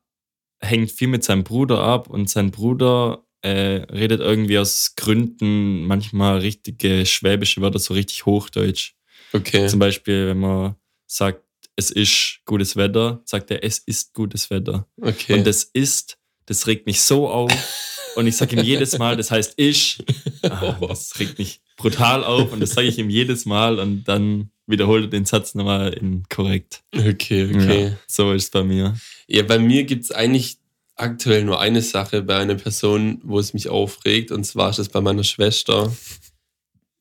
hängt 0.62 0.92
viel 0.92 1.08
mit 1.08 1.24
seinem 1.24 1.44
Bruder 1.44 1.80
ab 1.82 2.10
und 2.10 2.30
sein 2.30 2.52
Bruder 2.52 3.24
äh, 3.42 3.84
redet 3.92 4.22
irgendwie 4.22 4.58
aus 4.58 4.96
Gründen 4.96 5.86
manchmal 5.86 6.40
richtige 6.40 7.06
schwäbische 7.06 7.62
Wörter, 7.62 7.80
so 7.80 7.94
richtig 7.94 8.26
Hochdeutsch. 8.26 8.94
Okay. 9.34 9.68
Zum 9.68 9.80
Beispiel, 9.80 10.28
wenn 10.28 10.40
man 10.40 10.76
sagt, 11.08 11.42
es 11.76 11.92
ist 11.92 12.40
gutes 12.46 12.76
Wetter, 12.76 13.22
sagt 13.26 13.52
er, 13.52 13.64
es 13.64 13.80
ist 13.80 14.14
gutes 14.14 14.50
Wetter. 14.50 14.88
Okay. 15.00 15.34
Und 15.34 15.46
das 15.46 15.64
ist, 15.64 16.18
das 16.48 16.68
regt 16.68 16.86
mich 16.88 17.02
so 17.02 17.30
auf. 17.30 17.52
Und 18.16 18.28
ich 18.28 18.38
sage 18.38 18.56
ihm 18.56 18.64
jedes 18.64 18.98
Mal, 18.98 19.18
das 19.18 19.32
heißt 19.32 19.54
ich. 19.58 20.04
Ah, 20.48 20.78
das 20.80 21.18
regt 21.20 21.40
mich 21.40 21.60
brutal 21.76 22.24
auf 22.24 22.52
und 22.52 22.60
das 22.60 22.72
sage 22.72 22.88
ich 22.88 23.00
ihm 23.00 23.10
jedes 23.10 23.48
Mal 23.48 23.80
und 23.80 24.04
dann 24.04 24.52
wiederholt 24.68 25.06
er 25.06 25.10
den 25.10 25.26
Satz 25.26 25.56
nochmal 25.56 25.92
in 25.94 26.24
korrekt. 26.30 26.84
okay, 26.96 27.50
okay. 27.52 27.84
Ja, 27.86 27.98
so 28.06 28.32
ist 28.32 28.44
es 28.44 28.50
bei 28.52 28.64
mir. 28.64 28.96
Ja, 29.28 29.42
bei 29.42 29.58
mir 29.58 29.86
gibt's 29.86 30.12
eigentlich 30.12 30.60
aktuell 30.96 31.44
nur 31.44 31.60
eine 31.60 31.82
Sache 31.82 32.22
bei 32.22 32.38
einer 32.38 32.56
Person, 32.56 33.22
wo 33.24 33.40
es 33.40 33.54
mich 33.54 33.70
aufregt, 33.70 34.32
und 34.32 34.44
zwar 34.44 34.70
ist 34.70 34.80
das 34.80 34.90
bei 34.90 35.02
meiner 35.02 35.24
Schwester. 35.24 35.92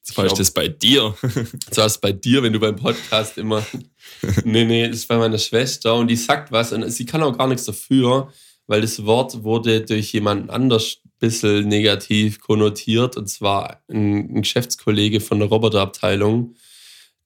Zwar 0.02 0.26
ist 0.26 0.38
das 0.38 0.50
bei 0.50 0.68
dir. 0.68 1.16
Zwar 1.70 1.86
ist 1.86 1.92
es 1.92 1.98
bei 1.98 2.12
dir, 2.12 2.42
wenn 2.42 2.52
du 2.52 2.60
beim 2.60 2.76
Podcast 2.76 3.38
immer. 3.38 3.64
nee, 4.44 4.64
nee, 4.64 4.86
das 4.86 4.98
ist 4.98 5.08
bei 5.08 5.16
meiner 5.16 5.38
Schwester 5.38 5.94
und 5.94 6.08
die 6.08 6.16
sagt 6.16 6.52
was 6.52 6.72
und 6.72 6.88
sie 6.90 7.06
kann 7.06 7.22
auch 7.22 7.36
gar 7.38 7.46
nichts 7.46 7.64
dafür, 7.64 8.30
weil 8.66 8.82
das 8.82 9.06
Wort 9.06 9.42
wurde 9.44 9.80
durch 9.80 10.12
jemanden 10.12 10.50
anders 10.50 10.98
bisschen 11.24 11.68
negativ 11.68 12.40
konnotiert 12.40 13.16
und 13.16 13.28
zwar 13.28 13.82
ein, 13.88 14.36
ein 14.36 14.42
Geschäftskollege 14.42 15.20
von 15.20 15.38
der 15.38 15.48
Roboterabteilung, 15.48 16.54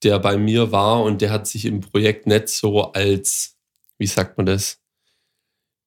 der 0.02 0.18
bei 0.18 0.36
mir 0.36 0.70
war 0.70 1.02
und 1.02 1.20
der 1.20 1.30
hat 1.30 1.46
sich 1.46 1.64
im 1.64 1.80
Projekt 1.80 2.26
nicht 2.26 2.48
so 2.48 2.92
als, 2.92 3.56
wie 3.98 4.06
sagt 4.06 4.36
man 4.36 4.46
das? 4.46 4.78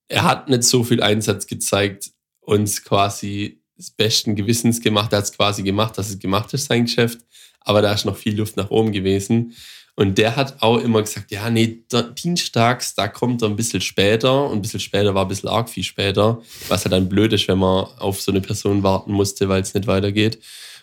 Er 0.09 0.23
hat 0.23 0.49
nicht 0.49 0.63
so 0.63 0.83
viel 0.83 1.01
Einsatz 1.01 1.47
gezeigt, 1.47 2.11
uns 2.41 2.83
quasi 2.83 3.61
des 3.77 3.91
besten 3.91 4.35
Gewissens 4.35 4.81
gemacht. 4.81 5.13
Er 5.13 5.19
hat 5.19 5.25
es 5.25 5.31
quasi 5.31 5.63
gemacht, 5.63 5.97
dass 5.97 6.09
es 6.09 6.19
gemacht 6.19 6.53
ist, 6.53 6.65
sein 6.65 6.85
Geschäft. 6.85 7.19
Aber 7.61 7.81
da 7.81 7.93
ist 7.93 8.05
noch 8.05 8.17
viel 8.17 8.37
Luft 8.37 8.57
nach 8.57 8.71
oben 8.71 8.91
gewesen. 8.91 9.55
Und 10.01 10.17
der 10.17 10.35
hat 10.35 10.63
auch 10.63 10.79
immer 10.79 10.99
gesagt, 11.03 11.29
ja, 11.29 11.47
nee, 11.51 11.83
dienstags, 12.23 12.95
da 12.95 13.07
kommt 13.07 13.43
er 13.43 13.49
ein 13.49 13.55
bisschen 13.55 13.81
später. 13.81 14.49
Und 14.49 14.57
ein 14.57 14.61
bisschen 14.63 14.79
später 14.79 15.13
war 15.13 15.25
ein 15.25 15.27
bisschen 15.27 15.47
arg 15.47 15.69
viel 15.69 15.83
später. 15.83 16.41
Was 16.69 16.85
halt 16.85 16.93
dann 16.93 17.07
blöd 17.07 17.31
ist, 17.33 17.47
wenn 17.47 17.59
man 17.59 17.85
auf 17.99 18.19
so 18.19 18.31
eine 18.31 18.41
Person 18.41 18.81
warten 18.81 19.11
musste, 19.11 19.47
weil 19.47 19.61
es 19.61 19.75
nicht 19.75 19.85
weitergeht. 19.85 20.39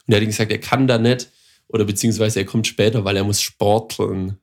Und 0.06 0.14
er 0.14 0.20
hat 0.20 0.26
gesagt, 0.28 0.52
er 0.52 0.60
kann 0.60 0.86
da 0.86 0.98
nicht. 0.98 1.30
Oder 1.66 1.84
beziehungsweise 1.84 2.38
er 2.38 2.44
kommt 2.46 2.68
später, 2.68 3.04
weil 3.04 3.16
er 3.16 3.24
muss 3.24 3.40
sporteln. 3.40 4.38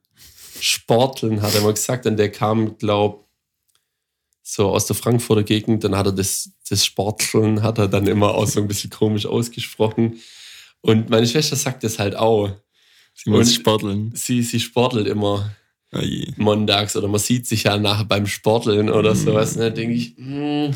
Sporteln, 0.59 1.41
hat 1.41 1.55
er 1.55 1.61
mal 1.61 1.73
gesagt. 1.73 2.05
Und 2.05 2.17
der 2.17 2.29
kam, 2.29 2.77
glaube 2.77 3.23
so 4.43 4.71
aus 4.71 4.87
der 4.87 4.97
Frankfurter 4.97 5.43
Gegend, 5.43 5.85
dann 5.85 5.95
hat 5.95 6.07
er 6.07 6.11
das, 6.11 6.49
das 6.69 6.83
Sporteln, 6.83 7.63
hat 7.63 7.77
er 7.77 7.87
dann 7.87 8.07
immer 8.07 8.35
auch 8.35 8.45
so 8.45 8.59
ein 8.59 8.67
bisschen 8.67 8.89
komisch 8.89 9.25
ausgesprochen. 9.25 10.19
Und 10.81 11.09
meine 11.09 11.27
Schwester 11.27 11.55
sagt 11.55 11.85
das 11.85 11.97
halt 11.97 12.17
auch. 12.17 12.51
Sie 13.15 13.29
muss 13.29 13.53
sporteln. 13.53 14.11
Sie, 14.13 14.43
sie 14.43 14.59
sportelt 14.59 15.07
immer 15.07 15.49
Oh 15.93 15.99
montags 16.37 16.95
oder 16.97 17.07
man 17.07 17.19
sieht 17.21 17.47
sich 17.47 17.63
ja 17.63 17.77
nachher 17.77 18.03
beim 18.05 18.27
Sporteln 18.27 18.89
oder 18.89 19.11
Mhm. 19.13 19.17
sowas. 19.19 19.53
Und 19.55 19.61
dann 19.61 19.73
denke 19.75 19.95
ich, 19.95 20.13
hm, 20.17 20.71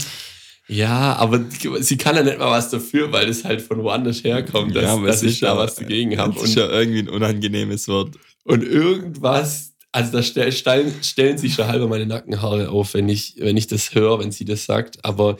ja, 0.69 1.15
aber 1.17 1.43
sie 1.81 1.97
kann 1.97 2.15
ja 2.15 2.23
nicht 2.23 2.37
mal 2.39 2.51
was 2.51 2.69
dafür, 2.69 3.11
weil 3.11 3.27
das 3.27 3.43
halt 3.43 3.61
von 3.61 3.83
woanders 3.83 4.23
herkommt, 4.23 4.75
dass, 4.75 4.85
aber 4.85 5.07
dass 5.07 5.23
ich 5.23 5.39
da 5.41 5.47
ja- 5.47 5.57
was 5.57 5.75
dagegen 5.75 6.17
habe. 6.17 6.35
Das 6.35 6.43
ist 6.43 6.55
ja 6.55 6.69
irgendwie 6.69 6.99
ein 6.99 7.09
unangenehmes 7.09 7.87
Wort. 7.87 8.15
und 8.45 8.63
irgendwas, 8.63 9.73
also 9.91 10.11
da 10.13 10.23
stell, 10.23 10.51
stellen, 10.51 10.93
stellen 11.03 11.37
sich 11.37 11.53
schon 11.55 11.67
halber 11.67 11.87
meine 11.87 12.05
Nackenhaare 12.05 12.69
auf, 12.69 12.93
wenn 12.93 13.09
ich, 13.09 13.35
wenn 13.39 13.57
ich 13.57 13.67
das 13.67 13.93
höre, 13.95 14.19
wenn 14.19 14.31
sie 14.31 14.45
das 14.45 14.65
sagt. 14.65 15.03
Aber 15.03 15.37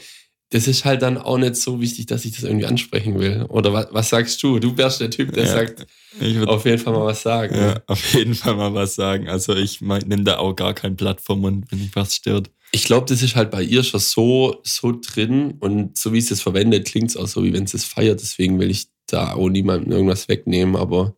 das 0.50 0.66
ist 0.66 0.84
halt 0.84 1.02
dann 1.02 1.16
auch 1.16 1.38
nicht 1.38 1.56
so 1.56 1.80
wichtig, 1.80 2.06
dass 2.06 2.24
ich 2.24 2.32
das 2.32 2.42
irgendwie 2.42 2.66
ansprechen 2.66 3.18
will. 3.18 3.46
Oder 3.48 3.72
was, 3.72 3.86
was 3.92 4.08
sagst 4.08 4.42
du? 4.42 4.58
Du 4.58 4.76
wärst 4.76 5.00
der 5.00 5.10
Typ, 5.10 5.32
der 5.32 5.44
Ja. 5.44 5.52
sagt, 5.52 5.86
Ich 6.20 6.34
würde 6.34 6.50
auf 6.52 6.64
jeden 6.64 6.78
Fall 6.78 6.92
mal 6.92 7.06
was 7.06 7.22
sagen. 7.22 7.54
ja, 7.54 7.80
auf 7.86 8.14
jeden 8.14 8.34
Fall 8.34 8.56
mal 8.56 8.74
was 8.74 8.94
sagen. 8.96 9.28
Also 9.28 9.54
ich 9.54 9.80
nehme 9.80 10.24
da 10.24 10.38
auch 10.38 10.54
gar 10.54 10.74
kein 10.74 10.96
Blatt 10.96 11.20
vom 11.20 11.40
Mund, 11.40 11.66
wenn 11.70 11.80
ich 11.82 11.94
was 11.94 12.16
stört. 12.16 12.50
Ich 12.72 12.84
glaube, 12.84 13.06
das 13.06 13.22
ist 13.22 13.36
halt 13.36 13.50
bei 13.50 13.62
ihr 13.62 13.82
schon 13.84 14.00
so, 14.00 14.60
so 14.64 14.92
drin 15.00 15.54
und 15.60 15.96
so 15.96 16.12
wie 16.12 16.20
sie 16.20 16.34
es 16.34 16.42
verwendet, 16.42 16.86
klingt 16.86 17.10
es 17.10 17.16
auch 17.16 17.26
so, 17.26 17.42
wie 17.44 17.52
wenn 17.52 17.66
sie 17.66 17.76
es 17.76 17.84
feiert. 17.84 18.20
Deswegen 18.20 18.58
will 18.60 18.70
ich 18.70 18.86
da 19.06 19.34
auch 19.34 19.48
niemandem 19.48 19.90
irgendwas 19.92 20.28
wegnehmen, 20.28 20.76
aber 20.76 21.16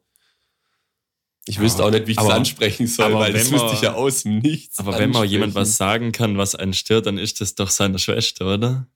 ich 1.46 1.56
Ja, 1.56 1.62
wüsste 1.62 1.84
auch 1.84 1.90
nicht, 1.90 2.06
wie 2.06 2.12
ich 2.12 2.18
es 2.18 2.24
ansprechen 2.28 2.86
soll, 2.86 3.12
weil 3.14 3.32
das 3.32 3.50
wüsste 3.50 3.72
ich 3.74 3.80
ja 3.82 3.94
aus 3.94 4.22
dem 4.22 4.38
Nichts. 4.38 4.78
Aber 4.78 4.96
wenn 4.98 5.10
mal 5.10 5.24
jemand 5.24 5.54
was 5.54 5.76
sagen 5.76 6.12
kann, 6.12 6.38
was 6.38 6.54
einen 6.54 6.72
stört, 6.74 7.06
dann 7.06 7.18
ist 7.18 7.40
das 7.40 7.54
doch 7.54 7.68
seine 7.70 7.98
Schwester, 7.98 8.54
oder? 8.54 8.86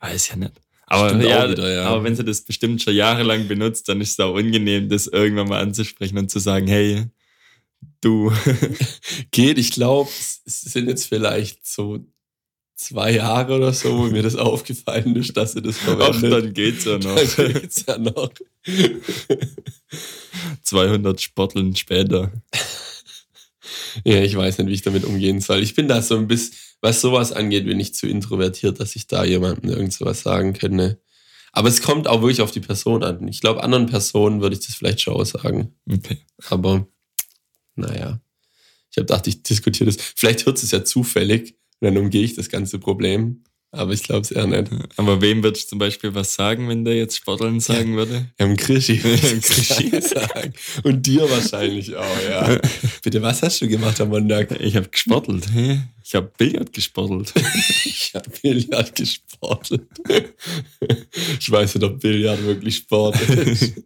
Weiß 0.00 0.28
ja 0.28 0.36
nicht. 0.36 0.52
Aber, 0.86 1.22
ja, 1.22 1.50
wieder, 1.50 1.70
ja. 1.70 1.84
aber 1.84 2.04
wenn 2.04 2.16
sie 2.16 2.24
das 2.24 2.40
bestimmt 2.40 2.80
schon 2.80 2.94
jahrelang 2.94 3.46
benutzt, 3.46 3.88
dann 3.88 4.00
ist 4.00 4.12
es 4.12 4.20
auch 4.20 4.32
unangenehm, 4.32 4.88
das 4.88 5.06
irgendwann 5.06 5.48
mal 5.48 5.60
anzusprechen 5.60 6.16
und 6.16 6.30
zu 6.30 6.38
sagen, 6.38 6.66
hey, 6.66 7.04
du. 8.00 8.32
geht, 9.30 9.58
ich 9.58 9.70
glaube, 9.70 10.08
es 10.46 10.60
sind 10.62 10.88
jetzt 10.88 11.06
vielleicht 11.06 11.66
so 11.66 12.06
zwei 12.74 13.12
Jahre 13.12 13.56
oder 13.56 13.72
so, 13.74 13.98
wo 13.98 14.02
mir 14.04 14.22
das 14.22 14.36
aufgefallen 14.36 15.14
ist, 15.16 15.36
dass 15.36 15.52
sie 15.52 15.62
das 15.62 15.76
Ach, 15.80 15.96
verwendet. 15.96 16.32
dann 16.32 16.54
geht's 16.54 16.84
ja 16.84 16.98
noch. 16.98 17.16
Dann 17.36 17.52
geht's 17.52 17.84
ja 17.86 17.98
noch. 17.98 18.30
200 20.62 21.20
Sporteln 21.20 21.76
später. 21.76 22.32
Ja, 24.04 24.22
ich 24.22 24.36
weiß 24.36 24.58
nicht, 24.58 24.68
wie 24.68 24.74
ich 24.74 24.82
damit 24.82 25.04
umgehen 25.04 25.40
soll. 25.40 25.62
Ich 25.62 25.74
bin 25.74 25.88
da 25.88 26.00
so 26.00 26.16
ein 26.16 26.28
bisschen, 26.28 26.56
was 26.80 27.00
sowas 27.00 27.32
angeht, 27.32 27.66
bin 27.66 27.80
ich 27.80 27.94
zu 27.94 28.06
introvertiert, 28.06 28.80
dass 28.80 28.96
ich 28.96 29.06
da 29.06 29.24
jemandem 29.24 29.70
irgend 29.70 29.92
sowas 29.92 30.22
sagen 30.22 30.52
könnte. 30.52 31.00
Aber 31.52 31.68
es 31.68 31.82
kommt 31.82 32.06
auch 32.06 32.20
wirklich 32.20 32.40
auf 32.40 32.50
die 32.50 32.60
Person 32.60 33.02
an. 33.02 33.26
Ich 33.26 33.40
glaube, 33.40 33.62
anderen 33.62 33.86
Personen 33.86 34.40
würde 34.40 34.54
ich 34.56 34.64
das 34.64 34.74
vielleicht 34.74 35.00
schon 35.00 35.14
auch 35.14 35.24
sagen. 35.24 35.74
Okay. 35.90 36.18
Aber 36.50 36.86
naja, 37.74 38.20
ich 38.90 38.96
habe 38.96 39.06
gedacht, 39.06 39.26
ich 39.26 39.42
diskutiere 39.42 39.90
das. 39.90 39.96
Vielleicht 40.16 40.46
hört 40.46 40.62
es 40.62 40.70
ja 40.70 40.84
zufällig 40.84 41.56
und 41.80 41.86
dann 41.86 41.96
umgehe 41.96 42.22
ich 42.22 42.34
das 42.34 42.48
ganze 42.48 42.78
Problem. 42.78 43.44
Aber 43.70 43.92
ich 43.92 44.02
glaube 44.02 44.22
es 44.22 44.30
eher 44.30 44.46
nicht. 44.46 44.70
Aber 44.96 45.20
wem 45.20 45.42
würdest 45.42 45.66
du 45.66 45.68
zum 45.70 45.78
Beispiel 45.78 46.14
was 46.14 46.32
sagen, 46.32 46.68
wenn 46.68 46.86
der 46.86 46.96
jetzt 46.96 47.16
Sporteln 47.16 47.60
sagen 47.60 47.96
würde? 47.96 48.26
Ja, 48.38 48.46
im 48.46 48.56
Krischi. 48.56 48.94
Im 49.04 49.40
Krischi. 49.42 49.90
sagen. 50.00 50.54
Und 50.84 51.06
dir 51.06 51.28
wahrscheinlich 51.30 51.94
auch, 51.94 52.22
ja. 52.28 52.58
Bitte, 53.02 53.20
was 53.20 53.42
hast 53.42 53.60
du 53.60 53.68
gemacht 53.68 54.00
am 54.00 54.08
Montag? 54.08 54.58
Ich 54.60 54.74
habe 54.74 54.88
gesportelt. 54.88 55.46
Ich 56.02 56.14
habe 56.14 56.32
Billard 56.38 56.72
gesportelt. 56.72 57.34
Ich 57.84 58.12
habe 58.14 58.30
Billard 58.42 58.94
gesportet. 58.94 59.82
Ich 61.38 61.50
weiß 61.50 61.74
nicht, 61.74 61.84
ob 61.84 62.00
Billard 62.00 62.42
wirklich 62.44 62.76
Sport 62.76 63.20
ist. 63.28 63.82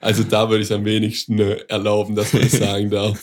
Also 0.00 0.24
da 0.24 0.50
würde 0.50 0.64
ich 0.64 0.72
am 0.72 0.84
wenigsten 0.84 1.38
äh, 1.38 1.58
erlauben, 1.68 2.14
dass 2.14 2.32
man 2.32 2.42
das 2.42 2.52
sagen 2.52 2.90
darf. 2.90 3.20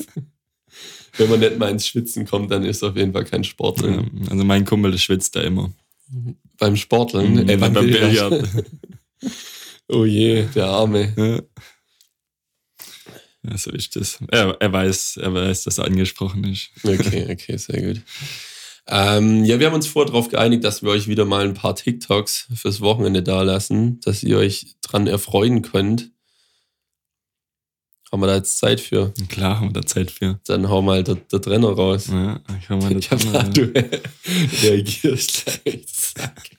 Wenn 1.18 1.30
man 1.30 1.40
nicht 1.40 1.58
mal 1.58 1.70
ins 1.70 1.88
Schwitzen 1.88 2.26
kommt, 2.26 2.52
dann 2.52 2.64
ist 2.64 2.84
auf 2.84 2.96
jeden 2.96 3.14
Fall 3.14 3.26
kein 3.26 3.44
Sport 3.44 3.82
Ja, 3.82 4.04
also 4.30 4.44
mein 4.44 4.66
Kumpel, 4.66 4.92
der 4.92 4.98
schwitzt 4.98 5.36
da 5.36 5.42
immer. 5.42 5.72
Beim 6.58 6.76
Sporteln, 6.76 7.48
äh, 7.48 7.58
beim, 7.58 7.74
Billard. 7.74 8.30
Billard. 8.30 8.66
Oh 9.90 10.06
je, 10.06 10.46
der 10.56 10.68
Arme. 10.68 11.14
Ja. 11.18 11.64
Ja, 13.46 13.58
so 13.58 13.72
ist 13.72 13.96
das. 13.96 14.20
Er, 14.32 14.56
er 14.60 14.72
weiß, 14.72 15.18
er 15.18 15.34
weiß, 15.34 15.64
dass 15.64 15.78
er 15.78 15.86
angesprochen 15.86 16.46
ist. 16.46 16.70
Okay, 16.84 17.28
okay, 17.30 17.58
sehr 17.58 17.82
gut. 17.82 18.02
Ähm, 18.88 19.44
ja, 19.44 19.60
wir 19.60 19.68
haben 19.68 19.74
uns 19.74 19.88
vorher 19.88 20.12
darauf 20.12 20.30
geeinigt, 20.30 20.64
dass 20.64 20.82
wir 20.82 20.90
euch 20.90 21.08
wieder 21.08 21.26
mal 21.26 21.46
ein 21.46 21.54
paar 21.54 21.76
TikToks 21.76 22.48
fürs 22.56 22.82
Wochenende 22.82 23.24
dalassen, 23.24 24.00
dass 24.02 24.24
ihr 24.24 24.38
euch 24.38 24.76
dran 24.82 25.08
erfreuen 25.08 25.62
könnt. 25.62 26.12
Haben 28.14 28.22
wir 28.22 28.28
da 28.28 28.36
jetzt 28.36 28.60
Zeit 28.60 28.80
für? 28.80 29.12
Klar, 29.28 29.60
haben 29.60 29.70
wir 29.70 29.82
da 29.82 29.88
Zeit 29.88 30.12
für. 30.12 30.40
Dann 30.46 30.70
hau 30.70 30.84
mal 30.84 31.04
der, 31.04 31.16
der 31.16 31.42
Trenner 31.42 31.70
raus. 31.70 32.10
Ja, 32.12 32.40
ich 32.60 32.70
hab 32.70 32.80
mal 32.80 32.92
Ich 32.96 33.10
hab 33.10 33.18
gedacht, 33.20 33.58
du 33.58 33.74
reagierst 34.62 35.46
gleich. 35.64 35.88
Zack. 35.88 36.52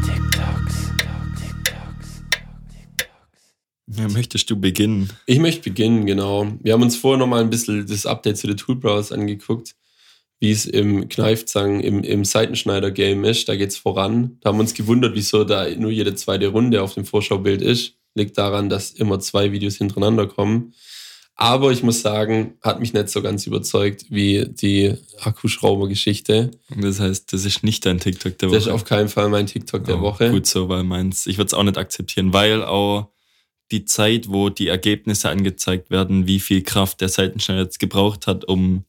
TikToks. 0.00 0.94
ja, 3.88 4.08
möchtest 4.08 4.48
du 4.48 4.58
beginnen? 4.58 5.10
Ich 5.26 5.40
möchte 5.40 5.64
beginnen, 5.64 6.06
genau. 6.06 6.46
Wir 6.62 6.72
haben 6.72 6.82
uns 6.82 6.96
vorher 6.96 7.18
nochmal 7.18 7.42
ein 7.42 7.50
bisschen 7.50 7.86
das 7.86 8.06
Update 8.06 8.38
zu 8.38 8.46
den 8.46 8.56
Toolbrowsers 8.56 9.12
angeguckt, 9.12 9.76
wie 10.38 10.50
es 10.50 10.66
im 10.66 11.08
Kneifzangen, 11.08 11.80
im, 11.80 12.02
im 12.02 12.24
Seitenschneider-Game 12.24 13.24
ist. 13.24 13.48
Da 13.48 13.56
geht's 13.56 13.76
voran. 13.76 14.36
Da 14.40 14.48
haben 14.50 14.56
wir 14.58 14.62
uns 14.62 14.74
gewundert, 14.74 15.14
wieso 15.14 15.44
da 15.44 15.68
nur 15.76 15.90
jede 15.90 16.14
zweite 16.14 16.48
Runde 16.48 16.82
auf 16.82 16.94
dem 16.94 17.04
Vorschaubild 17.06 17.62
ist. 17.62 17.94
Liegt 18.14 18.36
daran, 18.38 18.68
dass 18.68 18.90
immer 18.92 19.18
zwei 19.20 19.52
Videos 19.52 19.76
hintereinander 19.76 20.26
kommen. 20.26 20.74
Aber 21.38 21.70
ich 21.70 21.82
muss 21.82 22.00
sagen, 22.00 22.54
hat 22.62 22.80
mich 22.80 22.94
nicht 22.94 23.10
so 23.10 23.20
ganz 23.20 23.46
überzeugt 23.46 24.06
wie 24.08 24.46
die 24.48 24.94
Akkuschrauber-Geschichte. 25.20 26.50
Das 26.80 27.00
heißt, 27.00 27.32
das 27.32 27.44
ist 27.44 27.62
nicht 27.62 27.84
dein 27.84 27.98
TikTok 28.00 28.38
der 28.38 28.48
Das 28.50 28.58
ist 28.58 28.66
Woche. 28.66 28.74
auf 28.74 28.84
keinen 28.84 29.08
Fall 29.08 29.28
mein 29.28 29.46
TikTok 29.46 29.84
der 29.84 29.98
Oh, 29.98 30.02
Woche. 30.02 30.30
Gut 30.30 30.46
so, 30.46 30.68
weil 30.68 30.82
meins, 30.84 31.26
ich 31.26 31.38
würde 31.38 31.46
es 31.48 31.54
auch 31.54 31.62
nicht 31.62 31.78
akzeptieren, 31.78 32.32
weil 32.32 32.62
auch 32.64 33.08
die 33.70 33.84
Zeit, 33.84 34.28
wo 34.30 34.48
die 34.48 34.68
Ergebnisse 34.68 35.28
angezeigt 35.28 35.90
werden, 35.90 36.26
wie 36.26 36.40
viel 36.40 36.62
Kraft 36.62 37.00
der 37.00 37.08
Seitenschneider 37.08 37.62
jetzt 37.62 37.80
gebraucht 37.80 38.26
hat, 38.26 38.44
um 38.46 38.84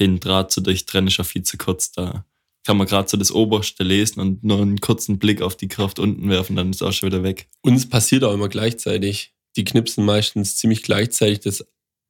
den 0.00 0.18
Draht 0.20 0.50
zu 0.50 0.60
durchtrennen, 0.60 1.08
ist 1.08 1.18
ja 1.18 1.24
viel 1.24 1.42
zu 1.42 1.56
kurz 1.58 1.92
da. 1.92 2.24
Kann 2.66 2.76
man 2.76 2.86
gerade 2.86 3.08
so 3.08 3.16
das 3.16 3.30
Oberste 3.32 3.84
lesen 3.84 4.20
und 4.20 4.44
nur 4.44 4.60
einen 4.60 4.80
kurzen 4.80 5.18
Blick 5.18 5.40
auf 5.42 5.56
die 5.56 5.68
Kraft 5.68 5.98
unten 5.98 6.28
werfen, 6.28 6.56
dann 6.56 6.70
ist 6.70 6.82
auch 6.82 6.92
schon 6.92 7.06
wieder 7.08 7.22
weg. 7.22 7.48
Uns 7.62 7.88
passiert 7.88 8.24
auch 8.24 8.34
immer 8.34 8.48
gleichzeitig. 8.48 9.32
Die 9.56 9.64
knipsen 9.64 10.04
meistens 10.04 10.56
ziemlich 10.56 10.82
gleichzeitig 10.82 11.40
das 11.40 11.66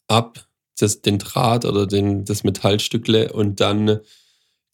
ab, 0.09 0.49
das, 0.79 1.03
den 1.03 1.19
Draht 1.19 1.65
oder 1.65 1.87
den, 1.87 2.25
das 2.25 2.43
Metallstückle 2.45 3.33
und 3.33 3.61
dann 3.61 4.01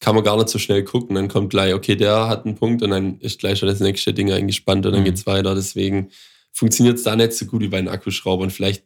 kann 0.00 0.14
man 0.14 0.24
gar 0.24 0.36
nicht 0.36 0.48
so 0.48 0.58
schnell 0.58 0.84
gucken. 0.84 1.14
Dann 1.16 1.28
kommt 1.28 1.50
gleich, 1.50 1.74
okay, 1.74 1.96
der 1.96 2.28
hat 2.28 2.44
einen 2.44 2.54
Punkt 2.56 2.82
und 2.82 2.90
dann 2.90 3.18
ist 3.20 3.38
gleich 3.38 3.58
schon 3.58 3.68
das 3.68 3.80
nächste 3.80 4.12
Ding 4.14 4.30
eingespannt 4.32 4.84
und 4.86 4.92
dann 4.92 5.00
Mhm. 5.02 5.06
geht's 5.06 5.26
weiter. 5.26 5.54
Deswegen 5.54 6.10
funktioniert 6.52 6.96
es 6.98 7.04
da 7.04 7.16
nicht 7.16 7.32
so 7.34 7.46
gut 7.46 7.62
wie 7.62 7.68
bei 7.68 7.78
den 7.78 7.88
Akkuschraubern. 7.88 8.50
Vielleicht 8.50 8.84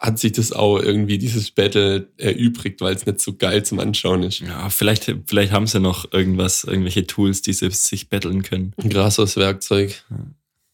hat 0.00 0.18
sich 0.18 0.32
das 0.32 0.52
auch 0.52 0.78
irgendwie 0.78 1.18
dieses 1.18 1.50
Battle 1.50 2.08
erübrigt, 2.18 2.80
weil 2.80 2.94
es 2.94 3.06
nicht 3.06 3.20
so 3.20 3.34
geil 3.34 3.64
zum 3.64 3.80
Anschauen 3.80 4.22
ist. 4.22 4.40
Ja, 4.40 4.68
vielleicht, 4.68 5.12
vielleicht 5.26 5.52
haben 5.52 5.66
sie 5.66 5.80
noch 5.80 6.12
irgendwas, 6.12 6.64
irgendwelche 6.64 7.06
Tools, 7.06 7.42
die 7.42 7.52
sie 7.52 7.70
sich 7.70 8.08
betteln 8.08 8.42
können. 8.42 8.72
Ein 8.76 8.90
krasses 8.90 9.36
Werkzeug. 9.36 10.04
Ja. 10.10 10.16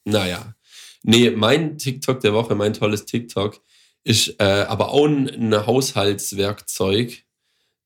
Naja. 0.05 0.55
Nee, 1.05 1.31
mein 1.31 1.79
TikTok 1.79 2.20
der 2.20 2.33
Woche, 2.33 2.55
mein 2.55 2.75
tolles 2.75 3.05
TikTok, 3.05 3.61
ist 4.05 4.41
äh, 4.41 4.64
aber 4.68 4.91
auch 4.91 5.07
ein, 5.07 5.29
ein 5.29 5.66
Haushaltswerkzeug, 5.66 7.25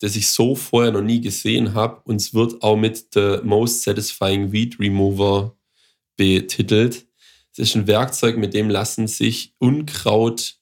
das 0.01 0.17
ich 0.17 0.29
so 0.29 0.55
vorher 0.55 0.93
noch 0.93 1.03
nie 1.03 1.21
gesehen 1.21 1.75
habe. 1.75 2.01
Und 2.05 2.17
es 2.17 2.35
wird 2.35 2.63
auch 2.63 2.77
mit 2.77 3.09
The 3.15 3.39
Most 3.43 3.83
Satisfying 3.83 4.53
Weed 4.53 4.79
Remover 4.79 5.57
betitelt. 6.17 7.07
Es 7.53 7.59
ist 7.59 7.75
ein 7.75 7.87
Werkzeug, 7.87 8.37
mit 8.37 8.55
dem 8.55 8.69
lassen 8.69 9.07
sich 9.07 9.55
Unkraut, 9.59 10.57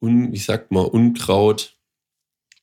un, 0.00 0.32
wie 0.32 0.38
sagt 0.38 0.70
man, 0.70 0.86
Unkraut, 0.86 1.76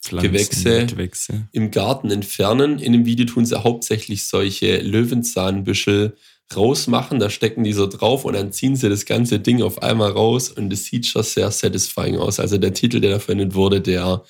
Pflanzen, 0.02 0.32
Gewächse. 0.32 0.86
Gewächse. 0.88 1.48
im 1.52 1.72
Garten 1.72 2.10
entfernen. 2.10 2.80
In 2.80 2.94
dem 2.94 3.06
Video 3.06 3.26
tun 3.26 3.46
sie 3.46 3.64
hauptsächlich 3.64 4.24
solche 4.24 4.78
Löwenzahnbüschel 4.78 6.18
rausmachen. 6.56 7.20
Da 7.20 7.30
stecken 7.30 7.64
die 7.64 7.74
so 7.74 7.88
drauf 7.88 8.26
und 8.26 8.34
dann 8.34 8.52
ziehen 8.52 8.76
sie 8.76 8.90
das 8.90 9.06
ganze 9.06 9.40
Ding 9.40 9.62
auf 9.62 9.84
einmal 9.84 10.12
raus 10.12 10.50
und 10.50 10.74
es 10.74 10.86
sieht 10.86 11.06
schon 11.06 11.24
sehr 11.24 11.52
satisfying 11.52 12.18
aus. 12.18 12.40
Also 12.40 12.58
der 12.58 12.74
Titel, 12.74 13.00
der 13.00 13.12
da 13.12 13.20
verwendet 13.20 13.54
wurde, 13.54 13.80
der 13.80 14.24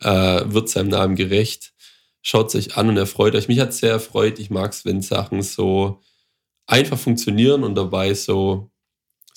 äh, 0.00 0.42
wird 0.46 0.68
seinem 0.68 0.88
Namen 0.88 1.16
gerecht. 1.16 1.72
Schaut 2.20 2.50
sich 2.50 2.76
an 2.76 2.88
und 2.88 2.96
erfreut 2.96 3.34
euch. 3.34 3.48
Mich 3.48 3.60
hat 3.60 3.72
sehr 3.72 3.92
erfreut. 3.92 4.38
Ich 4.38 4.50
mag 4.50 4.72
es, 4.72 4.84
wenn 4.84 5.00
Sachen 5.00 5.42
so 5.42 6.00
einfach 6.66 6.98
funktionieren 6.98 7.64
und 7.64 7.74
dabei 7.74 8.12
so, 8.12 8.70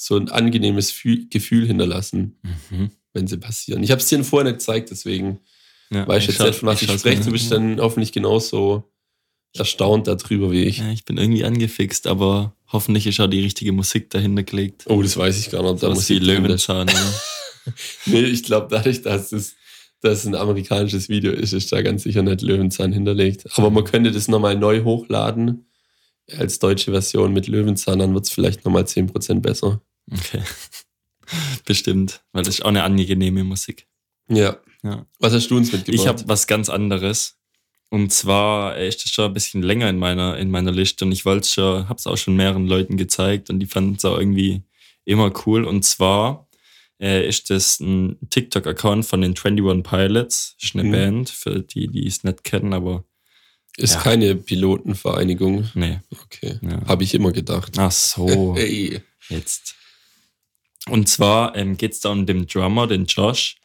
so 0.03 0.17
ein 0.17 0.29
angenehmes 0.29 0.91
Fü- 0.91 1.29
Gefühl 1.29 1.67
hinterlassen, 1.67 2.39
Mhm. 2.69 2.89
wenn 3.13 3.27
sie 3.27 3.37
passieren. 3.37 3.83
Ich 3.83 3.91
habe 3.91 4.01
es 4.01 4.07
dir 4.07 4.23
vorher 4.23 4.49
nicht 4.51 4.59
gezeigt, 4.59 4.89
deswegen 4.89 5.39
Ja, 5.91 6.07
weiß 6.07 6.23
ich 6.23 6.29
jetzt 6.29 6.39
nicht, 6.41 6.55
von 6.59 6.69
was 6.69 6.81
ich, 6.81 6.87
schau's 6.87 7.01
spreche. 7.01 7.21
Du 7.23 7.31
bist 7.31 7.51
dann 7.51 7.79
hoffentlich 7.79 8.11
genauso 8.11 8.91
erstaunt 9.53 10.07
darüber 10.07 10.51
wie 10.51 10.63
ich. 10.63 10.77
Ja, 10.79 10.89
ich 10.91 11.03
bin 11.05 11.17
irgendwie 11.17 11.43
angefixt, 11.43 12.07
aber 12.07 12.55
hoffentlich 12.71 13.05
ist 13.05 13.19
auch 13.19 13.27
die 13.27 13.41
richtige 13.41 13.73
Musik 13.73 14.09
dahinter 14.09 14.43
gelegt. 14.43 14.85
Oh, 14.87 15.01
das 15.03 15.17
weiß 15.17 15.37
ich 15.39 15.51
gar 15.51 15.61
nicht. 15.69 15.83
Da 15.83 15.89
muss 15.89 16.09
ich 16.09 16.19
Löwen. 16.21 16.45
Löwenzahn. 16.45 16.89
Nee, 18.07 18.21
ich 18.21 18.41
glaube, 18.41 18.67
dadurch, 18.71 19.03
dass 19.03 19.31
es, 19.31 19.53
dass 19.99 20.25
ein 20.25 20.33
amerikanisches 20.33 21.09
Video 21.09 21.31
ist, 21.31 21.53
ist 21.53 21.71
da 21.71 21.83
ganz 21.83 22.01
sicher 22.01 22.23
nicht 22.23 22.41
Löwenzahn 22.41 22.91
hinterlegt. 22.91 23.45
Aber 23.55 23.69
man 23.69 23.83
könnte 23.83 24.11
das 24.11 24.27
nochmal 24.27 24.57
neu 24.57 24.83
hochladen 24.83 25.67
als 26.37 26.57
deutsche 26.57 26.89
Version 26.91 27.33
mit 27.33 27.47
Löwenzahn, 27.47 27.99
dann 27.99 28.13
wird 28.15 28.25
es 28.25 28.31
vielleicht 28.31 28.65
nochmal 28.65 28.85
10% 28.85 29.41
besser. 29.41 29.81
Okay. 30.09 30.41
Bestimmt, 31.65 32.23
weil 32.31 32.43
das 32.43 32.55
ist 32.55 32.61
auch 32.65 32.69
eine 32.69 32.83
angenehme 32.83 33.43
Musik. 33.43 33.87
Ja. 34.27 34.57
Ja. 34.83 35.05
Was 35.19 35.33
hast 35.33 35.49
du 35.49 35.57
uns 35.57 35.71
mitgebracht? 35.71 36.01
Ich 36.01 36.07
habe 36.07 36.23
was 36.27 36.47
ganz 36.47 36.69
anderes. 36.69 37.37
Und 37.89 38.11
zwar 38.13 38.77
äh, 38.77 38.87
ist 38.87 39.03
das 39.03 39.11
schon 39.11 39.25
ein 39.25 39.33
bisschen 39.33 39.61
länger 39.61 39.89
in 39.89 39.97
meiner, 39.99 40.37
in 40.37 40.49
meiner 40.49 40.71
Liste 40.71 41.03
und 41.05 41.11
ich 41.11 41.25
wollte 41.25 41.41
es 41.41 41.53
schon, 41.53 41.89
habe 41.89 41.97
es 41.99 42.07
auch 42.07 42.17
schon 42.17 42.35
mehreren 42.35 42.65
Leuten 42.65 42.95
gezeigt 42.97 43.49
und 43.49 43.59
die 43.59 43.65
fanden 43.65 43.95
es 43.95 44.05
auch 44.05 44.17
irgendwie 44.17 44.63
immer 45.03 45.31
cool. 45.45 45.65
Und 45.65 45.83
zwar 45.83 46.47
äh, 47.01 47.27
ist 47.27 47.49
das 47.49 47.79
ein 47.81 48.17
TikTok-Account 48.29 49.05
von 49.05 49.21
den 49.21 49.35
21 49.35 49.83
Pilots. 49.83 50.55
Ist 50.61 50.73
eine 50.75 50.85
Mhm. 50.85 50.91
Band, 50.91 51.29
für 51.29 51.59
die, 51.61 51.87
die 51.89 52.07
es 52.07 52.23
nicht 52.23 52.43
kennen, 52.45 52.73
aber 52.73 53.03
ist 53.77 53.95
ja. 53.95 54.01
keine 54.01 54.35
Pilotenvereinigung. 54.35 55.69
nee. 55.75 55.99
Okay. 56.23 56.59
Ja. 56.61 56.85
Habe 56.87 57.03
ich 57.03 57.13
immer 57.13 57.31
gedacht. 57.31 57.77
Ach 57.77 57.91
so. 57.91 58.55
Jetzt. 59.29 59.75
Und 60.89 61.07
zwar 61.07 61.55
ähm, 61.55 61.77
geht 61.77 61.93
es 61.93 61.99
da 61.99 62.09
um 62.09 62.25
den 62.25 62.47
Drummer, 62.47 62.87
den 62.87 63.05
Josh. 63.05 63.57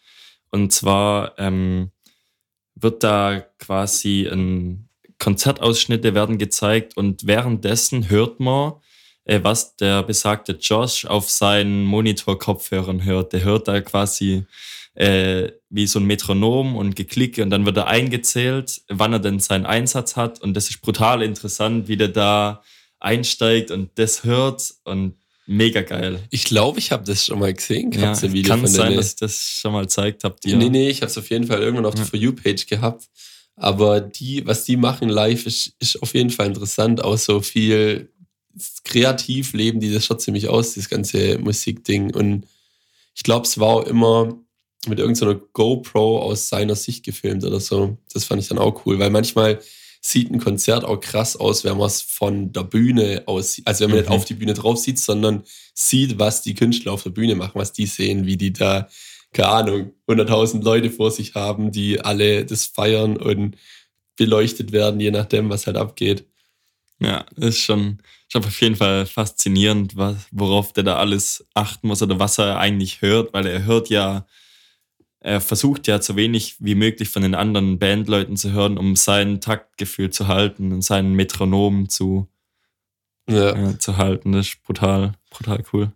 Und 0.51 0.73
zwar 0.73 1.39
ähm, 1.39 1.91
wird 2.75 3.03
da 3.03 3.41
quasi 3.59 4.29
ein 4.31 4.89
Konzertausschnitte 5.19 6.15
werden 6.15 6.39
gezeigt 6.39 6.97
und 6.97 7.27
währenddessen 7.27 8.11
hört 8.11 8.39
man, 8.39 8.75
äh, 9.25 9.41
was 9.43 9.77
der 9.77 10.03
besagte 10.03 10.53
Josh 10.61 11.07
auf 11.07 11.31
seinen 11.31 11.85
Monitor-Kopfhörern 11.85 13.05
hört. 13.05 13.33
Der 13.33 13.43
hört 13.43 13.67
da 13.67 13.81
quasi 13.81 14.45
äh, 14.95 15.53
wie 15.71 15.87
so 15.87 15.99
ein 15.99 16.05
Metronom 16.05 16.77
und 16.77 16.97
Geklicke 16.97 17.43
und 17.43 17.51
dann 17.51 17.67
wird 17.67 17.77
er 17.79 17.87
eingezählt, 17.87 18.83
wann 18.89 19.13
er 19.13 19.19
denn 19.19 19.41
seinen 19.41 19.67
Einsatz 19.67 20.17
hat. 20.17 20.41
Und 20.41 20.55
das 20.55 20.71
ist 20.71 20.83
brutal 20.83 21.23
interessant, 21.23 21.89
wie 21.89 21.97
der 21.97 22.09
da 22.09 22.63
einsteigt 22.99 23.71
und 23.71 23.99
das 23.99 24.25
hört 24.25 24.75
und 24.85 25.17
mega 25.47 25.83
geil. 25.83 26.21
Ich 26.31 26.45
glaube, 26.45 26.79
ich 26.79 26.93
habe 26.93 27.05
das 27.05 27.27
schon 27.27 27.39
mal 27.39 27.53
gesehen. 27.53 27.93
Ja, 27.93 28.03
Gab's 28.03 28.25
ein 28.25 28.33
Video 28.33 28.51
kann 28.51 28.61
von 28.61 28.69
sein, 28.69 28.95
dass 28.95 29.11
ich 29.11 29.17
das 29.17 29.51
schon 29.61 29.73
mal 29.73 29.83
gezeigt 29.83 30.25
habe. 30.25 30.37
Nee, 30.45 30.69
nee, 30.69 30.89
ich 30.89 31.03
habe 31.03 31.11
es 31.11 31.19
auf 31.19 31.31
jeden 31.31 31.47
Fall 31.47 31.63
irgendwann 31.63 31.87
auf 31.87 31.95
der 31.95 32.05
Ja. 32.05 32.11
For 32.11 32.19
You-Page 32.19 32.67
gehabt. 32.67 33.09
Aber 33.57 34.01
die, 34.01 34.47
was 34.47 34.65
die 34.65 34.77
machen 34.77 35.09
live, 35.09 35.47
ist, 35.47 35.73
ist 35.79 36.03
auf 36.03 36.15
jeden 36.15 36.31
Fall 36.31 36.47
interessant. 36.47 37.03
Auch 37.03 37.17
so 37.17 37.41
viel 37.41 38.11
kreativ 38.85 39.53
leben 39.53 39.81
die 39.81 39.93
das 39.93 40.07
schon 40.07 40.19
ziemlich 40.19 40.49
aus, 40.49 40.75
dieses 40.75 40.89
ganze 40.89 41.39
Musikding. 41.39 42.15
Und 42.15 42.47
ich 43.15 43.23
glaube, 43.23 43.47
es 43.47 43.59
war 43.59 43.69
auch 43.69 43.87
immer 43.87 44.39
mit 44.87 44.99
irgendeiner 44.99 45.35
GoPro 45.35 46.21
aus 46.21 46.49
seiner 46.49 46.77
Sicht 46.77 47.05
gefilmt 47.05 47.45
oder 47.45 47.61
so. 47.61 47.99
Das 48.13 48.25
fand 48.25 48.43
ich 48.43 48.49
dann 48.49 48.59
auch 48.59 48.87
cool, 48.87 48.99
weil 48.99 49.11
manchmal 49.11 49.61
sieht 50.09 50.31
ein 50.31 50.39
Konzert 50.39 50.85
auch 50.85 51.01
krass 51.01 51.37
aus, 51.37 51.65
wenn 51.65 51.77
man 51.79 51.89
es 51.89 52.01
von 52.01 52.53
der 52.53 52.63
Bühne 52.63 53.25
aus 53.27 53.55
sieht. 53.55 53.67
Also 53.67 53.85
wenn 53.85 53.91
man 53.91 53.99
nicht 54.01 54.09
Mhm. 54.09 54.15
auf 54.15 54.25
die 54.25 54.35
Bühne 54.35 54.55
drauf 54.55 54.79
sieht, 54.79 55.01
sondern 55.01 55.43
sieht, 55.75 56.19
was 56.19 56.43
die 56.43 56.55
Künstler 56.55 56.93
auf 56.93 57.03
der 57.03 57.11
Bühne 57.11 57.35
machen, 57.35 57.53
was 57.55 57.73
die 57.73 57.87
sehen, 57.87 58.25
wie 58.25 58.37
die 58.37 58.53
da, 58.53 58.89
keine 59.33 59.49
Ahnung, 59.49 59.93
100.000 60.07 60.63
Leute 60.63 60.91
vor 60.91 61.11
sich 61.11 61.35
haben, 61.35 61.73
die 61.73 62.01
alle 62.01 62.45
das 62.47 62.67
feiern 62.67 63.17
und 63.17 63.57
beleuchtet 64.17 64.71
werden, 64.71 65.01
je 65.01 65.11
nachdem, 65.11 65.51
was 65.51 65.67
halt 65.67 65.77
abgeht. 65.77 66.25
Ja, 67.01 67.27
ist 67.37 67.59
schon, 67.59 67.99
schon 68.29 68.45
auf 68.45 68.61
jeden 68.63 68.77
Fall 68.77 69.07
faszinierend, 69.07 69.97
was, 69.97 70.17
worauf 70.31 70.73
der 70.73 70.85
da 70.85 70.97
alles 70.99 71.45
achten 71.53 71.89
muss 71.89 72.01
oder 72.01 72.19
was 72.21 72.39
er 72.39 72.59
eigentlich 72.59 73.03
hört, 73.03 73.33
weil 73.35 73.47
er 73.47 73.65
hört 73.65 73.91
ja, 73.91 74.25
er 75.27 75.41
versucht 75.41 75.89
ja 75.89 76.01
so 76.01 76.15
wenig 76.15 76.55
wie 76.61 76.77
möglich 76.77 77.09
von 77.09 77.23
den 77.23 77.35
anderen 77.35 77.81
Bandleuten 77.81 78.37
zu 78.37 78.53
hören, 78.53 78.79
um 78.79 78.95
sein 78.95 79.41
Taktgefühl 79.41 80.11
zu 80.11 80.29
halten 80.29 80.73
und 80.73 80.83
seinen 80.83 81.15
Metronom 81.15 81.89
zu, 81.89 82.29
Ja, 83.29 83.71
äh, 83.71 83.77
zu 83.79 83.97
halten. 83.97 84.31
Das 84.31 84.47
ist 84.47 84.63
brutal, 84.63 85.15
brutal 85.31 85.65
cool. 85.73 85.93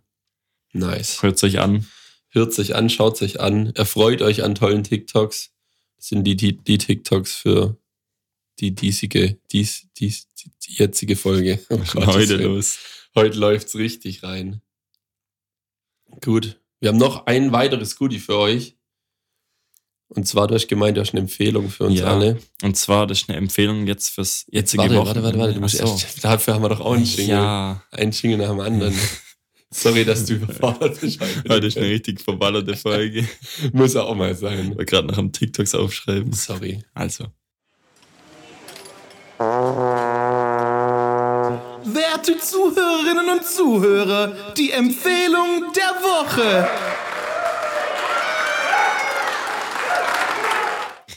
nice. 0.73 1.23
Hört 1.23 1.41
euch 1.45 1.59
an. 1.59 1.87
Hört 2.27 2.53
sich 2.53 2.75
an, 2.75 2.89
schaut 2.89 3.15
sich 3.15 3.39
an, 3.39 3.67
erfreut 3.75 4.21
euch 4.21 4.43
an 4.43 4.53
tollen 4.53 4.83
TikToks. 4.83 5.53
Das 5.95 6.07
sind 6.09 6.25
die, 6.25 6.35
die, 6.35 6.57
die 6.57 6.77
TikToks 6.77 7.33
für 7.33 7.77
die 8.59 8.75
diesige, 8.75 9.37
dies, 9.53 9.87
dies, 9.97 10.27
die 10.67 10.73
jetzige 10.73 11.15
Folge. 11.15 11.59
Oh 11.69 11.77
Gottes 11.77 12.05
heute 12.05 12.35
los? 12.35 12.79
Heute 13.15 13.37
läuft's 13.37 13.75
richtig 13.75 14.23
rein. 14.23 14.61
Gut. 16.19 16.59
Wir 16.81 16.89
haben 16.89 16.97
noch 16.97 17.27
ein 17.27 17.53
weiteres 17.53 17.95
Goodie 17.95 18.19
für 18.19 18.37
euch. 18.37 18.75
Und 20.13 20.27
zwar, 20.27 20.47
du 20.47 20.55
hast 20.55 20.67
gemeint, 20.67 20.97
du 20.97 21.01
hast 21.01 21.11
eine 21.13 21.21
Empfehlung 21.21 21.69
für 21.69 21.85
uns 21.85 21.97
Ja, 21.99 22.07
alle. 22.07 22.37
Und 22.63 22.75
zwar, 22.75 23.07
das 23.07 23.21
ist 23.21 23.29
eine 23.29 23.37
Empfehlung 23.37 23.87
jetzt 23.87 24.09
fürs 24.09 24.45
jetzige 24.51 24.83
warte, 24.83 24.95
Wochenende. 24.95 25.23
warte, 25.23 25.37
warte, 25.37 25.39
warte, 25.39 25.53
du 25.53 25.61
musst 25.61 25.81
Ach 25.81 25.87
so. 25.87 25.93
erst, 25.93 26.23
dafür 26.25 26.53
haben 26.55 26.63
wir 26.63 26.69
doch 26.69 26.81
auch 26.81 26.93
einen 26.95 27.05
Jingle. 27.05 27.27
Ja, 27.27 27.81
Einen 27.91 28.11
Jingle 28.11 28.37
nach 28.39 28.49
dem 28.49 28.59
anderen. 28.59 28.93
Sorry, 29.73 30.03
dass 30.03 30.25
du 30.25 30.33
überfordert 30.33 30.99
bist. 30.99 31.21
heute 31.47 31.67
ist 31.67 31.77
eine 31.77 31.87
richtig 31.87 32.19
verballerte 32.19 32.75
Folge. 32.75 33.25
Muss 33.71 33.95
auch 33.95 34.13
mal 34.15 34.35
sein. 34.35 34.75
War 34.77 34.83
gerade 34.83 35.07
noch 35.07 35.17
am 35.17 35.31
TikToks 35.31 35.75
aufschreiben. 35.75 36.33
Sorry. 36.33 36.83
Also. 36.93 37.27
Werte 41.83 42.37
Zuhörerinnen 42.37 43.29
und 43.29 43.45
Zuhörer, 43.45 44.35
die 44.57 44.71
Empfehlung 44.71 45.71
der 45.73 46.03
Woche. 46.03 46.67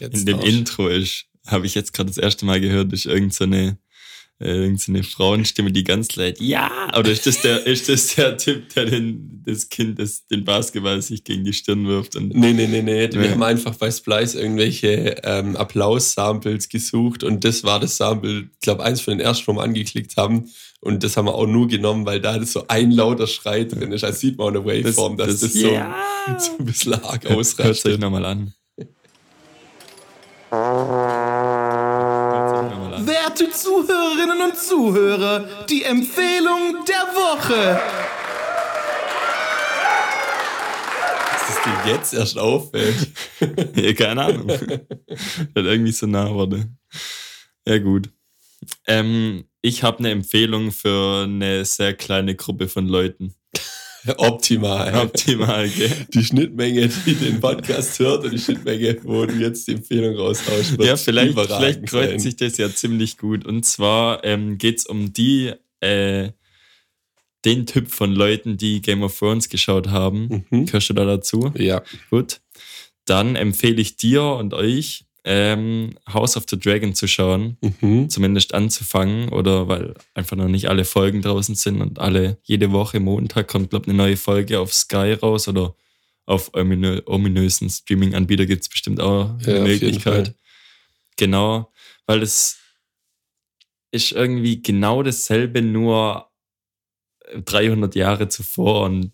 Jetzt 0.01 0.19
In 0.21 0.27
dem 0.27 0.37
darfst- 0.39 0.53
Intro 0.53 0.89
ist, 0.89 1.25
habe 1.47 1.67
ich 1.67 1.75
jetzt 1.75 1.93
gerade 1.93 2.09
das 2.09 2.19
erste 2.19 2.45
Mal 2.47 2.61
gehört, 2.61 2.93
ist 2.93 3.07
irgendeine 3.07 3.79
so 4.41 4.45
äh, 4.45 4.49
irgend 4.65 4.81
so 4.81 4.93
Frauenstimme, 5.03 5.71
die 5.71 5.85
ganz 5.85 6.17
laut, 6.17 6.41
ja, 6.41 6.71
oder 6.99 7.11
ist 7.13 7.25
das 7.25 7.41
der, 7.43 7.65
ist 7.69 7.89
das 7.89 8.17
der 8.17 8.37
Typ, 8.37 8.69
der 8.75 8.87
den, 8.87 9.43
das 9.47 9.69
Kind, 9.69 10.01
das 10.01 10.27
den 10.27 10.45
Basketball 10.45 11.01
sich 11.03 11.23
gegen 11.23 11.45
die 11.45 11.53
Stirn 11.53 11.87
wirft 11.87 12.17
und 12.17 12.35
Nee, 12.35 12.53
nee, 12.53 12.67
nee, 12.67 12.83
nee. 12.83 13.09
Wir 13.13 13.31
haben 13.31 13.43
einfach 13.45 13.77
bei 13.77 13.93
Splice 13.93 14.35
irgendwelche 14.35 15.17
ähm, 15.23 15.55
Applaus-Samples 15.57 16.69
gesucht 16.69 17.23
und 17.23 17.45
das 17.45 17.63
war 17.63 17.79
das 17.79 17.97
Sample, 17.97 18.49
ich 18.53 18.61
glaube, 18.61 18.83
eins 18.83 19.01
von 19.01 19.13
den 19.17 19.21
ersten, 19.21 19.47
wo 19.47 19.53
wir 19.55 19.63
angeklickt 19.63 20.17
haben. 20.17 20.51
Und 20.81 21.03
das 21.03 21.17
haben 21.17 21.27
wir 21.27 21.35
auch 21.35 21.47
nur 21.47 21.67
genommen, 21.69 22.05
weil 22.05 22.21
da 22.21 22.45
so 22.45 22.65
ein 22.69 22.91
lauter 22.91 23.27
Schrei 23.27 23.65
drin 23.65 23.91
ist. 23.93 24.05
Also 24.05 24.19
sieht 24.19 24.37
man 24.37 24.49
an 24.49 24.53
der 24.55 24.65
Waveform, 24.67 25.17
dass 25.17 25.41
das, 25.41 25.55
so, 25.55 25.73
ja. 25.73 25.97
so 26.39 26.59
ein 26.59 26.65
bisschen 26.67 26.93
arg 26.95 27.25
Hört 27.25 27.27
euch 27.33 27.37
ausrastet. 27.39 28.01
nochmal 28.01 28.25
an. 28.27 28.53
Verehrte 33.25 33.51
Zuhörerinnen 33.51 34.43
und 34.43 34.59
Zuhörer, 34.59 35.49
die 35.71 35.83
Empfehlung 35.83 36.85
der 36.87 37.15
Woche. 37.15 37.81
Dass 41.31 41.47
das 41.47 41.63
dir 41.65 41.93
jetzt 41.93 42.13
erst 42.13 42.39
auffällt. 42.39 43.09
ja, 43.77 43.93
keine 43.95 44.25
Ahnung. 44.25 44.49
Das 45.55 45.65
irgendwie 45.65 45.93
so 45.93 46.07
nah 46.07 46.31
wurde. 46.35 46.69
Ja, 47.67 47.79
gut. 47.79 48.11
Ähm, 48.87 49.45
ich 49.63 49.83
habe 49.83 50.01
eine 50.01 50.11
Empfehlung 50.11 50.71
für 50.71 51.25
eine 51.25 51.65
sehr 51.65 51.95
kleine 51.95 52.35
Gruppe 52.35 52.69
von 52.69 52.87
Leuten. 52.87 53.35
Optimal. 54.17 54.95
Optimal, 54.95 55.69
gell? 55.69 55.91
Die 56.13 56.25
Schnittmenge, 56.25 56.89
die 57.07 57.15
den 57.15 57.41
Podcast 57.41 57.99
hört 57.99 58.25
und 58.25 58.33
die 58.33 58.39
Schnittmenge, 58.39 58.99
wo 59.03 59.25
du 59.27 59.35
jetzt 59.35 59.67
die 59.69 59.73
Empfehlung 59.73 60.17
raushaust, 60.17 60.77
Ja, 60.83 60.97
vielleicht, 60.97 61.39
vielleicht 61.39 61.87
kreuzt 61.87 62.11
sein. 62.11 62.19
sich 62.19 62.37
das 62.37 62.57
ja 62.59 62.71
ziemlich 62.71 63.17
gut. 63.19 63.47
Und 63.47 63.65
zwar 63.65 64.23
ähm, 64.25 64.59
geht 64.59 64.79
es 64.81 64.87
um 64.87 65.13
die, 65.13 65.53
äh, 65.81 66.31
den 67.45 67.67
Typ 67.67 67.91
von 67.91 68.13
Leuten, 68.15 68.57
die 68.57 68.81
Game 68.83 69.03
of 69.03 69.19
Thrones 69.19 69.49
geschaut 69.49 69.89
haben. 69.89 70.45
Mhm. 70.51 70.67
Gehörst 70.67 70.91
du 70.91 70.95
da 70.95 71.05
dazu? 71.05 71.53
Ja. 71.57 71.83
Gut. 72.11 72.41
Dann 73.07 73.37
empfehle 73.37 73.81
ich 73.81 73.97
dir 73.97 74.23
und 74.23 74.55
euch, 74.55 75.05
ähm, 75.25 75.99
House 76.13 76.37
of 76.37 76.45
the 76.49 76.59
Dragon 76.59 76.95
zu 76.95 77.09
schauen. 77.09 77.57
Mhm. 77.81 78.09
Zumindest 78.11 78.55
anzufangen. 78.55 79.31
Oder 79.31 79.69
weil 79.69 79.95
einfach 80.15 80.37
noch 80.37 80.49
nicht 80.49 80.69
alle 80.69 80.85
Folgen 80.85 81.23
draußen 81.23 81.55
sind 81.55 81.81
und 81.81 81.99
alle, 81.99 82.39
jede 82.43 82.73
Woche 82.73 83.01
Montag 83.01 83.49
kommt, 83.49 83.71
glaube 83.71 83.85
ich, 83.85 83.89
eine 83.89 83.97
neue 83.97 84.17
Folge 84.17 84.61
auf 84.61 84.73
Sky 84.73 85.15
raus 85.15 85.49
oder 85.49 85.75
auf 86.27 86.55
ominö 86.55 87.03
ominösen 87.07 87.69
Streaming-Anbieter 87.69 88.47
gibt 88.47 88.63
es 88.63 88.69
bestimmt 88.69 89.01
auch 89.01 89.31
eine 89.31 89.43
Ja, 89.43 89.53
jeden 89.53 89.65
Möglichkeit. 89.65 90.35
Genau, 91.17 91.71
weil 92.07 92.23
es 92.23 92.59
ist 93.91 94.13
irgendwie 94.13 94.63
genau 94.63 95.03
dasselbe, 95.03 95.63
nur 95.63 96.31
300 97.45 97.95
Jahre 97.95 98.29
zuvor 98.29 98.85
und 98.87 99.13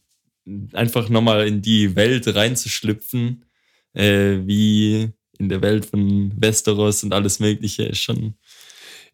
einfach 0.73 1.09
nochmal 1.09 1.47
in 1.47 1.63
die 1.63 1.95
Welt 1.97 2.35
reinzuschlüpfen, 2.35 3.45
äh, 3.93 4.39
wie 4.47 5.13
in 5.41 5.49
der 5.49 5.62
Welt 5.62 5.86
von 5.86 6.32
Westeros 6.36 7.03
und 7.03 7.12
alles 7.12 7.41
Mögliche, 7.41 7.84
ist 7.84 7.99
schon. 7.99 8.34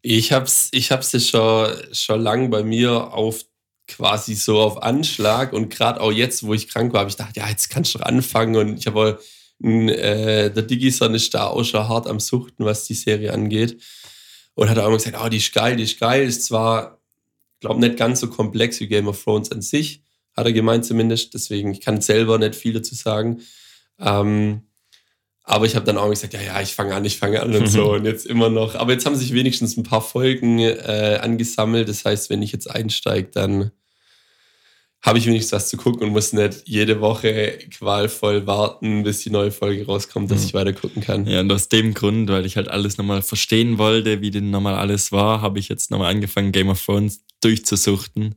Ich 0.03 0.33
hab's, 0.33 0.69
ich 0.73 0.93
hab's 0.93 1.13
ja 1.13 1.21
schon, 1.21 1.73
schon 1.93 2.21
lang 2.21 2.51
bei 2.51 2.63
mir 2.63 3.15
auf 3.15 3.45
quasi 3.89 4.35
so 4.35 4.61
auf 4.61 4.83
Anschlag 4.83 5.53
und 5.53 5.71
gerade 5.71 6.01
auch 6.01 6.13
jetzt, 6.13 6.43
wo 6.43 6.53
ich 6.53 6.69
krank 6.69 6.93
war, 6.93 7.01
habe 7.01 7.11
ich 7.11 7.17
gedacht, 7.17 7.37
ja, 7.37 7.49
jetzt 7.49 7.71
kannst 7.71 7.95
du 7.95 8.01
anfangen 8.01 8.57
und 8.57 8.79
ich 8.79 8.87
habe 8.87 9.21
äh, 9.63 10.51
der 10.51 10.63
Digison 10.63 11.15
ist 11.15 11.33
da 11.33 11.47
auch 11.47 11.65
schon 11.65 11.89
hart 11.89 12.09
am 12.09 12.21
Suchten, 12.21 12.65
was 12.65 12.85
die 12.85 12.95
Serie 12.95 13.33
angeht 13.33 13.81
und 14.55 14.69
hat 14.69 14.79
auch 14.79 14.87
immer 14.87 14.97
gesagt, 14.97 15.17
oh, 15.23 15.29
die 15.29 15.39
ist 15.39 15.55
geil, 15.55 15.77
die 15.77 15.85
ist 15.85 16.01
geil, 16.01 16.27
ist 16.27 16.45
zwar, 16.45 17.01
glaube 17.61 17.81
nicht 17.81 17.97
ganz 17.97 18.21
so 18.21 18.29
komplex 18.29 18.81
wie 18.81 18.89
Game 18.89 19.09
of 19.09 19.23
Thrones 19.23 19.53
an 19.53 19.63
sich, 19.63 20.03
hat 20.37 20.47
er 20.47 20.53
gemeint 20.53 20.85
zumindest, 20.85 21.33
deswegen, 21.35 21.73
ich 21.73 21.81
kann 21.81 22.01
selber 22.01 22.39
nicht 22.39 22.57
viel 22.57 22.73
dazu 22.73 22.95
sagen, 22.95 23.43
ähm, 24.01 24.63
aber 25.49 25.65
ich 25.65 25.75
habe 25.77 25.87
dann 25.87 25.97
auch 25.97 26.11
gesagt, 26.11 26.35
ja, 26.35 26.43
ja, 26.43 26.61
ich 26.61 26.75
fange 26.75 26.95
an, 26.95 27.05
ich 27.05 27.19
fange 27.19 27.41
an 27.41 27.55
und 27.55 27.67
so. 27.69 27.93
Und 27.95 28.05
jetzt 28.05 28.27
immer 28.27 28.51
noch. 28.51 28.75
Aber 28.75 28.93
jetzt 28.93 29.07
haben 29.07 29.15
sich 29.17 29.33
wenigstens 29.33 29.77
ein 29.77 29.85
paar 29.85 30.03
Folgen 30.03 30.59
äh, 30.59 31.19
angesammelt. 31.23 31.89
Das 31.89 32.05
heißt, 32.05 32.29
wenn 32.31 32.43
ich 32.43 32.53
jetzt 32.53 32.69
einsteige, 32.71 33.29
dann 33.33 33.71
habe 35.03 35.19
ich 35.19 35.27
wenigstens 35.27 35.53
was 35.53 35.69
zu 35.69 35.77
gucken 35.77 36.03
und 36.03 36.11
muss 36.11 36.33
nicht 36.33 36.63
jede 36.65 37.01
Woche 37.01 37.59
qualvoll 37.71 38.47
warten, 38.49 39.05
bis 39.05 39.21
die 39.21 39.31
neue 39.31 39.53
Folge 39.53 39.87
rauskommt, 39.87 40.31
dass 40.33 40.41
Mhm. 40.41 40.47
ich 40.47 40.55
weiter 40.55 40.73
gucken 40.73 41.01
kann. 41.03 41.27
Ja, 41.27 41.41
und 41.41 41.53
aus 41.53 41.69
dem 41.69 41.95
Grund, 41.95 42.29
weil 42.29 42.45
ich 42.45 42.57
halt 42.57 42.67
alles 42.67 42.97
nochmal 42.99 43.23
verstehen 43.23 43.79
wollte, 43.79 44.21
wie 44.21 44.33
denn 44.33 44.51
nochmal 44.51 44.75
alles 44.75 45.13
war, 45.13 45.43
habe 45.43 45.61
ich 45.61 45.69
jetzt 45.69 45.93
nochmal 45.93 46.11
angefangen, 46.13 46.51
Game 46.51 46.71
of 46.71 46.85
Thrones 46.85 47.21
durchzusuchten. 47.41 48.35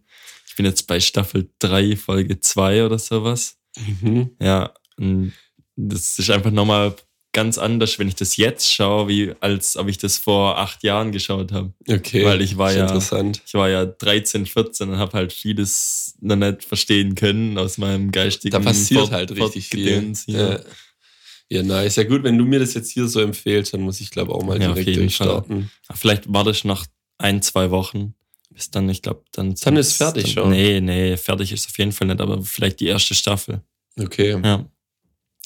Ich 0.47 0.55
bin 0.57 0.65
jetzt 0.67 0.85
bei 0.85 0.99
Staffel 0.99 1.49
3, 1.57 1.95
Folge 1.95 2.39
2 2.39 2.85
oder 2.85 2.99
sowas. 2.99 3.57
Mhm. 4.01 4.31
Ja, 4.39 4.73
und 4.97 5.33
das 5.87 6.19
ist 6.19 6.29
einfach 6.29 6.51
nochmal 6.51 6.95
ganz 7.31 7.57
anders, 7.59 7.99
wenn 7.99 8.07
ich 8.07 8.15
das 8.15 8.37
jetzt 8.37 8.71
schaue, 8.73 9.07
wie 9.07 9.33
als 9.39 9.77
ob 9.77 9.87
ich 9.87 9.97
das 9.99 10.17
vor 10.17 10.57
acht 10.57 10.83
Jahren 10.83 11.11
geschaut 11.11 11.51
habe. 11.51 11.71
Okay. 11.87 12.25
Weil 12.25 12.41
ich 12.41 12.57
war 12.57 12.73
ja- 12.73 12.81
Interessant. 12.81 13.41
Ich 13.45 13.53
war 13.53 13.69
ja 13.69 13.85
13, 13.85 14.45
14 14.47 14.89
und 14.89 14.97
habe 14.97 15.13
halt 15.13 15.31
vieles 15.31 16.15
noch 16.21 16.35
nicht 16.35 16.63
verstehen 16.63 17.13
können 17.15 17.57
aus 17.59 17.77
meinem 17.77 18.11
geistigen 18.11 18.51
Da 18.53 18.59
passiert 18.59 19.01
Fort- 19.01 19.11
halt 19.11 19.31
richtig 19.31 19.67
viel. 19.67 19.85
Fortgedöns 19.87 20.25
hier. 20.25 20.65
Ja. 21.49 21.57
ja, 21.57 21.63
nice. 21.63 21.97
Ja, 21.97 22.03
gut, 22.03 22.23
wenn 22.23 22.37
du 22.37 22.45
mir 22.45 22.59
das 22.59 22.73
jetzt 22.73 22.91
hier 22.91 23.07
so 23.07 23.19
empfehlst, 23.21 23.73
dann 23.75 23.81
muss 23.81 24.01
ich, 24.01 24.09
glaube 24.09 24.33
auch 24.33 24.43
mal 24.43 24.59
Ja, 24.59 24.73
direkt 24.73 24.97
durchstarten. 24.97 25.69
Vielleicht 25.93 26.23
warte 26.33 26.49
ich 26.49 26.63
noch 26.65 26.85
ein, 27.19 27.43
zwei 27.43 27.69
Wochen. 27.69 28.15
Bis 28.49 28.71
dann, 28.71 28.89
ich 28.89 29.03
glaube, 29.03 29.23
dann. 29.33 29.53
Dann 29.53 29.77
ist 29.77 29.93
fertig 29.93 30.23
dann, 30.23 30.33
schon. 30.33 30.49
Nee, 30.49 30.81
nee, 30.81 31.15
fertig 31.15 31.51
ist 31.51 31.67
auf 31.67 31.77
jeden 31.77 31.91
Fall 31.91 32.07
nicht, 32.07 32.19
aber 32.19 32.41
vielleicht 32.41 32.79
die 32.79 32.87
erste 32.87 33.13
Staffel. 33.13 33.61
Okay. 33.99 34.31
Ja. 34.43 34.65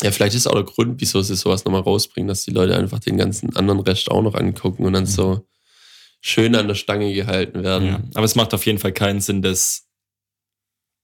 Ja, 0.03 0.11
vielleicht 0.11 0.35
ist 0.35 0.47
auch 0.47 0.53
der 0.53 0.63
Grund, 0.63 0.99
wieso 1.01 1.21
sie 1.21 1.35
sowas 1.35 1.63
nochmal 1.65 1.81
rausbringen, 1.81 2.27
dass 2.27 2.43
die 2.43 2.51
Leute 2.51 2.75
einfach 2.77 2.99
den 2.99 3.17
ganzen 3.17 3.55
anderen 3.55 3.79
Rest 3.79 4.11
auch 4.11 4.21
noch 4.21 4.35
angucken 4.35 4.85
und 4.85 4.93
dann 4.93 5.05
so 5.05 5.47
schön 6.21 6.55
an 6.55 6.67
der 6.67 6.75
Stange 6.75 7.13
gehalten 7.13 7.63
werden. 7.63 7.87
ja. 7.87 8.03
Aber 8.13 8.25
es 8.25 8.35
macht 8.35 8.53
auf 8.53 8.65
jeden 8.65 8.79
Fall 8.79 8.93
keinen 8.93 9.21
Sinn, 9.21 9.41
das 9.41 9.87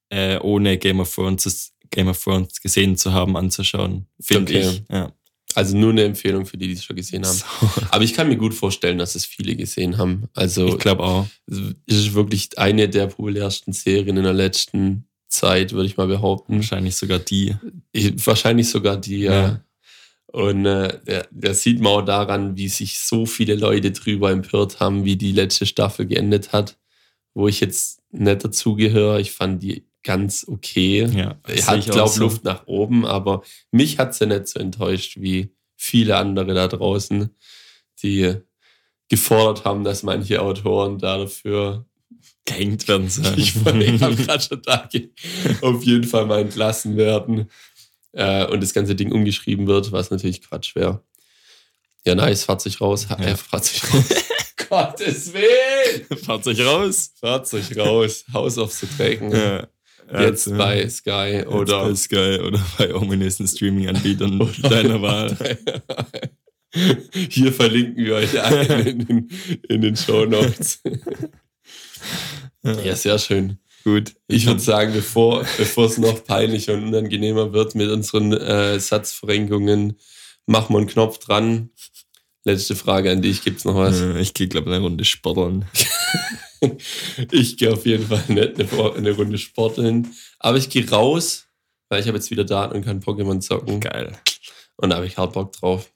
äh, 0.09 0.37
ohne 0.39 0.77
Game 0.77 0.99
of 0.99 1.13
Thrones 1.13 1.73
Game 1.91 2.07
of 2.07 2.23
Thrones 2.23 2.61
gesehen 2.61 2.97
zu 2.97 3.13
haben, 3.13 3.35
anzuschauen. 3.35 4.05
Finde 4.19 4.51
Okay. 4.57 4.69
ich. 4.69 4.83
Ja. 4.91 5.11
Also 5.55 5.75
nur 5.75 5.89
eine 5.89 6.03
Empfehlung 6.03 6.45
für 6.45 6.57
die, 6.57 6.67
die 6.67 6.73
es 6.73 6.83
schon 6.83 6.95
gesehen 6.95 7.25
haben. 7.25 7.35
So. 7.35 7.45
Aber 7.91 8.03
ich 8.03 8.13
kann 8.13 8.27
mir 8.27 8.37
gut 8.37 8.53
vorstellen, 8.53 8.99
dass 8.99 9.15
es 9.15 9.25
viele 9.25 9.55
gesehen 9.55 9.97
haben. 9.97 10.25
Also 10.35 10.67
Ich 10.67 10.77
glaube 10.77 11.03
auch. 11.03 11.25
es 11.47 11.57
ist 11.87 12.13
wirklich 12.13 12.55
eine 12.59 12.87
der 12.87 13.07
populärsten 13.07 13.73
Serien 13.73 14.17
in 14.17 14.23
der 14.23 14.33
letzten 14.33 15.08
Zeit, 15.29 15.73
würde 15.73 15.85
ich 15.85 15.97
mal 15.97 16.07
behaupten. 16.07 16.57
Wahrscheinlich 16.57 16.95
sogar 16.95 17.19
die. 17.19 17.55
Ich, 17.91 18.25
wahrscheinlich 18.25 18.69
sogar 18.69 18.97
die, 18.97 19.19
ja. 19.19 19.33
Ja. 19.33 19.63
Und 20.31 20.65
äh, 20.65 20.99
der, 21.05 21.27
der 21.31 21.53
sieht 21.55 21.79
man 21.81 21.93
auch 21.93 22.05
daran, 22.05 22.55
wie 22.55 22.67
sich 22.67 22.99
so 22.99 23.25
viele 23.25 23.55
Leute 23.55 23.91
drüber 23.91 24.29
empört 24.31 24.79
haben, 24.79 25.03
wie 25.03 25.15
die 25.15 25.31
letzte 25.31 25.65
Staffel 25.65 26.05
geendet 26.05 26.51
hat, 26.51 26.77
wo 27.33 27.47
ich 27.47 27.59
jetzt 27.61 28.01
nicht 28.11 28.43
dazugehöre. 28.43 29.19
Ich 29.19 29.31
fand 29.31 29.63
die 29.63 29.85
ganz 30.03 30.45
okay. 30.47 31.05
Ja, 31.05 31.39
hat, 31.47 31.79
ich 31.79 31.89
auch 31.89 31.95
glaube 31.95 32.09
so. 32.09 32.21
Luft 32.21 32.43
nach 32.43 32.67
oben, 32.67 33.05
aber 33.05 33.43
mich 33.71 33.97
hat 33.97 34.13
sie 34.13 34.27
nicht 34.27 34.47
so 34.47 34.59
enttäuscht 34.59 35.17
wie 35.19 35.51
viele 35.75 36.17
andere 36.17 36.53
da 36.53 36.67
draußen, 36.67 37.29
die 38.03 38.35
gefordert 39.07 39.65
haben, 39.65 39.83
dass 39.83 40.03
manche 40.03 40.41
Autoren 40.41 40.99
da 40.99 41.17
dafür 41.17 41.85
gehängt 42.45 42.87
werden 42.87 43.09
sollen. 43.09 43.37
ich 43.39 43.55
habe 43.65 44.15
gerade 44.15 44.43
schon 44.43 44.61
da 44.63 44.89
auf 45.61 45.83
jeden 45.83 46.03
Fall 46.05 46.25
mal 46.25 46.41
entlassen 46.41 46.97
werden 46.97 47.49
äh, 48.13 48.45
und 48.45 48.61
das 48.61 48.73
ganze 48.73 48.95
Ding 48.95 49.11
umgeschrieben 49.11 49.67
wird, 49.67 49.91
was 49.91 50.09
natürlich 50.11 50.41
Quatsch 50.41 50.75
wäre. 50.75 51.03
Ja, 52.05 52.15
nice, 52.15 52.43
Fahrzeug 52.45 52.79
raus. 52.81 53.07
Ja. 53.09 53.17
Äh, 53.19 53.35
Fahrzeug 53.35 53.93
raus. 53.93 54.05
Gottes 54.69 55.33
Willen! 55.33 56.17
Fahrzeug 56.23 56.59
raus. 56.59 57.11
Fahrzeug 57.19 57.75
raus. 57.77 58.23
House 58.33 58.57
of 58.57 58.71
the 58.73 58.87
Dragon. 58.97 59.31
Ja. 59.31 59.67
Jetzt 60.11 60.47
Also, 60.47 60.57
bei 60.57 60.89
Sky 60.89 61.11
jetzt 61.33 61.47
oder 61.47 61.83
bei 61.85 61.95
Sky 61.95 62.39
oder 62.41 62.59
bei 62.77 62.93
ominösen 62.95 63.47
Streaming-Anbietern 63.47 64.39
deiner 64.63 65.01
Wahl. 65.01 65.37
Hier 67.29 67.51
verlinken 67.53 68.05
wir 68.05 68.15
euch 68.15 68.41
allen 68.41 68.87
in, 68.87 69.05
den- 69.07 69.29
in 69.67 69.81
den 69.81 69.95
Show 69.95 70.25
Notes. 70.25 70.81
Ja, 72.63 72.95
sehr 72.95 73.17
schön. 73.19 73.59
Gut. 73.83 74.13
Ich 74.27 74.45
würde 74.45 74.59
sagen, 74.59 74.93
bevor, 74.93 75.45
bevor 75.57 75.85
es 75.85 75.97
noch 75.97 76.23
peinlicher 76.25 76.73
und 76.73 76.83
unangenehmer 76.83 77.53
wird 77.53 77.75
mit 77.75 77.89
unseren 77.89 78.33
äh, 78.33 78.79
Satzverrenkungen, 78.79 79.97
machen 80.45 80.73
wir 80.73 80.79
einen 80.79 80.87
Knopf 80.87 81.19
dran. 81.19 81.69
Letzte 82.43 82.75
Frage 82.75 83.11
an 83.11 83.21
dich. 83.21 83.43
Gibt's 83.43 83.63
noch 83.65 83.75
was? 83.75 84.01
Äh, 84.01 84.19
Ich 84.19 84.33
gehe, 84.33 84.47
glaube 84.47 84.69
ich, 84.69 84.75
eine 84.75 84.83
Runde 84.83 85.05
sporteln. 85.05 85.65
Ich 87.31 87.55
gehe 87.55 87.71
auf 87.71 87.85
jeden 87.85 88.05
Fall 88.07 88.21
nicht 88.27 88.59
eine, 88.59 88.93
eine 88.95 89.11
Runde 89.11 89.37
sporteln. 89.37 90.13
Aber 90.39 90.57
ich 90.57 90.69
gehe 90.69 90.89
raus, 90.89 91.47
weil 91.87 92.01
ich 92.01 92.07
habe 92.07 92.17
jetzt 92.17 92.31
wieder 92.31 92.43
Daten 92.43 92.75
und 92.75 92.83
kann 92.83 92.99
Pokémon 93.01 93.39
zocken. 93.39 93.79
Geil. 93.79 94.17
Und 94.75 94.89
da 94.89 94.97
habe 94.97 95.05
ich 95.07 95.17
hart 95.17 95.31
Bock 95.33 95.53
drauf. 95.53 95.89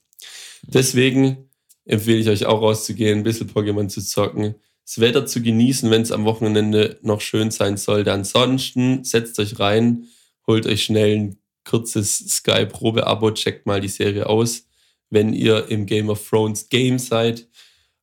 Deswegen 0.61 1.49
empfehle 1.83 2.17
ich 2.19 2.29
euch 2.29 2.45
auch 2.45 2.61
rauszugehen, 2.61 3.19
ein 3.19 3.23
bisschen 3.23 3.49
Pokémon 3.51 3.89
zu 3.89 4.01
zocken, 4.01 4.55
das 4.85 4.99
Wetter 4.99 5.25
zu 5.25 5.41
genießen, 5.41 5.89
wenn 5.91 6.01
es 6.01 6.11
am 6.11 6.25
Wochenende 6.25 6.99
noch 7.01 7.21
schön 7.21 7.51
sein 7.51 7.77
sollte. 7.77 8.11
Ansonsten 8.11 9.03
setzt 9.03 9.39
euch 9.39 9.59
rein, 9.59 10.07
holt 10.45 10.65
euch 10.65 10.83
schnell 10.83 11.15
ein 11.15 11.37
kurzes 11.63 12.17
Sky-Probe-Abo, 12.17 13.31
checkt 13.31 13.65
mal 13.65 13.79
die 13.79 13.87
Serie 13.87 14.27
aus, 14.27 14.67
wenn 15.09 15.33
ihr 15.33 15.69
im 15.69 15.85
Game 15.85 16.09
of 16.09 16.27
Thrones 16.27 16.67
Game 16.69 16.99
seid. 16.99 17.47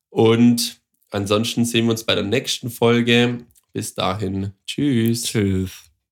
Und 0.09 0.81
ansonsten 1.11 1.65
sehen 1.65 1.85
wir 1.85 1.91
uns 1.91 2.03
bei 2.03 2.15
der 2.15 2.23
nächsten 2.23 2.69
Folge. 2.69 3.45
Bis 3.73 3.93
dahin. 3.93 4.53
Tschüss. 4.65 5.23
Tschüss. 5.23 5.90